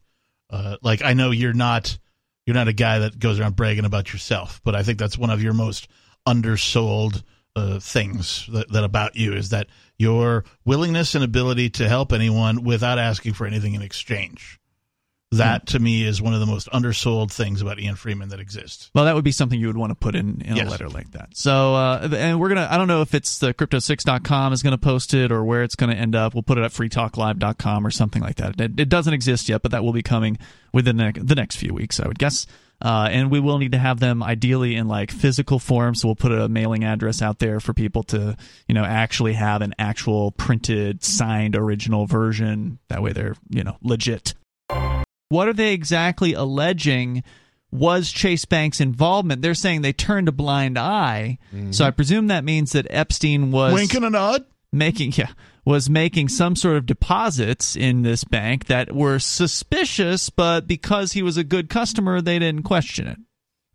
Uh, 0.49 0.75
like 0.81 1.03
I 1.03 1.13
know 1.13 1.31
you're 1.31 1.53
not 1.53 1.97
you're 2.45 2.53
not 2.53 2.67
a 2.67 2.73
guy 2.73 2.99
that 2.99 3.17
goes 3.17 3.39
around 3.39 3.55
bragging 3.55 3.85
about 3.85 4.11
yourself, 4.13 4.61
but 4.63 4.75
I 4.75 4.83
think 4.83 4.99
that's 4.99 5.17
one 5.17 5.29
of 5.31 5.41
your 5.41 5.53
most 5.53 5.87
undersold 6.27 7.23
uh, 7.55 7.79
things 7.79 8.47
that, 8.51 8.69
that 8.71 8.83
about 8.83 9.15
you 9.15 9.33
is 9.33 9.49
that 9.49 9.67
your 9.97 10.43
willingness 10.65 11.15
and 11.15 11.23
ability 11.23 11.69
to 11.71 11.87
help 11.87 12.11
anyone 12.11 12.63
without 12.63 12.99
asking 12.99 13.33
for 13.33 13.45
anything 13.45 13.73
in 13.73 13.81
exchange. 13.81 14.59
That 15.31 15.67
to 15.67 15.79
me 15.79 16.05
is 16.05 16.21
one 16.21 16.33
of 16.33 16.39
the 16.39 16.45
most 16.45 16.69
undersold 16.71 17.31
things 17.31 17.61
about 17.61 17.79
Ian 17.79 17.95
Freeman 17.95 18.29
that 18.29 18.39
exists. 18.39 18.89
Well, 18.93 19.05
that 19.05 19.15
would 19.15 19.23
be 19.23 19.31
something 19.31 19.59
you 19.59 19.67
would 19.67 19.75
want 19.75 19.91
to 19.91 19.95
put 19.95 20.15
in, 20.15 20.41
in 20.41 20.57
a 20.57 20.69
letter 20.69 20.87
like 20.87 21.11
that. 21.11 21.35
So, 21.35 21.75
uh, 21.75 22.07
and 22.15 22.39
we're 22.39 22.49
going 22.49 22.61
to, 22.61 22.71
I 22.71 22.77
don't 22.77 22.87
know 22.87 23.01
if 23.01 23.13
it's 23.13 23.39
the 23.39 23.53
crypto6.com 23.53 24.53
is 24.53 24.63
going 24.63 24.71
to 24.71 24.77
post 24.77 25.13
it 25.13 25.31
or 25.31 25.43
where 25.43 25.63
it's 25.63 25.75
going 25.75 25.89
to 25.89 25.97
end 25.97 26.15
up. 26.15 26.35
We'll 26.35 26.43
put 26.43 26.57
it 26.57 26.63
at 26.63 26.71
freetalklive.com 26.71 27.85
or 27.85 27.91
something 27.91 28.21
like 28.21 28.35
that. 28.37 28.61
It, 28.61 28.79
it 28.79 28.87
doesn't 28.87 29.13
exist 29.13 29.49
yet, 29.49 29.61
but 29.61 29.71
that 29.71 29.83
will 29.83 29.93
be 29.93 30.03
coming 30.03 30.37
within 30.71 30.97
the, 30.97 31.11
the 31.21 31.35
next 31.35 31.57
few 31.57 31.73
weeks, 31.73 31.99
I 31.99 32.07
would 32.07 32.19
guess. 32.19 32.45
Uh, 32.81 33.07
and 33.09 33.31
we 33.31 33.39
will 33.39 33.57
need 33.57 33.71
to 33.71 33.77
have 33.77 33.99
them 33.99 34.21
ideally 34.21 34.75
in 34.75 34.87
like 34.87 35.09
physical 35.11 35.59
form. 35.59 35.95
So 35.95 36.07
we'll 36.07 36.15
put 36.15 36.31
a 36.31 36.49
mailing 36.49 36.83
address 36.83 37.21
out 37.21 37.39
there 37.39 37.59
for 37.59 37.73
people 37.73 38.03
to, 38.03 38.35
you 38.67 38.75
know, 38.75 38.83
actually 38.83 39.33
have 39.33 39.61
an 39.61 39.73
actual 39.79 40.31
printed, 40.31 41.03
signed 41.03 41.55
original 41.55 42.05
version. 42.05 42.79
That 42.89 43.01
way 43.01 43.13
they're, 43.13 43.35
you 43.49 43.63
know, 43.63 43.77
legit. 43.81 44.33
What 45.29 45.47
are 45.47 45.53
they 45.53 45.73
exactly 45.73 46.33
alleging 46.33 47.23
was 47.71 48.11
Chase 48.11 48.45
Bank's 48.45 48.79
involvement? 48.79 49.41
They're 49.41 49.53
saying 49.53 49.81
they 49.81 49.93
turned 49.93 50.27
a 50.27 50.31
blind 50.31 50.77
eye. 50.77 51.39
So 51.71 51.85
I 51.85 51.91
presume 51.91 52.27
that 52.27 52.43
means 52.43 52.73
that 52.73 52.87
Epstein 52.89 53.51
was 53.51 53.73
Wink 53.73 53.93
and 53.93 54.05
a 54.05 54.09
nod. 54.09 54.45
Making 54.75 55.13
yeah, 55.15 55.31
was 55.63 55.89
making 55.89 56.29
some 56.29 56.55
sort 56.55 56.77
of 56.77 56.85
deposits 56.85 57.75
in 57.75 58.03
this 58.03 58.23
bank 58.23 58.65
that 58.65 58.93
were 58.93 59.19
suspicious, 59.19 60.29
but 60.29 60.67
because 60.67 61.13
he 61.13 61.23
was 61.23 61.37
a 61.37 61.43
good 61.43 61.69
customer, 61.69 62.21
they 62.21 62.37
didn't 62.39 62.63
question 62.63 63.07
it. 63.07 63.17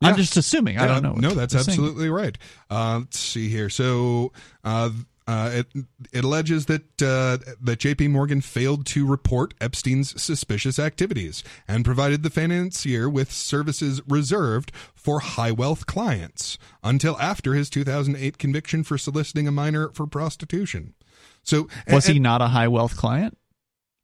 I'm 0.03 0.17
just 0.17 0.37
assuming. 0.37 0.79
I 0.79 0.87
don't 0.87 1.03
know. 1.03 1.13
No, 1.13 1.35
that's 1.35 1.53
they're 1.53 1.63
saying. 1.63 1.79
absolutely 1.79 2.09
right. 2.09 2.37
Uh, 2.71 3.01
let's 3.01 3.19
see 3.19 3.49
here. 3.49 3.69
So 3.69 4.33
uh, 4.65 4.91
uh, 5.31 5.51
it, 5.53 5.67
it 6.13 6.25
alleges 6.25 6.67
that 6.67 6.83
uh, 7.03 7.39
that 7.61 7.79
J.P. 7.79 8.09
Morgan 8.09 8.41
failed 8.41 8.85
to 8.87 9.07
report 9.07 9.55
Epstein's 9.61 10.21
suspicious 10.21 10.79
activities 10.79 11.45
and 11.69 11.85
provided 11.85 12.23
the 12.23 12.31
financier 12.31 13.09
with 13.09 13.31
services 13.31 14.01
reserved 14.09 14.73
for 14.95 15.21
high 15.21 15.53
wealth 15.53 15.87
clients 15.87 16.59
until 16.83 17.17
after 17.21 17.55
his 17.55 17.71
2008 17.71 18.39
conviction 18.39 18.83
for 18.83 18.99
soliciting 18.99 19.47
a 19.47 19.53
minor 19.53 19.91
for 19.91 20.07
prostitution. 20.07 20.95
So 21.43 21.69
Was 21.91 22.07
and- 22.07 22.15
he 22.15 22.19
not 22.21 22.43
a 22.43 22.49
high 22.49 22.69
wealth 22.69 22.97
client? 22.97 23.37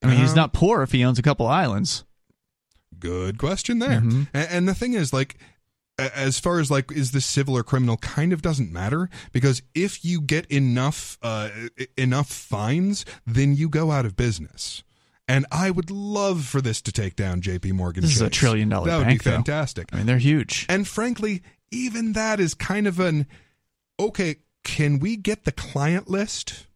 I 0.02 0.08
mean, 0.08 0.18
he's 0.18 0.36
not 0.36 0.52
poor 0.52 0.82
if 0.82 0.92
he 0.92 1.04
owns 1.04 1.18
a 1.18 1.22
couple 1.22 1.46
islands. 1.48 2.04
Good 2.98 3.38
question 3.38 3.78
there. 3.80 4.00
Mhm. 4.00 4.28
A- 4.34 4.52
And 4.52 4.68
the 4.68 4.74
thing 4.74 4.92
is, 4.94 5.12
like, 5.12 5.36
as 5.98 6.38
far 6.38 6.60
as 6.60 6.70
like, 6.70 6.92
is 6.92 7.12
this 7.12 7.24
civil 7.24 7.56
or 7.56 7.62
criminal, 7.62 7.96
kind 7.98 8.32
of 8.32 8.42
doesn't 8.42 8.72
matter 8.72 9.08
because 9.32 9.62
if 9.74 10.04
you 10.04 10.20
get 10.20 10.46
enough 10.46 11.18
uh, 11.22 11.48
enough 11.96 12.28
fines, 12.28 13.04
then 13.26 13.56
you 13.56 13.68
go 13.68 13.90
out 13.90 14.04
of 14.06 14.16
business. 14.16 14.82
And 15.28 15.44
I 15.50 15.70
would 15.72 15.90
love 15.90 16.44
for 16.44 16.60
this 16.60 16.80
to 16.82 16.92
take 16.92 17.16
down 17.16 17.40
J.P. 17.40 17.72
Morgan. 17.72 18.02
This 18.02 18.14
is 18.14 18.20
a 18.20 18.30
trillion 18.30 18.68
dollar 18.68 18.86
That 18.86 18.98
would 18.98 19.06
bank, 19.06 19.24
be 19.24 19.30
though. 19.30 19.36
fantastic. 19.36 19.88
I 19.92 19.96
mean, 19.96 20.06
they're 20.06 20.18
huge. 20.18 20.66
And 20.68 20.86
frankly, 20.86 21.42
even 21.72 22.12
that 22.12 22.38
is 22.38 22.54
kind 22.54 22.86
of 22.86 23.00
an 23.00 23.26
okay. 23.98 24.36
Can 24.62 24.98
we 24.98 25.16
get 25.16 25.44
the 25.44 25.52
client 25.52 26.08
list? 26.10 26.66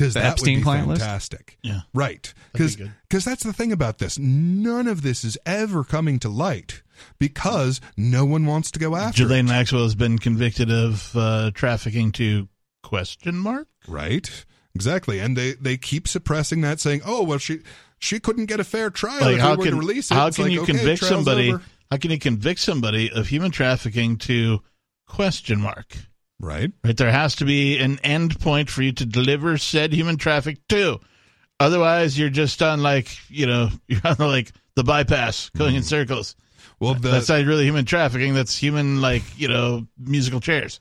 Because 0.00 0.14
that 0.14 0.24
Epstein 0.24 0.54
would 0.54 0.60
be 0.60 0.62
client 0.64 0.88
list? 0.88 1.02
fantastic. 1.02 1.58
Yeah. 1.62 1.80
right. 1.92 2.32
That'd 2.54 2.90
Because 3.08 3.24
that's 3.24 3.42
the 3.44 3.52
thing 3.52 3.70
about 3.70 3.98
this. 3.98 4.18
None 4.18 4.88
of 4.88 5.02
this 5.02 5.24
is 5.24 5.36
ever 5.44 5.84
coming 5.84 6.18
to 6.20 6.28
light 6.30 6.82
because 7.18 7.80
no 7.96 8.24
one 8.24 8.46
wants 8.46 8.70
to 8.72 8.78
go 8.78 8.96
after 8.96 9.24
Ghislaine. 9.24 9.46
Maxwell 9.46 9.82
has 9.82 9.94
been 9.94 10.18
convicted 10.18 10.70
of 10.70 11.14
uh, 11.14 11.50
trafficking 11.52 12.12
to 12.12 12.48
question 12.82 13.36
mark. 13.38 13.68
Right. 13.86 14.46
Exactly. 14.74 15.18
And 15.18 15.36
they 15.36 15.52
they 15.52 15.76
keep 15.76 16.08
suppressing 16.08 16.62
that, 16.62 16.80
saying, 16.80 17.02
"Oh, 17.04 17.22
well, 17.24 17.38
she 17.38 17.60
she 17.98 18.20
couldn't 18.20 18.46
get 18.46 18.60
a 18.60 18.64
fair 18.64 18.88
trial 18.88 19.20
Like 19.20 19.34
if 19.36 19.40
how 19.40 19.50
we 19.52 19.56
were 19.58 19.64
can 19.64 19.72
to 19.74 19.78
release 19.80 20.10
it." 20.10 20.14
how 20.14 20.28
It's 20.28 20.36
can 20.36 20.44
like, 20.46 20.52
you 20.52 20.62
okay, 20.62 20.72
convict 20.72 21.04
somebody? 21.04 21.52
over. 21.52 21.62
How 21.90 21.96
can 21.98 22.10
you 22.10 22.18
convict 22.18 22.60
somebody 22.60 23.10
of 23.10 23.26
human 23.26 23.50
trafficking 23.50 24.16
to 24.18 24.62
question 25.06 25.60
mark? 25.60 25.96
Right. 26.40 26.72
Right, 26.82 26.96
there 26.96 27.12
has 27.12 27.36
to 27.36 27.44
be 27.44 27.78
an 27.78 28.00
end 28.02 28.40
point 28.40 28.70
for 28.70 28.82
you 28.82 28.92
to 28.92 29.04
deliver 29.06 29.58
said 29.58 29.92
human 29.92 30.16
traffic 30.16 30.66
to. 30.68 30.98
Otherwise, 31.60 32.18
you're 32.18 32.30
just 32.30 32.62
on 32.62 32.82
like 32.82 33.08
you 33.28 33.46
know 33.46 33.68
you're 33.86 34.00
on 34.04 34.16
like 34.18 34.50
the 34.74 34.82
bypass 34.82 35.50
going 35.50 35.76
in 35.76 35.82
circles. 35.82 36.34
Well, 36.80 36.94
the, 36.94 37.10
that's 37.10 37.28
not 37.28 37.44
really 37.44 37.64
human 37.64 37.84
trafficking. 37.84 38.32
That's 38.32 38.56
human 38.56 39.02
like 39.02 39.22
you 39.38 39.48
know 39.48 39.86
musical 39.98 40.40
chairs. 40.40 40.80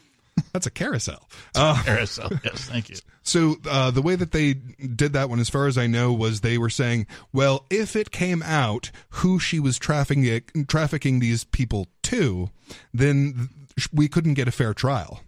that's 0.52 0.66
a 0.66 0.70
carousel. 0.70 1.28
Uh, 1.56 1.82
Carousel. 1.84 2.30
yes, 2.44 2.64
thank 2.64 2.88
you. 2.88 2.96
So 3.22 3.56
uh, 3.68 3.90
the 3.90 4.00
way 4.00 4.16
that 4.16 4.32
they 4.32 4.54
did 4.54 5.12
that 5.12 5.28
one, 5.28 5.40
as 5.40 5.50
far 5.50 5.66
as 5.66 5.76
I 5.76 5.86
know, 5.86 6.10
was 6.10 6.40
they 6.40 6.56
were 6.56 6.70
saying, 6.70 7.06
well, 7.34 7.66
if 7.68 7.94
it 7.94 8.10
came 8.10 8.42
out 8.42 8.90
who 9.10 9.38
she 9.38 9.60
was 9.60 9.78
trafficking 9.78 10.42
trafficking 10.66 11.20
these 11.20 11.44
people 11.44 11.88
to, 12.04 12.48
then 12.94 13.50
we 13.92 14.08
couldn't 14.08 14.34
get 14.34 14.48
a 14.48 14.52
fair 14.52 14.74
trial. 14.74 15.20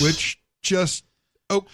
Which 0.00 0.38
just 0.62 1.04
oh 1.50 1.66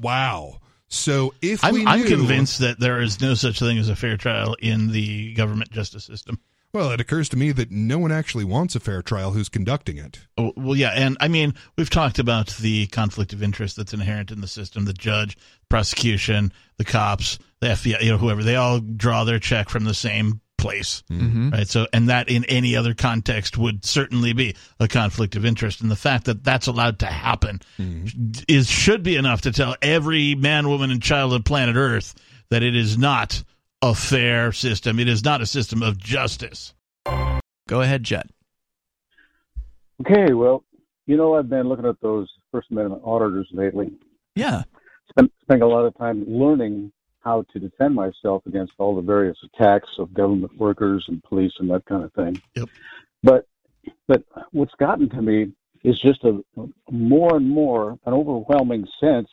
wow. 0.00 0.58
So 0.88 1.34
if 1.42 1.64
I'm, 1.64 1.86
I'm 1.86 2.04
convinced 2.04 2.60
that 2.60 2.78
there 2.78 3.00
is 3.00 3.20
no 3.20 3.34
such 3.34 3.58
thing 3.58 3.78
as 3.78 3.88
a 3.88 3.96
fair 3.96 4.16
trial 4.16 4.54
in 4.60 4.92
the 4.92 5.34
government 5.34 5.70
justice 5.70 6.04
system. 6.04 6.38
well, 6.72 6.90
it 6.92 7.00
occurs 7.00 7.28
to 7.30 7.36
me 7.36 7.50
that 7.52 7.72
no 7.72 7.98
one 7.98 8.12
actually 8.12 8.44
wants 8.44 8.76
a 8.76 8.80
fair 8.80 9.02
trial 9.02 9.32
who's 9.32 9.48
conducting 9.48 9.96
it. 9.96 10.20
Oh, 10.38 10.52
well, 10.56 10.76
yeah, 10.76 10.92
and 10.94 11.16
I 11.20 11.28
mean 11.28 11.54
we've 11.76 11.90
talked 11.90 12.18
about 12.18 12.48
the 12.56 12.86
conflict 12.88 13.32
of 13.32 13.42
interest 13.42 13.76
that's 13.76 13.94
inherent 13.94 14.30
in 14.30 14.40
the 14.40 14.46
system. 14.46 14.84
The 14.84 14.92
judge, 14.92 15.36
prosecution, 15.68 16.52
the 16.76 16.84
cops, 16.84 17.38
the 17.60 17.68
FBI, 17.68 18.02
you 18.02 18.12
know, 18.12 18.18
whoever 18.18 18.44
they 18.44 18.56
all 18.56 18.78
draw 18.80 19.24
their 19.24 19.38
check 19.38 19.68
from 19.68 19.84
the 19.84 19.94
same 19.94 20.40
place, 20.66 21.02
Mhm. 21.10 21.52
right? 21.52 21.68
So, 21.68 21.86
and 21.92 22.08
that 22.08 22.28
in 22.28 22.44
any 22.46 22.74
other 22.76 22.94
context 22.94 23.56
would 23.56 23.84
certainly 23.84 24.32
be 24.32 24.56
a 24.80 24.88
conflict 24.88 25.36
of 25.36 25.44
interest. 25.44 25.80
And 25.80 25.90
the 25.90 25.96
fact 25.96 26.24
that 26.24 26.42
that's 26.42 26.66
allowed 26.66 26.98
to 27.00 27.06
happen 27.06 27.60
is 28.48 28.68
should 28.68 29.02
be 29.02 29.16
enough 29.16 29.42
to 29.42 29.52
tell 29.52 29.76
every 29.80 30.34
man, 30.34 30.68
woman, 30.68 30.90
and 30.90 31.02
child 31.02 31.32
on 31.32 31.42
planet 31.42 31.76
Earth 31.76 32.14
that 32.50 32.62
it 32.62 32.74
is 32.74 32.98
not 32.98 33.42
a 33.82 33.94
fair 33.94 34.52
system. 34.52 34.98
It 34.98 35.08
is 35.08 35.24
not 35.24 35.40
a 35.40 35.46
system 35.46 35.82
of 35.82 35.98
justice. 35.98 36.74
Go 37.68 37.80
ahead, 37.80 38.02
Jet. 38.02 38.28
Okay, 40.00 40.32
well, 40.32 40.64
you 41.06 41.16
know, 41.16 41.34
I've 41.34 41.48
been 41.48 41.68
looking 41.68 41.86
at 41.86 42.00
those 42.00 42.28
First 42.52 42.70
Amendment 42.70 43.02
auditors 43.04 43.48
lately. 43.52 43.92
Yeah. 44.34 44.62
Spent, 45.10 45.32
spending 45.42 45.62
a 45.62 45.68
lot 45.68 45.84
of 45.86 45.96
time 45.96 46.24
learning 46.28 46.92
how 47.26 47.44
to 47.52 47.58
defend 47.58 47.92
myself 47.92 48.46
against 48.46 48.72
all 48.78 48.94
the 48.94 49.02
various 49.02 49.36
attacks 49.42 49.88
of 49.98 50.14
government 50.14 50.56
workers 50.56 51.04
and 51.08 51.20
police 51.24 51.52
and 51.58 51.68
that 51.68 51.84
kind 51.84 52.04
of 52.04 52.12
thing. 52.12 52.40
Yep. 52.54 52.68
But 53.22 53.46
but 54.06 54.22
what's 54.52 54.74
gotten 54.78 55.08
to 55.10 55.20
me 55.20 55.52
is 55.82 55.98
just 55.98 56.22
a 56.24 56.40
more 56.90 57.36
and 57.36 57.48
more 57.48 57.98
an 58.06 58.12
overwhelming 58.12 58.86
sense 59.00 59.28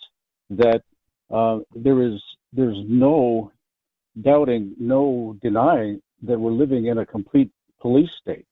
that 0.49 0.81
uh, 1.31 1.59
there 1.75 2.01
is 2.01 2.19
there's 2.51 2.81
no 2.87 3.51
doubting, 4.21 4.75
no 4.79 5.37
denying 5.41 6.01
that 6.23 6.39
we're 6.39 6.51
living 6.51 6.87
in 6.87 6.97
a 6.97 7.05
complete 7.05 7.51
police 7.79 8.11
state. 8.19 8.47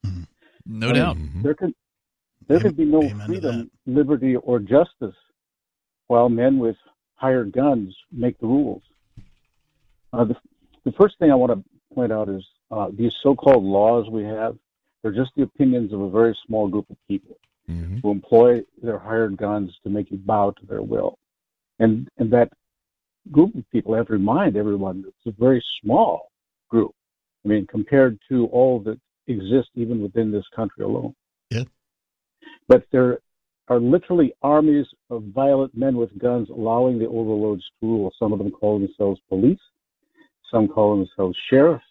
No 0.68 0.90
I 0.90 0.94
mean, 0.94 1.02
doubt. 1.02 1.18
There 1.42 1.56
could 1.56 1.74
there 2.48 2.60
could 2.60 2.78
be 2.78 2.86
no 2.86 3.02
Amen 3.02 3.26
freedom, 3.26 3.72
liberty, 3.88 4.36
or 4.36 4.60
justice 4.60 5.16
while 6.08 6.30
men 6.30 6.60
with 6.60 6.76
hired 7.16 7.52
guns 7.52 7.96
make 8.12 8.38
the 8.40 8.46
rules. 8.46 8.84
Uh, 10.14 10.26
the, 10.26 10.36
the 10.86 10.92
first 10.94 11.18
thing 11.20 11.32
I 11.32 11.36
want 11.36 11.52
to 11.54 11.96
point 11.96 12.12
out 12.12 12.30
is 12.30 12.44
uh, 12.72 12.90
these 12.94 13.14
so-called 13.22 13.64
laws 13.64 14.10
we 14.10 14.24
have. 14.24 14.58
They're 15.02 15.12
just 15.12 15.32
the 15.36 15.44
opinions 15.44 15.94
of 15.94 16.02
a 16.02 16.10
very 16.10 16.38
small 16.46 16.68
group 16.68 16.90
of 16.90 16.98
people 17.08 17.38
who 18.02 18.12
employ 18.12 18.62
their 18.82 19.00
hired 19.00 19.38
guns 19.38 19.72
to 19.84 19.90
make 19.90 20.12
you 20.12 20.18
bow 20.18 20.52
to 20.52 20.66
their 20.66 20.82
will, 20.82 21.18
and 21.80 22.08
and 22.18 22.32
that 22.32 22.52
group 23.32 23.56
of 23.56 23.64
people 23.72 23.94
I 23.94 23.98
have 23.98 24.08
to 24.08 24.14
remind 24.14 24.58
everyone 24.58 25.06
it's 25.08 25.36
a 25.36 25.40
very 25.40 25.64
small 25.82 26.32
group. 26.70 26.94
I 27.44 27.48
mean, 27.48 27.66
compared 27.68 28.20
to 28.30 28.48
all 28.48 28.80
that 28.82 29.00
exists 29.28 29.72
even 29.76 30.02
within 30.02 30.32
this 30.32 30.46
country 30.56 30.84
alone. 30.84 31.16
Yeah. 31.50 31.64
But 32.68 32.86
there 32.92 33.20
are 33.68 33.80
literally 33.80 34.34
armies 34.42 34.88
of 35.10 35.24
violent 35.24 35.76
men 35.76 35.96
with 35.96 36.18
guns 36.18 36.50
allowing 36.50 37.00
the 37.00 37.08
overlords 37.08 37.64
to 37.80 37.88
rule. 37.88 38.14
Some 38.20 38.34
of 38.34 38.40
them 38.40 38.52
call 38.52 38.80
themselves 38.80 39.20
police, 39.30 39.60
some 40.52 40.68
call 40.68 40.98
themselves 40.98 41.38
sheriffs, 41.50 41.84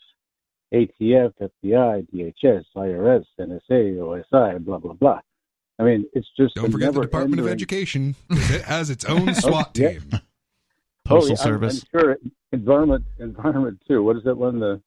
ATF, 0.72 1.32
FBI, 1.64 2.06
DHS, 2.14 2.64
IRS, 2.76 3.24
NSA, 3.40 3.96
OSI, 3.96 4.64
blah, 4.64 4.78
blah, 4.78 4.92
blah. 4.92 5.20
I 5.78 5.82
mean, 5.82 6.06
it's 6.12 6.28
just 6.38 6.54
Don't 6.56 6.66
a 6.66 6.70
forget 6.70 6.88
the 6.88 6.92
never 6.92 7.02
Department 7.06 7.40
of 7.40 7.48
Education. 7.48 8.14
It 8.28 8.62
has 8.62 8.90
its 8.90 9.04
own 9.06 9.34
SWAT 9.34 9.70
yeah. 9.76 9.90
team. 9.92 10.10
Postal 11.04 11.16
Oh, 11.16 11.24
yeah, 11.24 11.28
I'm- 11.30 11.36
Service. 11.36 11.84
I'm, 11.94 12.00
sure 12.00 12.16
environment, 12.52 13.04
environment 13.18 13.80
too. 13.88 14.02
What 14.02 14.16
is 14.16 14.24
that 14.24 14.36
one? 14.36 14.60
The 14.60 14.80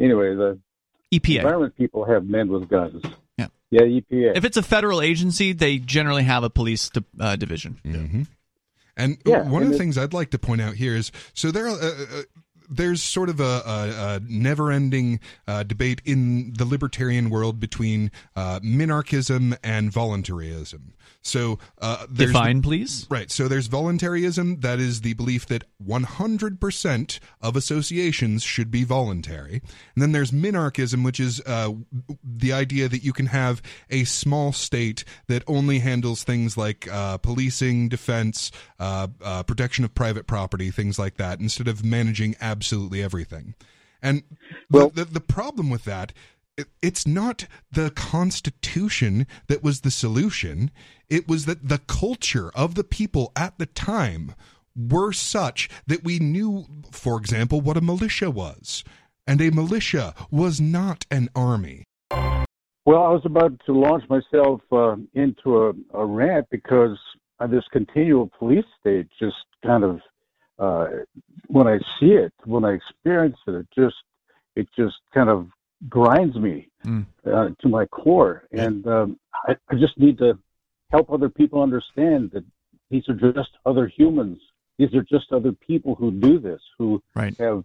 anyway, 0.00 0.34
the 0.34 0.58
EPA. 1.12 1.36
environment 1.36 1.76
people 1.76 2.04
have 2.04 2.24
men 2.24 2.48
with 2.48 2.68
guns. 2.68 3.02
Yeah. 3.38 3.46
Yeah, 3.70 3.82
EPA. 3.82 4.36
If 4.36 4.44
it's 4.44 4.56
a 4.56 4.62
federal 4.62 5.00
agency, 5.00 5.52
they 5.52 5.78
generally 5.78 6.24
have 6.24 6.42
a 6.42 6.50
police 6.50 6.88
di- 6.90 7.04
uh, 7.20 7.36
division. 7.36 7.78
hmm 7.84 8.22
And 8.96 9.18
Yeah, 9.24 9.42
one 9.48 9.62
and 9.62 9.66
of 9.66 9.72
the 9.72 9.78
things 9.78 9.96
I'd 9.96 10.12
like 10.12 10.30
to 10.30 10.38
point 10.38 10.60
out 10.60 10.74
here 10.74 10.96
is 10.96 11.12
so 11.34 11.50
there 11.52 11.66
are. 11.68 11.78
Uh, 11.80 11.86
uh, 12.18 12.22
there's 12.70 13.02
sort 13.02 13.28
of 13.28 13.40
a, 13.40 13.42
a, 13.44 14.16
a 14.16 14.20
never-ending 14.26 15.20
uh, 15.46 15.64
debate 15.64 16.00
in 16.04 16.52
the 16.54 16.64
libertarian 16.64 17.28
world 17.28 17.58
between 17.58 18.10
uh, 18.36 18.60
minarchism 18.60 19.58
and 19.62 19.92
voluntarism. 19.92 20.94
So 21.22 21.58
uh, 21.80 22.06
there's 22.08 22.32
Define, 22.32 22.62
please. 22.62 23.06
Right. 23.10 23.30
So 23.30 23.46
there's 23.46 23.66
voluntarism. 23.66 24.60
That 24.60 24.80
is 24.80 25.02
the 25.02 25.12
belief 25.14 25.46
that 25.46 25.64
100% 25.86 27.18
of 27.42 27.56
associations 27.56 28.42
should 28.42 28.70
be 28.70 28.84
voluntary. 28.84 29.60
And 29.94 30.02
then 30.02 30.12
there's 30.12 30.30
minarchism, 30.30 31.04
which 31.04 31.20
is 31.20 31.42
uh, 31.46 31.72
the 32.24 32.52
idea 32.52 32.88
that 32.88 33.04
you 33.04 33.12
can 33.12 33.26
have 33.26 33.60
a 33.90 34.04
small 34.04 34.52
state 34.52 35.04
that 35.26 35.42
only 35.46 35.80
handles 35.80 36.22
things 36.24 36.56
like 36.56 36.88
uh, 36.90 37.18
policing, 37.18 37.88
defense, 37.88 38.50
uh, 38.78 39.08
uh, 39.22 39.42
protection 39.42 39.84
of 39.84 39.94
private 39.94 40.26
property, 40.26 40.70
things 40.70 40.98
like 40.98 41.16
that, 41.16 41.40
instead 41.40 41.68
of 41.68 41.84
managing 41.84 42.34
absolutely 42.40 43.02
everything. 43.02 43.54
And 44.02 44.22
Well- 44.70 44.88
the, 44.88 45.04
the, 45.04 45.12
the 45.12 45.20
problem 45.20 45.68
with 45.68 45.84
that 45.84 46.10
it- 46.10 46.16
it's 46.82 47.06
not 47.06 47.46
the 47.70 47.90
constitution 47.90 49.26
that 49.48 49.62
was 49.62 49.80
the 49.80 49.90
solution. 49.90 50.70
It 51.08 51.28
was 51.28 51.46
that 51.46 51.68
the 51.68 51.78
culture 51.78 52.50
of 52.54 52.74
the 52.74 52.84
people 52.84 53.32
at 53.36 53.58
the 53.58 53.66
time 53.66 54.34
were 54.76 55.12
such 55.12 55.68
that 55.86 56.04
we 56.04 56.18
knew 56.18 56.66
for 56.90 57.18
example 57.18 57.60
what 57.60 57.76
a 57.76 57.80
militia 57.80 58.30
was. 58.30 58.84
And 59.26 59.40
a 59.40 59.50
militia 59.50 60.14
was 60.30 60.60
not 60.60 61.06
an 61.10 61.28
army. 61.36 61.84
Well, 62.86 63.02
I 63.04 63.10
was 63.10 63.22
about 63.24 63.52
to 63.66 63.72
launch 63.72 64.04
myself 64.08 64.62
uh, 64.72 64.96
into 65.14 65.58
a, 65.58 65.72
a 65.94 66.04
rant 66.04 66.46
because 66.50 66.98
this 67.48 67.64
continual 67.72 68.30
police 68.38 68.64
state 68.80 69.08
just 69.18 69.36
kind 69.64 69.84
of, 69.84 70.00
uh, 70.58 70.86
when 71.46 71.66
I 71.66 71.78
see 71.98 72.12
it, 72.12 72.32
when 72.44 72.64
I 72.64 72.72
experience 72.72 73.36
it, 73.46 73.52
it 73.52 73.66
just, 73.74 73.96
it 74.56 74.66
just 74.76 74.96
kind 75.14 75.28
of 75.28 75.48
grinds 75.88 76.36
me 76.36 76.66
Mm. 76.86 77.04
uh, 77.26 77.50
to 77.60 77.68
my 77.68 77.84
core, 77.86 78.44
and 78.52 78.86
um, 78.86 79.18
I, 79.46 79.54
I 79.68 79.74
just 79.74 79.98
need 79.98 80.16
to 80.18 80.38
help 80.90 81.12
other 81.12 81.28
people 81.28 81.62
understand 81.62 82.30
that 82.32 82.42
these 82.90 83.06
are 83.10 83.32
just 83.32 83.50
other 83.66 83.86
humans. 83.86 84.38
These 84.78 84.94
are 84.94 85.02
just 85.02 85.30
other 85.30 85.52
people 85.52 85.94
who 85.94 86.10
do 86.10 86.38
this, 86.38 86.60
who 86.78 87.02
Right. 87.14 87.36
have 87.38 87.64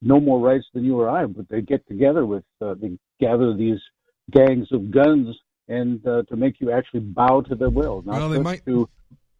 no 0.00 0.18
more 0.18 0.40
rights 0.40 0.64
than 0.72 0.82
you 0.84 0.98
or 0.98 1.10
I, 1.10 1.26
but 1.26 1.46
they 1.50 1.60
get 1.60 1.86
together 1.86 2.24
with, 2.24 2.44
uh, 2.62 2.72
they 2.80 2.98
gather 3.20 3.54
these 3.54 3.80
gangs 4.30 4.68
of 4.72 4.90
guns 4.90 5.36
and 5.68 6.06
uh, 6.06 6.22
to 6.30 6.36
make 6.36 6.60
you 6.60 6.70
actually 6.70 7.00
bow 7.00 7.42
to 7.42 7.54
their 7.54 7.68
will. 7.70 8.00
Not 8.02 8.16
Well, 8.18 8.28
they 8.30 8.40
might- 8.40 8.64
to, 8.64 8.88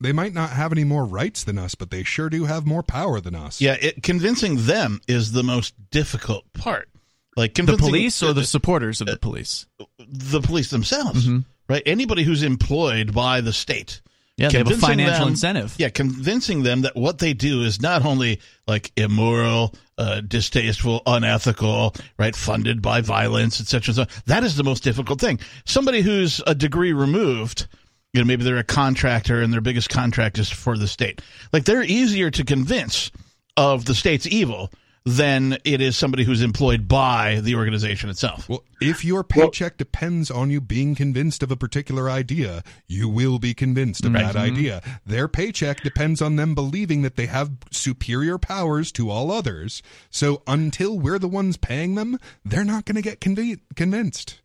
they 0.01 0.13
might 0.13 0.35
not 0.35 0.51
have 0.51 0.71
any 0.71 0.85
more 0.85 1.07
rights 1.07 1.45
than 1.45 1.57
us 1.57 1.75
but 1.75 1.91
they 1.91 2.03
sure 2.03 2.29
do 2.29 2.45
have 2.45 2.67
more 2.67 2.83
power 2.83 3.21
than 3.21 3.35
us 3.35 3.59
Yeah, 3.61 3.77
it, 3.81 4.03
convincing 4.03 4.67
them 4.67 5.01
is 5.09 5.33
the 5.33 5.43
most 5.43 5.73
difficult 5.91 6.53
part. 6.53 6.91
Like 7.37 7.55
The 7.55 7.77
police 7.77 8.23
or 8.23 8.33
the 8.33 8.45
supporters 8.45 9.01
of 9.01 9.07
the 9.09 9.17
police? 9.17 9.67
the 9.99 10.41
police 10.41 10.71
themselves, 10.71 11.27
Mhm. 11.27 11.45
right? 11.69 11.83
Anybody 11.85 12.23
who's 12.23 12.43
employed 12.43 13.13
by 13.13 13.41
the 13.41 13.53
state, 13.53 14.01
Yeah, 14.37 14.49
they 14.51 14.59
have 14.59 14.71
a 14.71 14.77
financial 14.77 15.25
them- 15.25 15.35
incentive. 15.35 15.75
Yeah, 15.79 15.89
convincing 15.89 16.63
them 16.63 16.83
that 16.83 16.95
what 16.97 17.19
they 17.19 17.35
do 17.35 17.63
is 17.63 17.81
not 17.81 18.05
only 18.05 18.41
like 18.69 18.93
immoral, 18.97 19.75
uh, 19.99 20.21
distasteful, 20.21 21.03
unethical, 21.07 21.95
right, 22.19 22.35
funded 22.37 22.83
by 22.83 23.01
violence, 23.01 23.61
etc. 23.61 23.95
So 23.95 24.07
that 24.27 24.45
is 24.45 24.57
the 24.57 24.65
most 24.65 24.83
difficult 24.83 25.21
thing. 25.21 25.39
Somebody 25.65 26.03
who's 26.03 26.41
a 26.47 26.55
degree 26.55 26.93
removed, 26.93 27.67
you 28.13 28.21
know, 28.21 28.25
maybe 28.27 28.45
they're 28.45 28.59
a 28.59 28.65
contractor 28.65 29.41
and 29.43 29.53
their 29.53 29.61
biggest 29.61 29.89
contract 29.89 30.39
is 30.39 30.51
for 30.51 30.77
the 30.79 30.89
state. 30.89 31.21
Like 31.53 31.65
they're 31.65 31.83
easier 31.85 32.31
to 32.31 32.45
convince 32.45 33.11
of 33.57 33.85
the 33.85 33.95
state's 33.95 34.27
evil 34.27 34.71
than 35.07 35.59
it 35.65 35.83
is 35.83 35.97
somebody 35.97 36.25
who's 36.25 36.41
employed 36.41 36.89
by 36.89 37.41
the 37.43 37.55
organization 37.55 38.09
itself. 38.09 38.49
Well, 38.49 38.65
if 38.81 39.05
your 39.05 39.23
paycheck 39.23 39.77
depends 39.77 40.31
on 40.31 40.51
you 40.51 40.63
being 40.63 40.95
convinced 40.95 41.43
of 41.43 41.51
a 41.51 41.57
particular 41.57 42.09
idea, 42.09 42.63
you 42.87 43.09
will 43.09 43.39
be 43.39 43.53
convinced 43.53 44.07
of 44.07 44.15
Right. 44.15 44.25
that 44.25 44.35
mm-hmm. 44.35 44.57
idea. 44.57 44.83
Their 45.05 45.29
paycheck 45.29 45.83
depends 45.83 46.23
on 46.23 46.37
them 46.37 46.55
believing 46.55 47.03
that 47.03 47.17
they 47.17 47.27
have 47.27 47.51
superior 47.71 48.39
powers 48.39 48.91
to 48.93 49.11
all 49.11 49.31
others. 49.31 49.83
So 50.09 50.43
until 50.47 50.99
we're 50.99 51.19
the 51.19 51.29
ones 51.29 51.59
paying 51.59 51.97
them, 51.97 52.19
they're 52.43 52.65
not 52.65 52.87
going 52.87 52.97
to 52.97 53.03
get 53.03 53.21
conve- 53.21 53.61
convinced. 53.77 54.41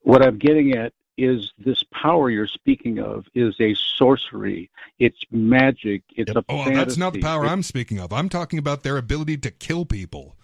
What 0.00 0.26
I'm 0.26 0.38
getting 0.38 0.74
at 0.74 0.94
is 1.22 1.52
this 1.58 1.82
power 1.92 2.30
you're 2.30 2.46
speaking 2.46 2.98
of 2.98 3.26
is 3.34 3.54
a 3.60 3.74
sorcery. 3.98 4.70
It's 4.98 5.18
magic. 5.30 6.02
It's 6.16 6.30
a 6.30 6.44
Oh, 6.48 6.58
fantasy. 6.64 6.74
that's 6.74 6.96
not 6.96 7.12
the 7.12 7.20
power 7.20 7.42
It's- 7.44 7.52
I'm 7.52 7.62
speaking 7.62 8.00
of. 8.00 8.12
I'm 8.12 8.28
talking 8.28 8.58
about 8.58 8.82
their 8.82 8.96
ability 8.96 9.36
to 9.38 9.50
kill 9.50 9.84
people. 9.84 10.36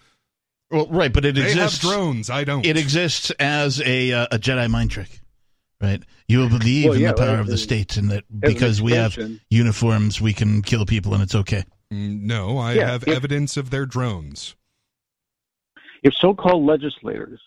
Well, 0.71 0.87
right, 0.87 1.11
but 1.11 1.25
it 1.25 1.35
They 1.35 1.41
exists. 1.51 1.81
have 1.83 1.91
drones. 1.91 2.29
I 2.29 2.43
don't. 2.43 2.65
It 2.65 2.77
exists 2.77 3.31
as 3.39 3.81
a 3.81 4.11
uh, 4.13 4.27
a 4.31 4.37
Jedi 4.39 4.69
mind 4.69 4.91
trick, 4.91 5.19
right? 5.81 6.01
You 6.27 6.39
will 6.39 6.49
believe 6.49 6.85
Well, 6.85 6.93
in 6.93 7.01
yeah, 7.01 7.07
the 7.11 7.17
power 7.17 7.27
right, 7.31 7.39
of 7.39 7.47
the 7.47 7.53
as- 7.53 7.63
state, 7.63 7.97
and 7.97 8.09
that 8.11 8.23
because 8.39 8.81
we 8.81 8.91
have 8.93 9.17
uniforms, 9.49 10.21
we 10.21 10.31
can 10.33 10.61
kill 10.61 10.85
people, 10.85 11.13
and 11.13 11.23
it's 11.23 11.35
okay. 11.35 11.63
Mm, 11.91 12.21
No, 12.21 12.57
I 12.59 12.73
Yeah, 12.73 12.91
have 12.91 13.03
if- 13.03 13.09
evidence 13.15 13.57
of 13.57 13.71
their 13.71 13.85
drones. 13.87 14.55
if 16.03 16.13
so-called 16.13 16.63
legislators, 16.65 17.41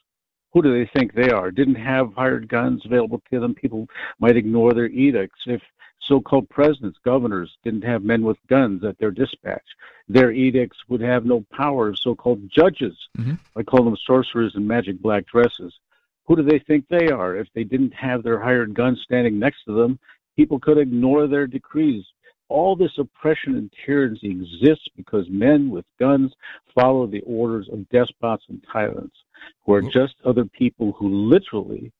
who 0.53 0.63
do 0.63 0.73
they 0.73 0.91
think 0.95 1.13
they 1.13 1.31
are, 1.31 1.51
didn't 1.51 1.77
have 1.77 2.13
hired 2.15 2.49
guns 2.49 2.85
available 2.85 3.23
to 3.31 3.41
them, 3.41 3.55
people 3.55 3.89
might 4.19 4.37
ignore 4.37 4.75
their 4.75 4.89
edicts. 4.89 5.41
If 5.47 5.63
so-called 6.01 6.49
presidents, 6.49 6.99
governors 7.05 7.57
didn't 7.65 7.85
have 7.85 8.03
men 8.03 8.23
with 8.23 8.37
guns 8.49 8.85
at 8.85 8.99
their 8.99 9.11
dispatch, 9.11 9.65
their 10.09 10.33
edicts 10.33 10.79
would 10.89 11.01
have 11.01 11.25
no 11.25 11.45
power. 11.53 11.95
So-called 11.95 12.51
judges, 12.51 12.97
Mhm. 13.17 13.39
I 13.57 13.63
call 13.63 13.85
them 13.85 13.97
sorcerers 13.97 14.55
in 14.57 14.67
magic 14.67 15.01
black 15.01 15.27
dresses. 15.27 15.79
Who 16.27 16.37
do 16.37 16.43
they 16.43 16.59
think 16.59 16.87
they 16.89 17.09
are? 17.09 17.37
If 17.37 17.49
they 17.53 17.65
didn't 17.65 17.95
have 17.95 18.23
their 18.23 18.41
hired 18.41 18.75
guns 18.75 19.01
standing 19.03 19.39
next 19.39 19.65
to 19.65 19.73
them, 19.73 19.99
people 20.37 20.59
could 20.59 20.79
ignore 20.79 21.27
their 21.27 21.47
decrees. 21.47 22.05
All 22.49 22.77
this 22.77 22.99
oppression 22.99 23.57
and 23.57 23.73
tyranny 23.85 24.19
exists 24.23 24.87
because 24.97 25.29
men 25.31 25.71
with 25.71 25.87
guns 25.99 26.35
follow 26.75 27.07
the 27.07 27.23
orders 27.23 27.69
of 27.71 27.89
despots 27.89 28.45
and 28.49 28.63
tyrants, 28.71 29.17
who 29.65 29.75
are 29.75 29.83
mm-hmm. 29.83 29.91
just 29.91 30.15
other 30.25 30.45
people 30.45 30.93
who 30.93 31.09
literally 31.09 31.93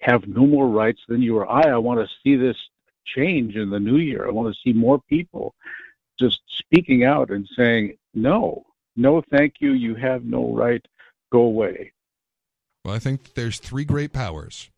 have 0.00 0.26
no 0.26 0.46
more 0.46 0.68
rights 0.68 1.00
than 1.08 1.22
you 1.22 1.36
or 1.36 1.50
I. 1.50 1.70
I 1.70 1.78
want 1.78 2.00
to 2.00 2.14
see 2.22 2.36
this 2.36 2.56
change 3.04 3.56
in 3.56 3.70
the 3.70 3.80
new 3.80 3.96
year. 3.96 4.26
I 4.26 4.30
want 4.30 4.54
to 4.54 4.60
see 4.62 4.72
more 4.72 5.00
people 5.08 5.54
just 6.18 6.40
speaking 6.48 7.04
out 7.04 7.30
and 7.30 7.48
saying, 7.56 7.96
no, 8.14 8.64
no, 8.96 9.22
thank 9.30 9.54
you. 9.60 9.72
You 9.72 9.94
have 9.94 10.24
no 10.24 10.52
right. 10.52 10.84
Go 11.30 11.40
away. 11.40 11.92
Well, 12.84 12.94
I 12.94 12.98
think 12.98 13.34
there's 13.34 13.58
three 13.58 13.84
great 13.84 14.12
powers. 14.12 14.70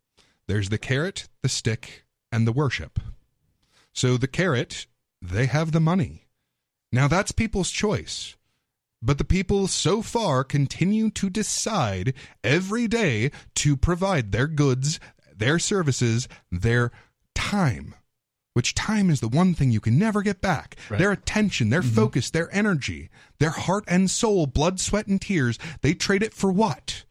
There's 0.47 0.69
the 0.69 0.77
carrot, 0.77 1.29
the 1.41 1.49
stick, 1.49 2.03
and 2.31 2.45
the 2.45 2.51
worship. 2.51 2.99
So 3.93 4.17
the 4.17 4.27
carrot, 4.27 4.85
they 5.21 5.45
have 5.45 5.71
the 5.71 5.79
money. 5.79 6.27
Now 6.91 7.07
that's 7.07 7.31
people's 7.31 7.71
choice. 7.71 8.35
But 9.01 9.17
the 9.17 9.23
people 9.23 9.67
so 9.67 10.01
far 10.01 10.43
continue 10.43 11.09
to 11.11 11.29
decide 11.29 12.13
every 12.43 12.87
day 12.87 13.31
to 13.55 13.75
provide 13.75 14.31
their 14.31 14.47
goods, 14.47 14.99
their 15.35 15.57
services, 15.57 16.27
their 16.51 16.91
time. 17.33 17.95
Which 18.53 18.75
time 18.75 19.09
is 19.09 19.21
the 19.21 19.29
one 19.29 19.53
thing 19.53 19.71
you 19.71 19.79
can 19.79 19.97
never 19.97 20.21
get 20.21 20.41
back. 20.41 20.75
Right. 20.89 20.97
Their 20.99 21.11
attention, 21.11 21.69
their 21.69 21.81
mm-hmm. 21.81 21.95
focus, 21.95 22.29
their 22.29 22.53
energy, 22.53 23.09
their 23.39 23.51
heart 23.51 23.85
and 23.87 24.11
soul, 24.11 24.45
blood, 24.45 24.79
sweat, 24.79 25.07
and 25.07 25.21
tears, 25.21 25.57
they 25.81 25.93
trade 25.93 26.21
it 26.21 26.33
for 26.33 26.51
what? 26.51 27.05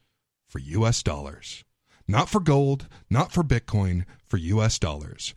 For 0.49 0.59
US 0.59 1.03
dollars. 1.03 1.65
Not 2.07 2.29
for 2.29 2.41
gold, 2.41 2.89
not 3.09 3.33
for 3.33 3.43
Bitcoin, 3.43 4.05
for 4.29 4.37
US 4.37 4.79
dollars. 4.79 5.35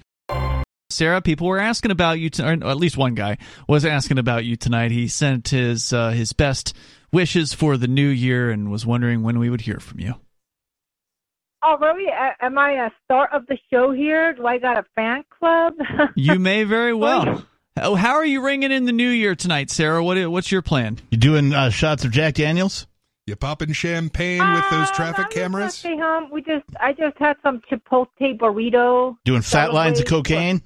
Sarah, 0.94 1.22
people 1.22 1.48
were 1.48 1.60
asking 1.60 1.91
about 1.91 2.20
you, 2.20 2.30
t- 2.30 2.44
or 2.44 2.52
at 2.52 2.78
least 2.78 2.98
one 2.98 3.16
guy 3.16 3.38
was 3.68 3.86
asking 3.86 4.18
about 4.20 4.46
you 4.46 4.56
tonight. 4.56 4.91
He 4.91 5.08
sent 5.08 5.50
his 5.50 5.91
uh, 5.94 6.10
his 6.12 6.34
best 6.34 6.74
wishes 7.12 7.54
for 7.54 7.78
the 7.78 7.88
new 7.88 8.08
year 8.08 8.50
and 8.52 8.72
was 8.72 8.86
wondering 8.86 9.24
when 9.24 9.39
we 9.39 9.50
would 9.50 9.62
hear 9.62 9.80
from 9.80 10.00
you. 10.00 10.16
Oh, 11.66 11.78
really? 11.80 12.12
Am 12.41 12.58
I 12.58 12.72
a 12.86 12.89
star 13.06 13.30
of 13.34 13.46
the 13.48 13.58
show 13.72 13.91
here? 13.91 14.34
Do 14.34 14.46
I 14.46 14.58
got 14.58 14.78
a 14.78 14.86
fan 14.96 15.24
club? 15.30 15.74
You 16.16 16.38
may 16.39 16.64
very 16.66 16.94
well. 16.94 17.46
Oh, 17.82 17.96
how 17.96 18.16
are 18.16 18.26
you 18.26 18.44
ringing 18.46 18.72
in 18.72 18.86
the 18.86 18.91
new 18.91 19.10
year 19.10 19.34
tonight, 19.34 19.72
Sarah? 19.72 20.04
What 20.04 20.18
what's 20.30 20.52
your 20.52 20.62
plan? 20.62 21.00
You 21.10 21.18
doing 21.18 21.54
uh, 21.54 21.70
shots 21.70 22.04
of 22.06 22.12
Jack 22.12 22.36
Daniels? 22.36 22.86
You 23.26 23.38
popping 23.38 23.72
champagne 23.72 24.39
with 24.54 24.70
those 24.70 24.89
Um, 24.89 24.96
traffic 24.96 25.26
I'm 25.28 25.32
cameras? 25.32 25.76
Stay 25.76 25.98
home. 25.98 26.30
We 26.30 26.41
just, 26.41 26.66
I 26.82 26.91
just 26.91 27.18
had 27.18 27.38
some 27.41 27.62
chipotle 27.72 28.08
burrito. 28.38 29.16
Doing 29.24 29.41
fat 29.41 29.74
lines 29.74 30.02
of 30.02 30.08
Celebrate. 30.10 30.30
cocaine? 30.30 30.62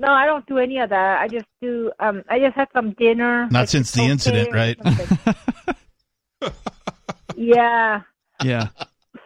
No, 0.00 0.08
I 0.08 0.24
don't 0.24 0.46
do 0.46 0.56
any 0.56 0.78
of 0.78 0.88
that. 0.90 1.20
I 1.20 1.28
just 1.28 1.44
do. 1.60 1.92
Um, 2.00 2.24
I 2.30 2.38
just 2.38 2.56
had 2.56 2.68
some 2.72 2.92
dinner. 2.92 3.46
Not 3.50 3.60
like 3.60 3.68
since 3.68 3.92
the 3.92 4.02
incident, 4.06 4.50
right? 4.54 4.78
yeah. 7.36 8.00
Yeah. 8.42 8.68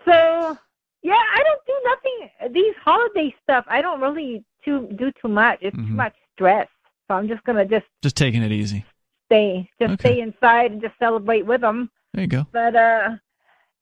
So 0.04 0.58
yeah, 1.02 1.12
I 1.36 1.42
don't 1.44 1.62
do 1.66 1.74
nothing. 1.84 2.52
These 2.54 2.74
holiday 2.84 3.34
stuff, 3.42 3.64
I 3.68 3.82
don't 3.82 4.00
really 4.00 4.44
too 4.64 4.88
do 4.96 5.12
too 5.22 5.28
much. 5.28 5.58
It's 5.62 5.76
Mhm. 5.76 5.88
too 5.88 5.94
much 5.94 6.14
stress. 6.34 6.68
So 7.08 7.14
I'm 7.14 7.28
just 7.28 7.44
gonna 7.44 7.64
just 7.64 7.86
Just 8.02 8.16
taking 8.16 8.42
it 8.42 8.50
easy. 8.50 8.84
stay, 9.26 9.70
just 9.80 9.92
Okay. 9.94 10.14
stay 10.14 10.20
inside 10.22 10.72
and 10.72 10.80
just 10.82 10.98
celebrate 10.98 11.42
with 11.46 11.60
them. 11.60 11.90
There 12.14 12.22
you 12.22 12.28
go. 12.28 12.46
But 12.50 12.74
uh, 12.74 13.10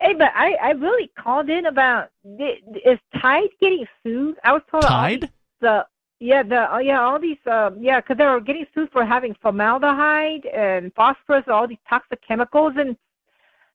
hey, 0.00 0.12
but 0.14 0.30
I 0.34 0.54
I 0.54 0.70
really 0.72 1.08
called 1.18 1.48
in 1.48 1.66
about 1.66 2.10
is 2.24 2.98
Tide 3.20 3.48
getting 3.60 3.86
sued? 4.02 4.36
I 4.44 4.52
was 4.52 4.62
told 4.70 4.84
all 4.84 4.90
Tide? 4.90 5.30
the 5.60 5.86
yeah 6.22 6.42
the 6.42 6.72
oh, 6.74 6.78
yeah 6.78 7.00
all 7.00 7.18
these 7.18 7.38
uh, 7.46 7.70
yeah 7.78 8.00
because 8.00 8.16
they're 8.16 8.40
getting 8.40 8.66
sued 8.74 8.90
for 8.92 9.04
having 9.04 9.34
formaldehyde 9.42 10.46
and 10.46 10.92
phosphorus 10.94 11.44
all 11.48 11.66
these 11.66 11.78
toxic 11.88 12.20
chemicals 12.26 12.72
and 12.76 12.96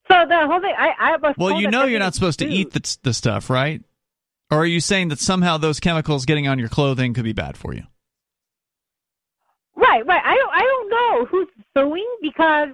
so 0.10 0.26
the 0.28 0.48
whole 0.48 0.62
thing 0.62 0.74
I 0.78 0.94
I 1.00 1.18
was 1.18 1.36
Well, 1.38 1.60
you 1.60 1.68
know 1.70 1.86
you're 1.86 2.00
not 2.00 2.14
supposed 2.14 2.40
to 2.40 2.48
eat 2.48 2.72
the, 2.72 2.98
the 3.04 3.14
stuff, 3.14 3.50
right? 3.50 3.82
Or 4.50 4.60
are 4.60 4.66
you 4.66 4.80
saying 4.80 5.10
that 5.10 5.20
somehow 5.20 5.58
those 5.58 5.82
chemicals 5.82 6.26
getting 6.26 6.48
on 6.48 6.58
your 6.58 6.70
clothing 6.70 7.14
could 7.14 7.26
be 7.26 7.34
bad 7.34 7.58
for 7.58 7.74
you? 7.74 7.84
Right, 9.76 10.06
right. 10.08 10.22
I 10.24 10.36
don't, 10.36 10.54
I 10.54 10.62
don't 10.62 10.90
know 10.90 11.26
who's 11.26 11.48
suing 11.76 12.08
because 12.22 12.70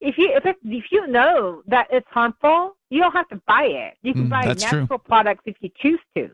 if 0.00 0.16
you 0.18 0.30
if 0.34 0.44
it, 0.44 0.56
if 0.64 0.84
you 0.92 1.06
know 1.06 1.62
that 1.66 1.88
it's 1.90 2.06
harmful, 2.10 2.76
you 2.90 3.00
don't 3.00 3.12
have 3.12 3.28
to 3.30 3.40
buy 3.46 3.64
it. 3.64 3.94
You 4.02 4.12
can 4.12 4.26
Mm, 4.26 4.30
buy 4.30 4.46
that's 4.46 4.62
true. 4.62 4.80
natural 4.80 4.98
products 4.98 5.42
if 5.46 5.56
you 5.60 5.70
choose 5.80 6.00
to. 6.16 6.30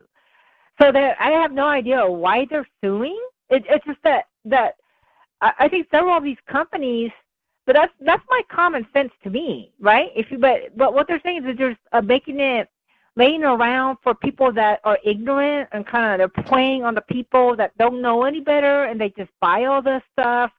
So 0.81 0.91
that 0.91 1.15
I 1.19 1.31
have 1.31 1.51
no 1.51 1.67
idea 1.67 2.05
why 2.05 2.45
they're 2.49 2.67
suing. 2.83 3.19
It, 3.49 3.63
it's 3.69 3.85
just 3.85 3.99
that 4.03 4.25
that 4.45 4.75
I, 5.41 5.51
I 5.59 5.69
think 5.69 5.87
several 5.91 6.17
of 6.17 6.23
these 6.23 6.37
companies. 6.49 7.11
But 7.65 7.73
that's 7.73 7.93
that's 8.01 8.23
my 8.29 8.41
common 8.51 8.85
sense 8.93 9.11
to 9.23 9.29
me, 9.29 9.71
right? 9.79 10.09
If 10.15 10.29
you 10.29 10.37
but 10.37 10.77
but 10.77 10.93
what 10.93 11.07
they're 11.07 11.21
saying 11.23 11.39
is 11.39 11.43
that 11.45 11.57
they're 11.57 11.77
uh, 11.93 12.01
making 12.01 12.39
it 12.39 12.69
laying 13.15 13.43
around 13.43 13.97
for 14.03 14.13
people 14.13 14.51
that 14.51 14.81
are 14.83 14.99
ignorant 15.03 15.69
and 15.71 15.87
kind 15.87 16.11
of 16.11 16.17
they're 16.17 16.43
playing 16.43 16.83
on 16.83 16.93
the 16.93 17.01
people 17.01 17.55
that 17.55 17.75
don't 17.77 18.01
know 18.01 18.23
any 18.23 18.41
better 18.41 18.83
and 18.85 18.99
they 18.99 19.09
just 19.17 19.31
buy 19.39 19.65
all 19.65 19.81
this 19.81 20.01
stuff 20.11 20.51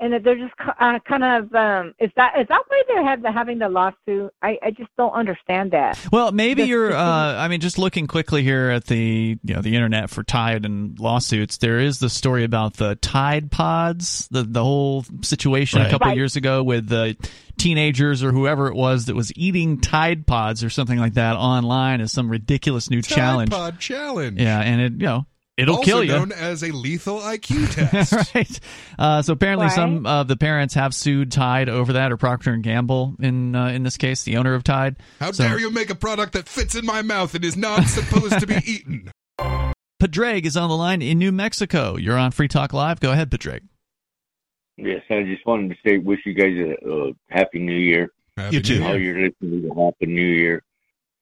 and 0.00 0.12
that 0.12 0.22
they're 0.24 0.36
just 0.36 0.52
uh, 0.80 0.98
kind 1.08 1.24
of 1.24 1.54
um 1.54 1.94
is 1.98 2.10
that 2.16 2.38
is 2.38 2.46
that 2.48 2.62
why 2.68 2.82
they're 2.88 3.04
have, 3.04 3.24
having 3.24 3.58
the 3.58 3.68
lawsuit 3.68 4.30
i 4.42 4.58
i 4.62 4.70
just 4.70 4.90
don't 4.98 5.12
understand 5.12 5.70
that 5.70 5.98
Well, 6.12 6.32
maybe 6.32 6.62
Just 6.62 6.68
you're. 6.70 6.92
Uh, 6.94 7.34
I 7.36 7.48
mean, 7.48 7.60
just 7.60 7.78
looking 7.78 8.06
quickly 8.06 8.42
here 8.42 8.70
at 8.70 8.84
the 8.86 9.38
you 9.42 9.54
know 9.54 9.62
the 9.62 9.74
internet 9.74 10.10
for 10.10 10.22
Tide 10.22 10.64
and 10.64 10.98
lawsuits. 10.98 11.58
There 11.58 11.78
is 11.78 11.98
the 11.98 12.08
story 12.10 12.44
about 12.44 12.74
the 12.74 12.94
Tide 12.96 13.50
Pods, 13.50 14.28
the 14.30 14.42
the 14.42 14.62
whole 14.62 15.04
situation 15.22 15.80
a 15.82 15.90
couple 15.90 16.08
Right. 16.08 16.16
years 16.16 16.36
ago 16.36 16.62
with 16.62 16.88
the 16.88 17.16
teenagers 17.58 18.22
or 18.22 18.32
whoever 18.32 18.68
it 18.68 18.74
was 18.74 19.06
that 19.06 19.14
was 19.16 19.32
eating 19.36 19.80
Tide 19.80 20.26
Pods 20.26 20.62
or 20.62 20.70
something 20.70 20.98
like 20.98 21.14
that 21.14 21.36
online 21.36 22.00
as 22.00 22.12
some 22.12 22.28
ridiculous 22.28 22.90
new 22.90 23.02
challenge. 23.02 23.50
Tide 23.50 23.56
Pod 23.72 23.80
challenge. 23.80 24.40
Yeah, 24.40 24.60
and 24.60 24.80
it 24.80 24.92
you 24.92 25.06
know 25.06 25.26
it'll 25.56 25.76
also 25.76 25.84
kill 25.84 26.04
you. 26.04 26.12
known 26.12 26.32
as 26.32 26.62
a 26.62 26.70
lethal 26.72 27.20
IQ 27.20 27.74
test. 27.90 28.12
right. 28.34 28.60
Uh, 28.98 29.22
so 29.22 29.32
apparently, 29.32 29.66
Right. 29.66 29.74
some 29.74 30.06
of 30.06 30.28
the 30.28 30.36
parents 30.36 30.74
have 30.74 30.94
sued 30.94 31.32
Tide 31.32 31.68
over 31.68 31.94
that, 31.94 32.12
or 32.12 32.16
Procter 32.16 32.52
and 32.52 32.62
Gamble 32.62 33.16
in 33.20 33.54
uh, 33.54 33.68
in 33.68 33.82
this 33.82 33.96
case, 33.96 34.22
the 34.24 34.36
owner 34.36 34.54
of 34.54 34.64
Tide. 34.64 34.96
How 35.20 35.32
So- 35.32 35.44
dare 35.48 35.58
you 35.58 35.70
make 35.70 35.90
a 35.90 35.94
product 35.94 36.32
that 36.34 36.48
fits 36.48 36.74
in 36.74 36.84
my 36.86 37.02
mouth 37.02 37.34
and 37.34 37.44
is 37.44 37.56
not 37.56 37.84
supposed 37.84 38.38
to 38.40 38.46
be 38.46 38.56
eaten? 38.66 39.10
Padraig 39.98 40.44
is 40.44 40.56
on 40.56 40.68
the 40.68 40.76
line 40.76 41.00
in 41.02 41.18
New 41.18 41.32
Mexico. 41.32 41.96
You're 41.96 42.18
on 42.18 42.30
Free 42.30 42.48
Talk 42.48 42.72
Live. 42.72 43.00
Go 43.00 43.12
ahead, 43.12 43.30
Padraig. 43.30 43.62
Yes, 44.76 45.00
I 45.08 45.22
just 45.22 45.46
wanted 45.46 45.70
to 45.70 45.76
say, 45.86 45.96
wish 45.96 46.20
you 46.26 46.34
guys 46.34 46.52
a, 46.58 46.90
a 46.90 47.12
happy 47.30 47.58
New 47.60 47.72
Year. 47.78 48.10
Happy 48.36 48.56
You 48.56 48.62
too. 48.62 48.80
New 48.80 48.86
All 48.86 48.98
Year. 48.98 49.18
your 49.18 49.28
listeners 49.30 49.70
a 49.70 49.74
happy 49.84 50.06
New 50.06 50.20
Year. 50.26 50.62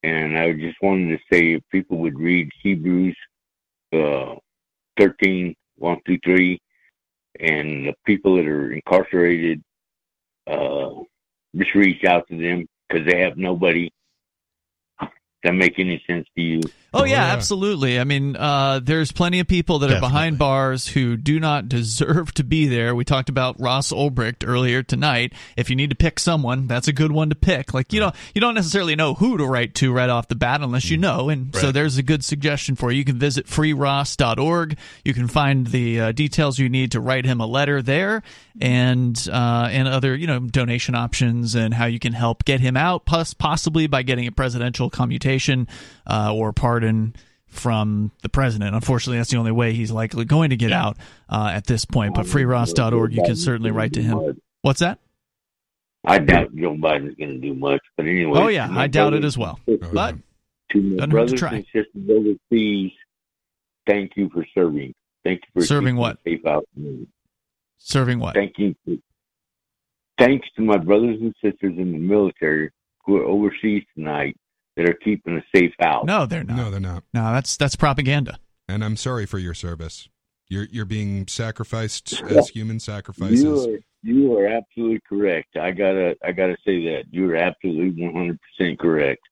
And 0.02 0.36
I 0.36 0.52
just 0.52 0.76
wanted 0.82 1.16
to 1.16 1.18
say, 1.32 1.52
if 1.54 1.62
people 1.70 1.98
would 1.98 2.18
read 2.18 2.48
Hebrews 2.64 3.16
uh, 3.94 4.34
13, 4.98 5.54
1 5.76 5.98
through 6.04 6.18
3, 6.24 6.60
and 7.40 7.86
the 7.86 7.94
people 8.06 8.36
that 8.36 8.46
are 8.46 8.72
incarcerated, 8.72 9.62
uh, 10.46 10.90
just 11.56 11.74
reach 11.74 12.04
out 12.04 12.26
to 12.28 12.36
them 12.36 12.66
because 12.88 13.06
they 13.06 13.20
have 13.20 13.36
nobody. 13.36 13.90
Does 15.44 15.50
that 15.50 15.56
make 15.56 15.78
any 15.78 16.02
sense 16.06 16.26
to 16.36 16.42
you? 16.42 16.60
Oh, 16.64 17.00
Oh, 17.00 17.04
yeah, 17.04 17.26
yeah. 17.26 17.32
absolutely. 17.32 17.98
I 17.98 18.04
mean, 18.04 18.36
uh, 18.36 18.78
there's 18.80 19.10
plenty 19.10 19.40
of 19.40 19.48
people 19.48 19.80
that 19.80 19.90
are 19.90 19.98
behind 20.00 20.38
bars 20.38 20.86
who 20.86 21.16
do 21.16 21.40
not 21.40 21.68
deserve 21.68 22.32
to 22.34 22.44
be 22.44 22.66
there. 22.68 22.94
We 22.94 23.04
talked 23.04 23.28
about 23.28 23.60
Ross 23.60 23.92
Ulbricht 23.92 24.44
earlier 24.46 24.84
tonight. 24.84 25.32
If 25.56 25.68
you 25.70 25.76
need 25.76 25.90
to 25.90 25.96
pick 25.96 26.20
someone, 26.20 26.68
that's 26.68 26.86
a 26.86 26.92
good 26.92 27.10
one 27.10 27.30
to 27.30 27.34
pick. 27.34 27.74
Like 27.74 27.92
you 27.92 27.98
don't 27.98 28.14
you 28.32 28.40
don't 28.40 28.54
necessarily 28.54 28.94
know 28.94 29.14
who 29.14 29.36
to 29.38 29.44
write 29.44 29.74
to 29.76 29.92
right 29.92 30.08
off 30.08 30.28
the 30.28 30.36
bat 30.36 30.60
unless 30.62 30.88
you 30.88 30.96
know. 30.96 31.30
And 31.30 31.52
so 31.56 31.72
there's 31.72 31.98
a 31.98 32.02
good 32.04 32.24
suggestion 32.24 32.76
for 32.76 32.92
you. 32.92 32.98
You 32.98 33.04
can 33.04 33.18
visit 33.18 33.46
freeross.org. 33.46 34.78
You 35.04 35.14
can 35.14 35.26
find 35.26 35.66
the 35.66 36.00
uh, 36.00 36.12
details 36.12 36.60
you 36.60 36.68
need 36.68 36.92
to 36.92 37.00
write 37.00 37.24
him 37.26 37.40
a 37.40 37.46
letter 37.46 37.82
there, 37.82 38.22
and 38.60 39.20
uh, 39.32 39.68
and 39.70 39.88
other 39.88 40.14
you 40.14 40.28
know 40.28 40.38
donation 40.38 40.94
options 40.94 41.56
and 41.56 41.74
how 41.74 41.86
you 41.86 41.98
can 41.98 42.12
help 42.12 42.44
get 42.44 42.60
him 42.60 42.76
out, 42.76 43.04
plus 43.04 43.34
possibly 43.34 43.88
by 43.88 44.04
getting 44.04 44.28
a 44.28 44.32
presidential 44.32 44.88
commutation 44.90 45.33
uh, 46.06 46.34
or 46.34 46.52
pardon 46.52 47.14
from 47.46 48.10
the 48.22 48.28
president. 48.28 48.74
Unfortunately, 48.74 49.18
that's 49.18 49.30
the 49.30 49.36
only 49.38 49.52
way 49.52 49.72
he's 49.72 49.90
likely 49.92 50.24
going 50.24 50.50
to 50.50 50.56
get 50.56 50.72
out 50.72 50.96
uh, 51.28 51.50
at 51.54 51.66
this 51.66 51.84
point. 51.84 52.14
But 52.14 52.26
freeross.org, 52.26 53.12
you 53.14 53.22
can 53.22 53.36
certainly 53.36 53.70
write 53.70 53.92
to 53.94 54.02
him. 54.02 54.40
What's 54.62 54.80
that? 54.80 54.98
I 56.04 56.18
doubt 56.18 56.54
Joe 56.54 56.74
Biden's 56.74 57.14
going 57.16 57.30
to 57.30 57.38
do 57.38 57.54
much, 57.54 57.80
but 57.96 58.06
anyway. 58.06 58.38
Oh 58.38 58.48
yeah, 58.48 58.68
I 58.70 58.88
doubt 58.88 59.14
it 59.14 59.24
as 59.24 59.38
well. 59.38 59.58
sisters- 59.66 59.88
But 59.92 60.16
to 60.72 60.80
my 60.82 60.96
to 61.06 61.06
brothers 61.06 61.38
try. 61.38 61.54
and 61.54 61.64
sisters 61.66 62.10
overseas, 62.10 62.92
thank 63.86 64.12
you 64.16 64.28
for 64.32 64.44
serving. 64.54 64.94
Thank 65.24 65.40
you 65.54 65.60
for 65.62 65.66
Serving 65.66 65.96
what? 65.96 66.18
Safe 66.24 66.44
out. 66.44 66.68
serving 67.78 68.18
what? 68.18 68.34
Thank 68.34 68.58
you. 68.58 68.74
For, 68.84 68.96
thanks 70.18 70.46
to 70.56 70.62
my 70.62 70.76
brothers 70.76 71.18
and 71.20 71.34
sisters 71.42 71.72
in 71.78 71.92
the 71.92 71.98
military 71.98 72.70
who 73.06 73.16
are 73.16 73.24
overseas 73.24 73.82
tonight 73.96 74.36
that 74.76 74.88
are 74.88 74.94
keeping 74.94 75.36
us 75.36 75.44
safe 75.54 75.74
out. 75.80 76.06
No, 76.06 76.26
they're 76.26 76.44
not. 76.44 76.56
No, 76.56 76.70
they're 76.70 76.80
not. 76.80 77.04
No, 77.12 77.32
that's 77.32 77.56
that's 77.56 77.76
propaganda. 77.76 78.38
And 78.68 78.84
I'm 78.84 78.96
sorry 78.96 79.26
for 79.26 79.38
your 79.38 79.54
service. 79.54 80.08
You're 80.48 80.66
you're 80.70 80.84
being 80.84 81.26
sacrificed 81.26 82.22
as 82.22 82.48
human 82.48 82.80
sacrifices. 82.80 83.42
You 83.42 83.74
are 83.74 83.78
you 84.02 84.38
are 84.38 84.46
absolutely 84.46 85.00
correct. 85.08 85.56
I 85.56 85.70
gotta 85.70 86.16
I 86.24 86.32
gotta 86.32 86.56
say 86.64 86.84
that 86.84 87.04
you 87.10 87.30
are 87.30 87.36
absolutely 87.36 88.04
one 88.04 88.14
hundred 88.14 88.38
percent 88.40 88.78
correct. 88.78 89.22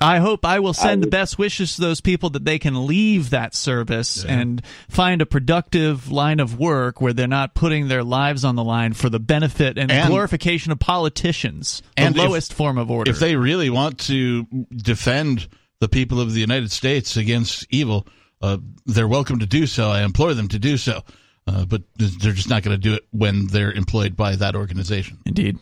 I 0.00 0.18
hope 0.18 0.44
I 0.44 0.58
will 0.58 0.74
send 0.74 1.02
the 1.02 1.06
would- 1.06 1.12
best 1.12 1.38
wishes 1.38 1.76
to 1.76 1.80
those 1.80 2.00
people 2.00 2.28
that 2.30 2.44
they 2.44 2.58
can 2.58 2.86
leave 2.86 3.30
that 3.30 3.54
service 3.54 4.24
Yeah. 4.24 4.32
and 4.38 4.62
find 4.88 5.22
a 5.22 5.26
productive 5.26 6.10
line 6.10 6.40
of 6.40 6.58
work 6.58 7.00
where 7.00 7.12
they're 7.12 7.28
not 7.28 7.54
putting 7.54 7.86
their 7.88 8.02
lives 8.02 8.44
on 8.44 8.56
the 8.56 8.64
line 8.64 8.92
for 8.94 9.08
the 9.08 9.20
benefit 9.20 9.78
and, 9.78 9.92
And- 9.92 10.08
glorification 10.08 10.72
of 10.72 10.80
politicians, 10.80 11.80
the 11.96 12.02
And 12.02 12.16
if- 12.16 12.22
lowest 12.22 12.52
form 12.52 12.76
of 12.76 12.90
order. 12.90 13.10
If 13.10 13.20
they 13.20 13.36
really 13.36 13.70
want 13.70 13.98
to 14.00 14.46
defend 14.74 15.46
the 15.80 15.88
people 15.88 16.20
of 16.20 16.32
the 16.34 16.40
United 16.40 16.72
States 16.72 17.16
against 17.16 17.64
evil, 17.70 18.06
uh, 18.42 18.58
they're 18.86 19.08
welcome 19.08 19.38
to 19.38 19.46
do 19.46 19.66
so. 19.66 19.90
I 19.90 20.02
implore 20.02 20.34
them 20.34 20.48
to 20.48 20.58
do 20.58 20.76
so. 20.76 21.02
Uh, 21.46 21.66
but 21.66 21.82
they're 21.98 22.32
just 22.32 22.48
not 22.48 22.62
going 22.62 22.74
to 22.74 22.80
do 22.80 22.94
it 22.94 23.04
when 23.10 23.46
they're 23.48 23.70
employed 23.72 24.16
by 24.16 24.34
that 24.34 24.56
organization. 24.56 25.18
Indeed. 25.26 25.58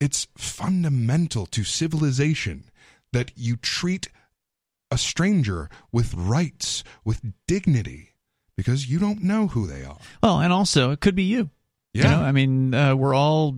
It's 0.00 0.26
fundamental 0.36 1.46
to 1.46 1.62
civilization 1.62 2.64
that 3.12 3.32
you 3.36 3.56
treat 3.56 4.08
a 4.90 4.98
stranger 4.98 5.68
with 5.90 6.12
rights, 6.14 6.84
with 7.04 7.20
dignity, 7.46 8.10
because 8.56 8.88
you 8.90 8.98
don't 8.98 9.22
know 9.22 9.46
who 9.48 9.66
they 9.66 9.84
are. 9.84 9.98
Well, 10.22 10.40
and 10.40 10.52
also 10.52 10.90
it 10.90 11.00
could 11.00 11.14
be 11.14 11.24
you. 11.24 11.50
You 11.94 12.02
Yeah. 12.02 12.10
know, 12.16 12.22
I 12.22 12.32
mean, 12.32 12.74
uh, 12.74 12.94
we're 12.94 13.14
all, 13.14 13.56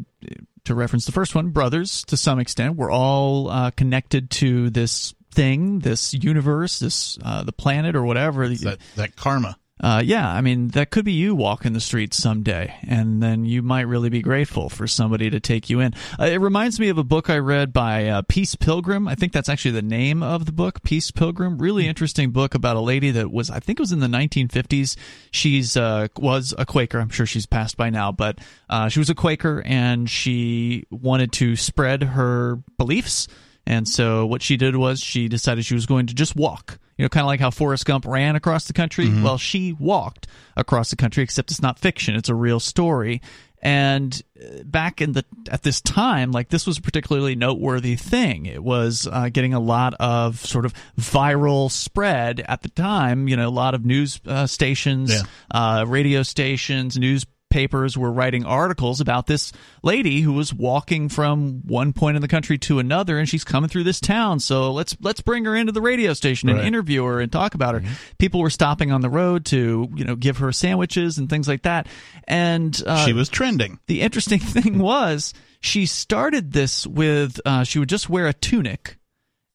to 0.64 0.74
reference 0.74 1.06
the 1.06 1.12
first 1.12 1.34
one, 1.34 1.50
brothers 1.50 2.04
to 2.06 2.16
some 2.16 2.38
extent. 2.40 2.76
We're 2.76 2.90
all 2.90 3.48
uh, 3.50 3.70
connected 3.72 4.30
to 4.30 4.70
this 4.70 5.14
thing, 5.32 5.80
this 5.80 6.14
universe, 6.14 6.78
this 6.78 7.18
uh, 7.22 7.42
the 7.42 7.52
planet 7.52 7.94
or 7.96 8.04
whatever. 8.04 8.48
That 8.48 8.78
that 8.96 9.16
karma. 9.16 9.56
Uh, 9.80 10.00
yeah, 10.04 10.30
I 10.30 10.40
mean, 10.40 10.68
that 10.68 10.90
could 10.90 11.04
be 11.04 11.12
you 11.12 11.34
walking 11.34 11.72
the 11.72 11.80
streets 11.80 12.16
someday, 12.16 12.76
and 12.86 13.20
then 13.20 13.44
you 13.44 13.60
might 13.60 13.82
really 13.82 14.08
be 14.08 14.22
grateful 14.22 14.68
for 14.68 14.86
somebody 14.86 15.30
to 15.30 15.40
take 15.40 15.68
you 15.68 15.80
in. 15.80 15.92
Uh, 16.18 16.26
it 16.26 16.40
reminds 16.40 16.78
me 16.78 16.90
of 16.90 16.98
a 16.98 17.04
book 17.04 17.28
I 17.28 17.38
read 17.38 17.72
by 17.72 18.06
uh, 18.06 18.22
Peace 18.28 18.54
Pilgrim. 18.54 19.08
I 19.08 19.16
think 19.16 19.32
that's 19.32 19.48
actually 19.48 19.72
the 19.72 19.82
name 19.82 20.22
of 20.22 20.46
the 20.46 20.52
book, 20.52 20.84
Peace 20.84 21.10
Pilgrim. 21.10 21.58
Really 21.58 21.88
interesting 21.88 22.30
book 22.30 22.54
about 22.54 22.76
a 22.76 22.80
lady 22.80 23.10
that 23.10 23.32
was, 23.32 23.50
I 23.50 23.58
think 23.58 23.80
it 23.80 23.82
was 23.82 23.90
in 23.90 23.98
the 23.98 24.06
1950s. 24.06 24.96
She's 25.32 25.76
uh, 25.76 26.06
was 26.16 26.54
a 26.56 26.64
Quaker. 26.64 27.00
I'm 27.00 27.10
sure 27.10 27.26
she's 27.26 27.46
passed 27.46 27.76
by 27.76 27.90
now, 27.90 28.12
but 28.12 28.38
uh, 28.70 28.88
she 28.88 29.00
was 29.00 29.10
a 29.10 29.14
Quaker, 29.14 29.60
and 29.66 30.08
she 30.08 30.86
wanted 30.90 31.32
to 31.32 31.56
spread 31.56 32.04
her 32.04 32.60
beliefs. 32.78 33.26
And 33.66 33.88
so 33.88 34.24
what 34.24 34.40
she 34.40 34.56
did 34.56 34.76
was 34.76 35.00
she 35.00 35.26
decided 35.28 35.64
she 35.64 35.74
was 35.74 35.86
going 35.86 36.06
to 36.06 36.14
just 36.14 36.36
walk. 36.36 36.78
You 36.96 37.04
know, 37.04 37.08
kind 37.08 37.22
of 37.24 37.26
like 37.28 37.40
how 37.40 37.50
Forrest 37.50 37.86
Gump 37.86 38.06
ran 38.06 38.36
across 38.36 38.66
the 38.66 38.72
country. 38.72 39.08
Well, 39.22 39.38
she 39.38 39.72
walked 39.72 40.26
across 40.56 40.90
the 40.90 40.96
country, 40.96 41.22
except 41.24 41.50
it's 41.50 41.62
not 41.62 41.78
fiction; 41.78 42.14
it's 42.14 42.28
a 42.28 42.34
real 42.34 42.60
story. 42.60 43.20
And 43.60 44.20
uh, 44.38 44.62
back 44.64 45.00
in 45.00 45.12
the 45.12 45.24
at 45.50 45.62
this 45.62 45.80
time, 45.80 46.32
like 46.32 46.50
this 46.50 46.66
was 46.66 46.76
a 46.78 46.82
particularly 46.82 47.34
noteworthy 47.34 47.96
thing. 47.96 48.44
It 48.46 48.62
was 48.62 49.08
uh, 49.10 49.30
getting 49.30 49.54
a 49.54 49.58
lot 49.60 49.94
of 49.94 50.36
sort 50.44 50.66
of 50.66 50.74
viral 51.00 51.70
spread 51.70 52.40
at 52.40 52.60
the 52.62 52.68
time. 52.68 53.26
You 53.26 53.36
know, 53.36 53.48
a 53.48 53.50
lot 53.50 53.74
of 53.74 53.84
news 53.86 54.20
uh, 54.26 54.46
stations, 54.46 55.10
Yeah. 55.12 55.22
uh, 55.50 55.84
radio 55.88 56.22
stations, 56.22 56.98
news 56.98 57.24
papers 57.54 57.96
were 57.96 58.10
writing 58.10 58.44
articles 58.44 59.00
about 59.00 59.28
this 59.28 59.52
lady 59.84 60.20
who 60.20 60.32
was 60.32 60.52
walking 60.52 61.08
from 61.08 61.62
one 61.64 61.92
point 61.92 62.16
in 62.16 62.20
the 62.22 62.26
country 62.28 62.58
to 62.58 62.80
another 62.80 63.16
and 63.18 63.28
she's 63.28 63.44
coming 63.44 63.68
through 63.70 63.84
this 63.84 64.00
town. 64.00 64.40
So 64.40 64.72
let's 64.72 64.96
let's 65.00 65.20
bring 65.20 65.44
her 65.44 65.54
into 65.54 65.70
the 65.72 65.80
radio 65.80 66.12
station 66.14 66.48
and 66.48 66.58
Right. 66.58 66.66
interview 66.66 67.04
her 67.04 67.20
and 67.20 67.30
talk 67.30 67.54
about 67.54 67.74
her. 67.80 67.82
People 68.18 68.40
were 68.40 68.50
stopping 68.50 68.90
on 68.90 69.00
the 69.02 69.08
road 69.08 69.44
to 69.46 69.88
you 69.94 70.04
know 70.04 70.16
give 70.16 70.38
her 70.38 70.50
sandwiches 70.52 71.16
and 71.18 71.30
things 71.30 71.46
like 71.46 71.62
that. 71.62 71.86
And 72.26 72.78
uh, 72.86 73.04
she 73.06 73.12
was 73.12 73.28
trending. 73.28 73.78
the 73.86 74.00
interesting 74.00 74.40
thing 74.54 74.78
was 74.80 75.32
she 75.60 75.86
started 75.86 76.52
this 76.52 76.86
with 76.86 77.40
uh, 77.46 77.62
she 77.62 77.78
would 77.78 77.88
just 77.88 78.10
wear 78.10 78.26
a 78.26 78.32
tunic 78.32 78.98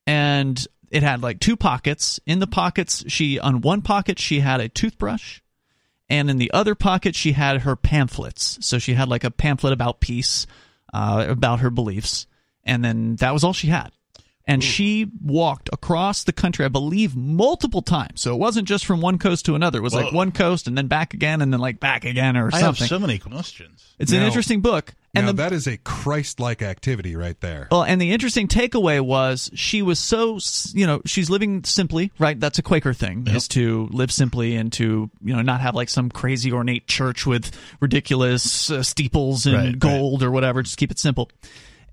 and 0.08 0.66
it 0.89 1.04
had 1.04 1.22
like 1.22 1.39
two 1.39 1.56
pockets. 1.58 2.20
In 2.26 2.39
the 2.39 2.47
pockets 2.47 3.04
she 3.08 3.39
on 3.39 3.62
one 3.62 3.82
pocket 3.82 4.18
she 4.20 4.39
had 4.39 4.62
a 4.62 4.70
toothbrush 4.70 5.41
and 6.10 6.30
in 6.30 6.38
the 6.38 6.51
other 6.51 6.76
pocket 6.76 7.16
she 7.16 7.34
had 7.34 7.62
her 7.62 7.76
pamphlets. 7.76 8.57
So 8.62 8.80
she 8.80 8.93
had 8.93 9.07
like 9.07 9.24
a 9.24 9.32
pamphlet 9.32 9.74
about 9.74 9.99
peace 9.99 10.47
uh, 10.93 11.26
about 11.28 11.60
her 11.60 11.70
beliefs. 11.70 12.26
And 12.64 12.84
then 12.84 13.16
that 13.18 13.32
was 13.34 13.43
all 13.43 13.53
she 13.53 13.68
had. 13.68 13.91
And 14.45 14.64
she 14.64 15.05
walked 15.24 15.70
across 15.72 16.24
the 16.24 16.34
country 16.34 16.66
i 16.66 16.70
believe 16.70 17.16
multiple 17.16 17.84
times. 17.84 18.20
So 18.22 18.34
it 18.34 18.39
wasn't 18.39 18.68
just 18.68 18.84
from 18.84 18.99
one 18.99 19.20
coast 19.20 19.45
to 19.45 19.53
another. 19.53 19.78
It 19.78 19.84
was 19.84 19.93
like 19.93 20.12
one 20.12 20.32
coast 20.32 20.68
and 20.68 20.76
then 20.76 20.88
back 20.88 21.14
again 21.14 21.41
and 21.41 21.53
then 21.53 21.60
like 21.60 21.80
back 21.80 22.03
again 22.03 22.36
or 22.36 22.49
I 22.51 22.57
have 22.57 22.78
something. 22.78 22.88
so 22.88 22.97
many 22.97 23.20
questions. 23.20 23.93
it's 23.99 24.12
an 24.12 24.24
interesting 24.24 24.62
book 24.62 24.95
and 25.16 25.26
now 25.26 25.32
the, 25.32 25.38
that 25.38 25.51
is 25.53 25.68
a 25.68 25.78
Christ-like 25.78 26.62
activity 26.62 27.16
right 27.16 27.39
there. 27.41 27.68
well, 27.72 27.84
and 27.84 27.99
the 28.01 28.12
interesting 28.12 28.47
takeaway 28.47 29.01
was 29.01 29.49
she 29.55 29.82
was 29.82 29.97
so, 29.99 30.39
you 30.74 30.86
know, 30.86 31.01
she's 31.05 31.30
living 31.30 31.64
simply, 31.64 32.12
right? 32.20 32.39
That's 32.39 32.60
a 32.60 32.62
Quaker 32.62 32.93
thing, 32.93 33.26
is 33.28 33.47
to 33.49 33.88
live 33.91 34.12
simply 34.12 34.55
and 34.55 34.72
to, 34.74 35.10
you 35.24 35.36
know, 35.36 35.41
not 35.41 35.62
have 35.62 35.74
like 35.76 35.89
some 35.89 36.10
crazy 36.10 36.51
ornate 36.51 36.88
church 36.88 37.26
with 37.26 37.51
ridiculous 37.82 38.70
uh, 38.70 38.84
steeples 38.84 39.45
and 39.45 39.55
Right, 39.55 39.66
right. 39.66 39.80
gold 39.80 40.22
or 40.24 40.32
whatever. 40.32 40.62
Just 40.64 40.78
keep 40.78 40.91
it 40.91 40.99
simple. 40.99 41.30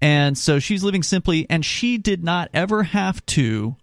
And 0.00 0.36
so 0.36 0.58
she's 0.58 0.84
living 0.84 1.02
simply, 1.02 1.46
and 1.48 1.64
she 1.64 1.96
did 1.98 2.22
not 2.22 2.50
ever 2.52 2.82
have 2.82 3.24
to 3.26 3.76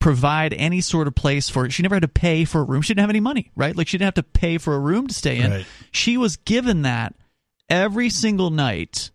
provide 0.00 0.54
any 0.54 0.80
sort 0.80 1.06
of 1.08 1.14
place 1.14 1.48
for 1.50 1.68
she 1.68 1.82
never 1.82 1.96
had 1.96 2.02
to 2.02 2.08
pay 2.08 2.44
for 2.44 2.60
a 2.60 2.64
room 2.64 2.80
she 2.80 2.92
didn't 2.94 3.00
have 3.00 3.10
any 3.10 3.18
money 3.18 3.50
right 3.56 3.74
like 3.74 3.88
she 3.88 3.98
didn't 3.98 4.06
have 4.06 4.14
to 4.14 4.22
pay 4.22 4.56
for 4.56 4.76
a 4.76 4.78
room 4.78 5.08
to 5.08 5.12
stay 5.12 5.38
in 5.40 5.50
Right. 5.50 5.66
she 5.90 6.16
was 6.16 6.36
given 6.36 6.82
that 6.82 7.16
every 7.68 8.10
single 8.10 8.50
night 8.50 9.10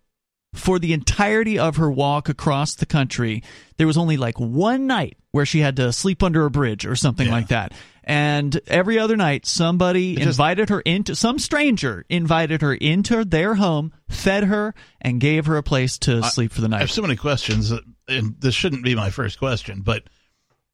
for 0.54 0.78
the 0.78 0.92
entirety 0.92 1.58
of 1.58 1.76
her 1.76 1.90
walk 1.90 2.28
across 2.28 2.74
the 2.74 2.86
country, 2.86 3.42
there 3.76 3.86
was 3.86 3.96
only 3.96 4.16
like 4.16 4.38
one 4.38 4.86
night 4.86 5.16
where 5.32 5.44
she 5.44 5.60
had 5.60 5.74
to 5.76 5.92
sleep 5.92 6.22
under 6.22 6.44
a 6.44 6.50
bridge 6.50 6.86
or 6.86 6.94
something 6.94 7.26
Yeah. 7.26 7.32
like 7.32 7.48
that. 7.48 7.72
And 8.04 8.60
every 8.68 8.98
other 8.98 9.16
night, 9.16 9.46
somebody 9.46 10.14
just- 10.14 10.26
invited 10.26 10.68
her 10.68 10.80
into, 10.82 11.16
some 11.16 11.38
stranger 11.38 12.04
invited 12.08 12.60
her 12.62 12.74
into 12.74 13.24
their 13.24 13.54
home, 13.56 13.92
fed 14.08 14.44
her, 14.44 14.74
and 15.00 15.20
gave 15.20 15.46
her 15.46 15.56
a 15.56 15.62
place 15.62 15.98
to 16.00 16.22
sleep 16.22 16.52
for 16.52 16.60
the 16.60 16.68
night. 16.68 16.76
I 16.76 16.80
have 16.80 16.90
so 16.92 17.02
many 17.02 17.16
questions, 17.16 17.72
uh, 17.72 17.78
and 18.06 18.36
this 18.38 18.54
shouldn't 18.54 18.84
be 18.84 18.94
my 18.94 19.10
first 19.10 19.38
question, 19.38 19.80
but 19.80 20.04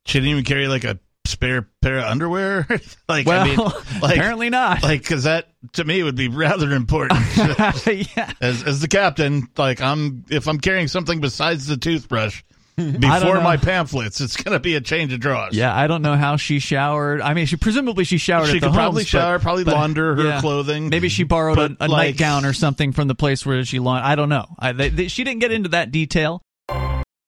she 0.04 0.18
didn't 0.18 0.30
even 0.32 0.44
carry 0.44 0.66
like 0.68 0.84
a 0.84 0.98
spare 1.30 1.68
pair 1.82 1.98
of 1.98 2.04
underwear? 2.04 2.66
like, 3.08 3.26
well, 3.26 3.42
I 3.42 3.44
mean, 3.44 3.58
like, 4.02 4.16
apparently 4.16 4.50
not. 4.50 4.82
Like, 4.82 5.00
because 5.02 5.24
that 5.24 5.48
to 5.74 5.84
me 5.84 6.02
would 6.02 6.16
be 6.16 6.28
rather 6.28 6.72
important. 6.72 7.20
yeah. 7.36 8.32
As 8.40 8.62
as 8.62 8.80
the 8.80 8.88
captain, 8.88 9.48
like 9.56 9.80
I'm, 9.80 10.24
if 10.30 10.48
I'm 10.48 10.58
carrying 10.58 10.88
something 10.88 11.20
besides 11.20 11.66
the 11.66 11.76
toothbrush 11.76 12.42
before 12.76 13.40
my 13.40 13.56
pamphlets, 13.56 14.20
it's 14.20 14.36
gonna 14.36 14.60
be 14.60 14.74
a 14.74 14.80
change 14.80 15.12
of 15.12 15.20
drawers. 15.20 15.54
Yeah, 15.54 15.74
I 15.74 15.86
don't 15.86 16.02
know 16.02 16.16
how 16.16 16.36
she 16.36 16.58
showered. 16.58 17.20
I 17.20 17.34
mean, 17.34 17.46
she 17.46 17.56
presumably 17.56 18.04
she 18.04 18.18
showered. 18.18 18.48
She 18.48 18.56
at 18.56 18.60
the 18.60 18.68
could 18.68 18.74
probably 18.74 19.02
homes, 19.02 19.12
but- 19.12 19.18
shower, 19.18 19.38
probably 19.38 19.64
but- 19.64 19.74
launder 19.74 20.14
her 20.16 20.22
yeah. 20.22 20.40
clothing. 20.40 20.88
Maybe 20.88 21.08
she 21.08 21.24
borrowed 21.24 21.58
a, 21.58 21.76
a 21.80 21.88
like- 21.88 21.90
nightgown 21.90 22.44
or 22.44 22.52
something 22.52 22.92
from 22.92 23.08
the 23.08 23.14
place 23.14 23.44
where 23.44 23.64
she 23.64 23.78
laundered. 23.78 24.06
I 24.06 24.14
don't 24.14 24.28
know. 24.28 24.46
I, 24.58 24.72
they, 24.72 24.88
they, 24.88 25.08
she 25.08 25.24
didn't 25.24 25.40
get 25.40 25.52
into 25.52 25.70
that 25.70 25.90
detail. 25.90 26.42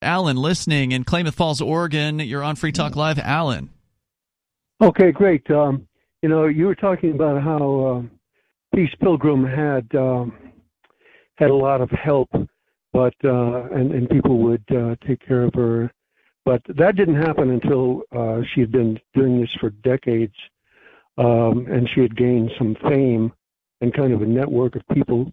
Alan, 0.00 0.36
listening 0.36 0.92
in 0.92 1.04
Klamath 1.04 1.34
Falls, 1.34 1.60
Oregon. 1.60 2.18
You're 2.18 2.42
on 2.42 2.56
Free 2.56 2.72
Talk 2.72 2.96
Live, 2.96 3.18
Alan. 3.18 3.70
Okay, 4.82 5.12
great. 5.12 5.48
Um, 5.48 5.86
you 6.22 6.28
know, 6.28 6.46
you 6.46 6.66
were 6.66 6.74
talking 6.74 7.12
about 7.12 7.40
how 7.40 7.86
um, 7.86 8.10
Peace 8.74 8.92
Pilgrim 9.00 9.46
had 9.46 9.86
um, 9.94 10.36
had 11.36 11.50
a 11.50 11.54
lot 11.54 11.80
of 11.80 11.88
help, 11.90 12.28
but 12.92 13.14
uh, 13.22 13.68
and 13.70 13.92
and 13.92 14.10
people 14.10 14.38
would 14.38 14.64
uh, 14.72 14.96
take 15.06 15.24
care 15.24 15.44
of 15.44 15.54
her, 15.54 15.92
but 16.44 16.62
that 16.66 16.96
didn't 16.96 17.22
happen 17.22 17.50
until 17.50 18.02
uh, 18.10 18.40
she 18.52 18.60
had 18.60 18.72
been 18.72 18.98
doing 19.14 19.40
this 19.40 19.50
for 19.60 19.70
decades, 19.70 20.34
um, 21.16 21.68
and 21.70 21.88
she 21.94 22.00
had 22.00 22.16
gained 22.16 22.50
some 22.58 22.76
fame 22.82 23.32
and 23.82 23.94
kind 23.94 24.12
of 24.12 24.22
a 24.22 24.26
network 24.26 24.74
of 24.74 24.82
people 24.92 25.32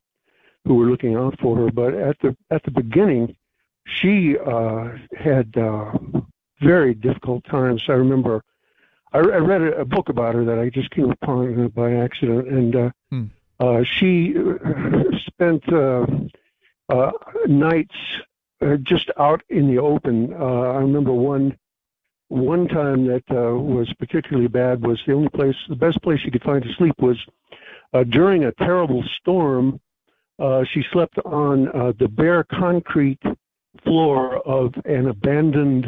who 0.66 0.76
were 0.76 0.86
looking 0.86 1.16
out 1.16 1.36
for 1.39 1.58
her. 1.58 1.72
But 1.72 1.95
at 1.95 2.18
the 2.22 2.38
at 2.52 2.62
the 2.66 2.72
beginning, 2.72 3.36
she 3.88 4.38
uh, 4.38 4.89
had 5.18 5.58
uh, 5.58 5.91
very 6.62 6.93
difficult 6.93 7.43
times. 7.45 7.82
I 7.89 7.93
remember 7.93 8.43
I, 9.14 9.18
I 9.20 9.38
read 9.38 9.62
a, 9.62 9.82
a 9.82 9.86
book 9.86 10.10
about 10.10 10.36
her 10.36 10.45
that 10.45 10.60
I 10.60 10.70
just 10.70 10.91
came 10.91 11.10
upon 11.12 11.68
by 11.70 11.93
accident, 11.93 12.47
and 12.47 12.76
uh, 12.76 12.89
Hmm. 13.10 13.26
uh, 13.60 13.84
she 13.84 14.36
spent 15.28 15.68
uh, 15.74 16.05
uh, 16.89 17.12
nights 17.47 17.95
uh, 18.62 18.78
just 18.78 19.10
out 19.18 19.41
in 19.49 19.68
the 19.68 19.80
open. 19.80 20.34
Uh, 20.34 20.45
I 20.45 20.78
remember 20.78 21.14
one 21.14 21.57
one 22.30 22.68
time 22.68 23.07
that 23.07 23.24
uh, 23.32 23.57
was 23.57 23.91
particularly 23.97 24.47
bad 24.47 24.86
was 24.86 25.01
the 25.07 25.14
only 25.14 25.30
place, 25.30 25.55
the 25.68 25.76
best 25.76 25.99
place 26.03 26.20
she 26.20 26.30
could 26.30 26.43
find 26.43 26.64
to 26.64 26.72
sleep 26.74 26.93
was 26.99 27.18
uh, 27.93 28.03
during 28.03 28.45
a 28.45 28.51
terrible 28.51 29.03
storm. 29.20 29.80
Uh, 30.38 30.64
she 30.72 30.84
slept 30.93 31.18
on 31.26 31.68
uh, 31.70 31.91
the 31.97 32.07
bare 32.07 32.43
concrete 32.43 33.20
floor 33.84 34.38
of 34.47 34.74
an 34.86 35.07
abandoned 35.07 35.88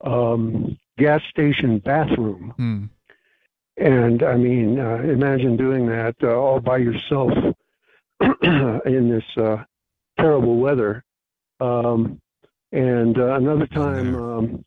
um, 0.00 0.76
gas 1.00 1.22
station 1.30 1.78
bathroom. 1.78 2.52
Hmm. 2.56 2.84
And 3.76 4.22
I 4.22 4.36
mean, 4.36 4.78
uh, 4.78 4.96
imagine 4.96 5.56
doing 5.56 5.86
that 5.86 6.14
uh, 6.22 6.34
all 6.34 6.60
by 6.60 6.76
yourself 6.76 7.32
in 8.42 9.08
this 9.10 9.24
uh, 9.42 9.64
terrible 10.18 10.56
weather. 10.58 11.02
Um, 11.60 12.20
and 12.72 13.18
uh, 13.18 13.34
another 13.34 13.66
time, 13.66 14.14
um, 14.14 14.64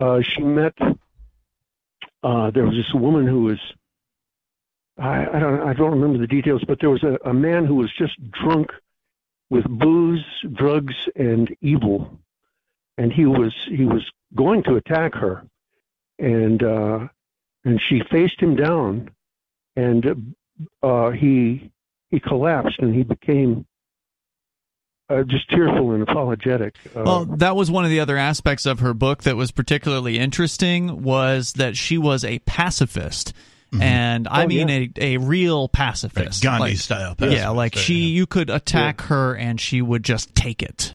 uh, 0.00 0.20
she 0.20 0.42
met. 0.42 0.74
Uh, 2.22 2.50
there 2.50 2.64
was 2.64 2.74
this 2.74 2.92
woman 2.94 3.26
who 3.26 3.44
was. 3.44 3.58
I, 4.98 5.26
I 5.32 5.38
don't. 5.38 5.62
I 5.62 5.72
don't 5.72 5.92
remember 5.92 6.18
the 6.18 6.26
details, 6.26 6.62
but 6.66 6.78
there 6.80 6.90
was 6.90 7.02
a, 7.04 7.16
a 7.24 7.32
man 7.32 7.64
who 7.64 7.76
was 7.76 7.90
just 7.96 8.14
drunk 8.32 8.70
with 9.50 9.64
booze, 9.64 10.24
drugs, 10.52 10.94
and 11.16 11.54
evil, 11.60 12.18
and 12.98 13.12
he 13.12 13.24
was 13.24 13.54
he 13.68 13.84
was 13.84 14.04
going 14.34 14.62
to 14.64 14.76
attack 14.76 15.14
her, 15.14 15.44
and 16.18 16.62
uh, 16.62 17.08
and 17.64 17.80
she 17.88 18.02
faced 18.10 18.40
him 18.40 18.56
down, 18.56 19.10
and 19.76 20.34
uh, 20.82 21.10
he 21.10 21.70
he 22.10 22.20
collapsed 22.20 22.78
and 22.78 22.94
he 22.94 23.02
became 23.02 23.66
uh, 25.10 25.22
just 25.24 25.48
tearful 25.50 25.92
and 25.92 26.02
apologetic. 26.02 26.74
Uh, 26.96 27.02
Well, 27.04 27.24
that 27.24 27.56
was 27.56 27.70
one 27.70 27.84
of 27.84 27.90
the 27.90 28.00
other 28.00 28.16
aspects 28.16 28.66
of 28.66 28.80
her 28.80 28.92
book 28.94 29.22
that 29.24 29.36
was 29.36 29.50
particularly 29.50 30.18
interesting 30.18 31.02
was 31.02 31.52
that 31.54 31.76
she 31.76 31.96
was 31.98 32.24
a 32.24 32.38
pacifist. 32.40 33.32
And 33.78 34.26
I 34.28 34.44
Oh, 34.44 34.46
mean 34.46 34.68
yeah. 34.68 34.86
a, 34.98 35.14
a 35.14 35.16
real 35.18 35.68
pacifist. 35.68 36.42
Gandhi 36.42 36.60
Like- 36.70 36.76
style 36.78 37.14
Pacifist. 37.14 37.32
Yeah, 37.36 37.36
pacifist, 37.44 37.56
like 37.56 37.74
yeah. 37.76 37.80
she 37.82 37.94
you 38.08 38.26
could 38.26 38.48
attack 38.48 39.02
her 39.02 39.34
and 39.34 39.60
she 39.60 39.82
would 39.82 40.02
just 40.02 40.34
take 40.34 40.62
it. 40.62 40.94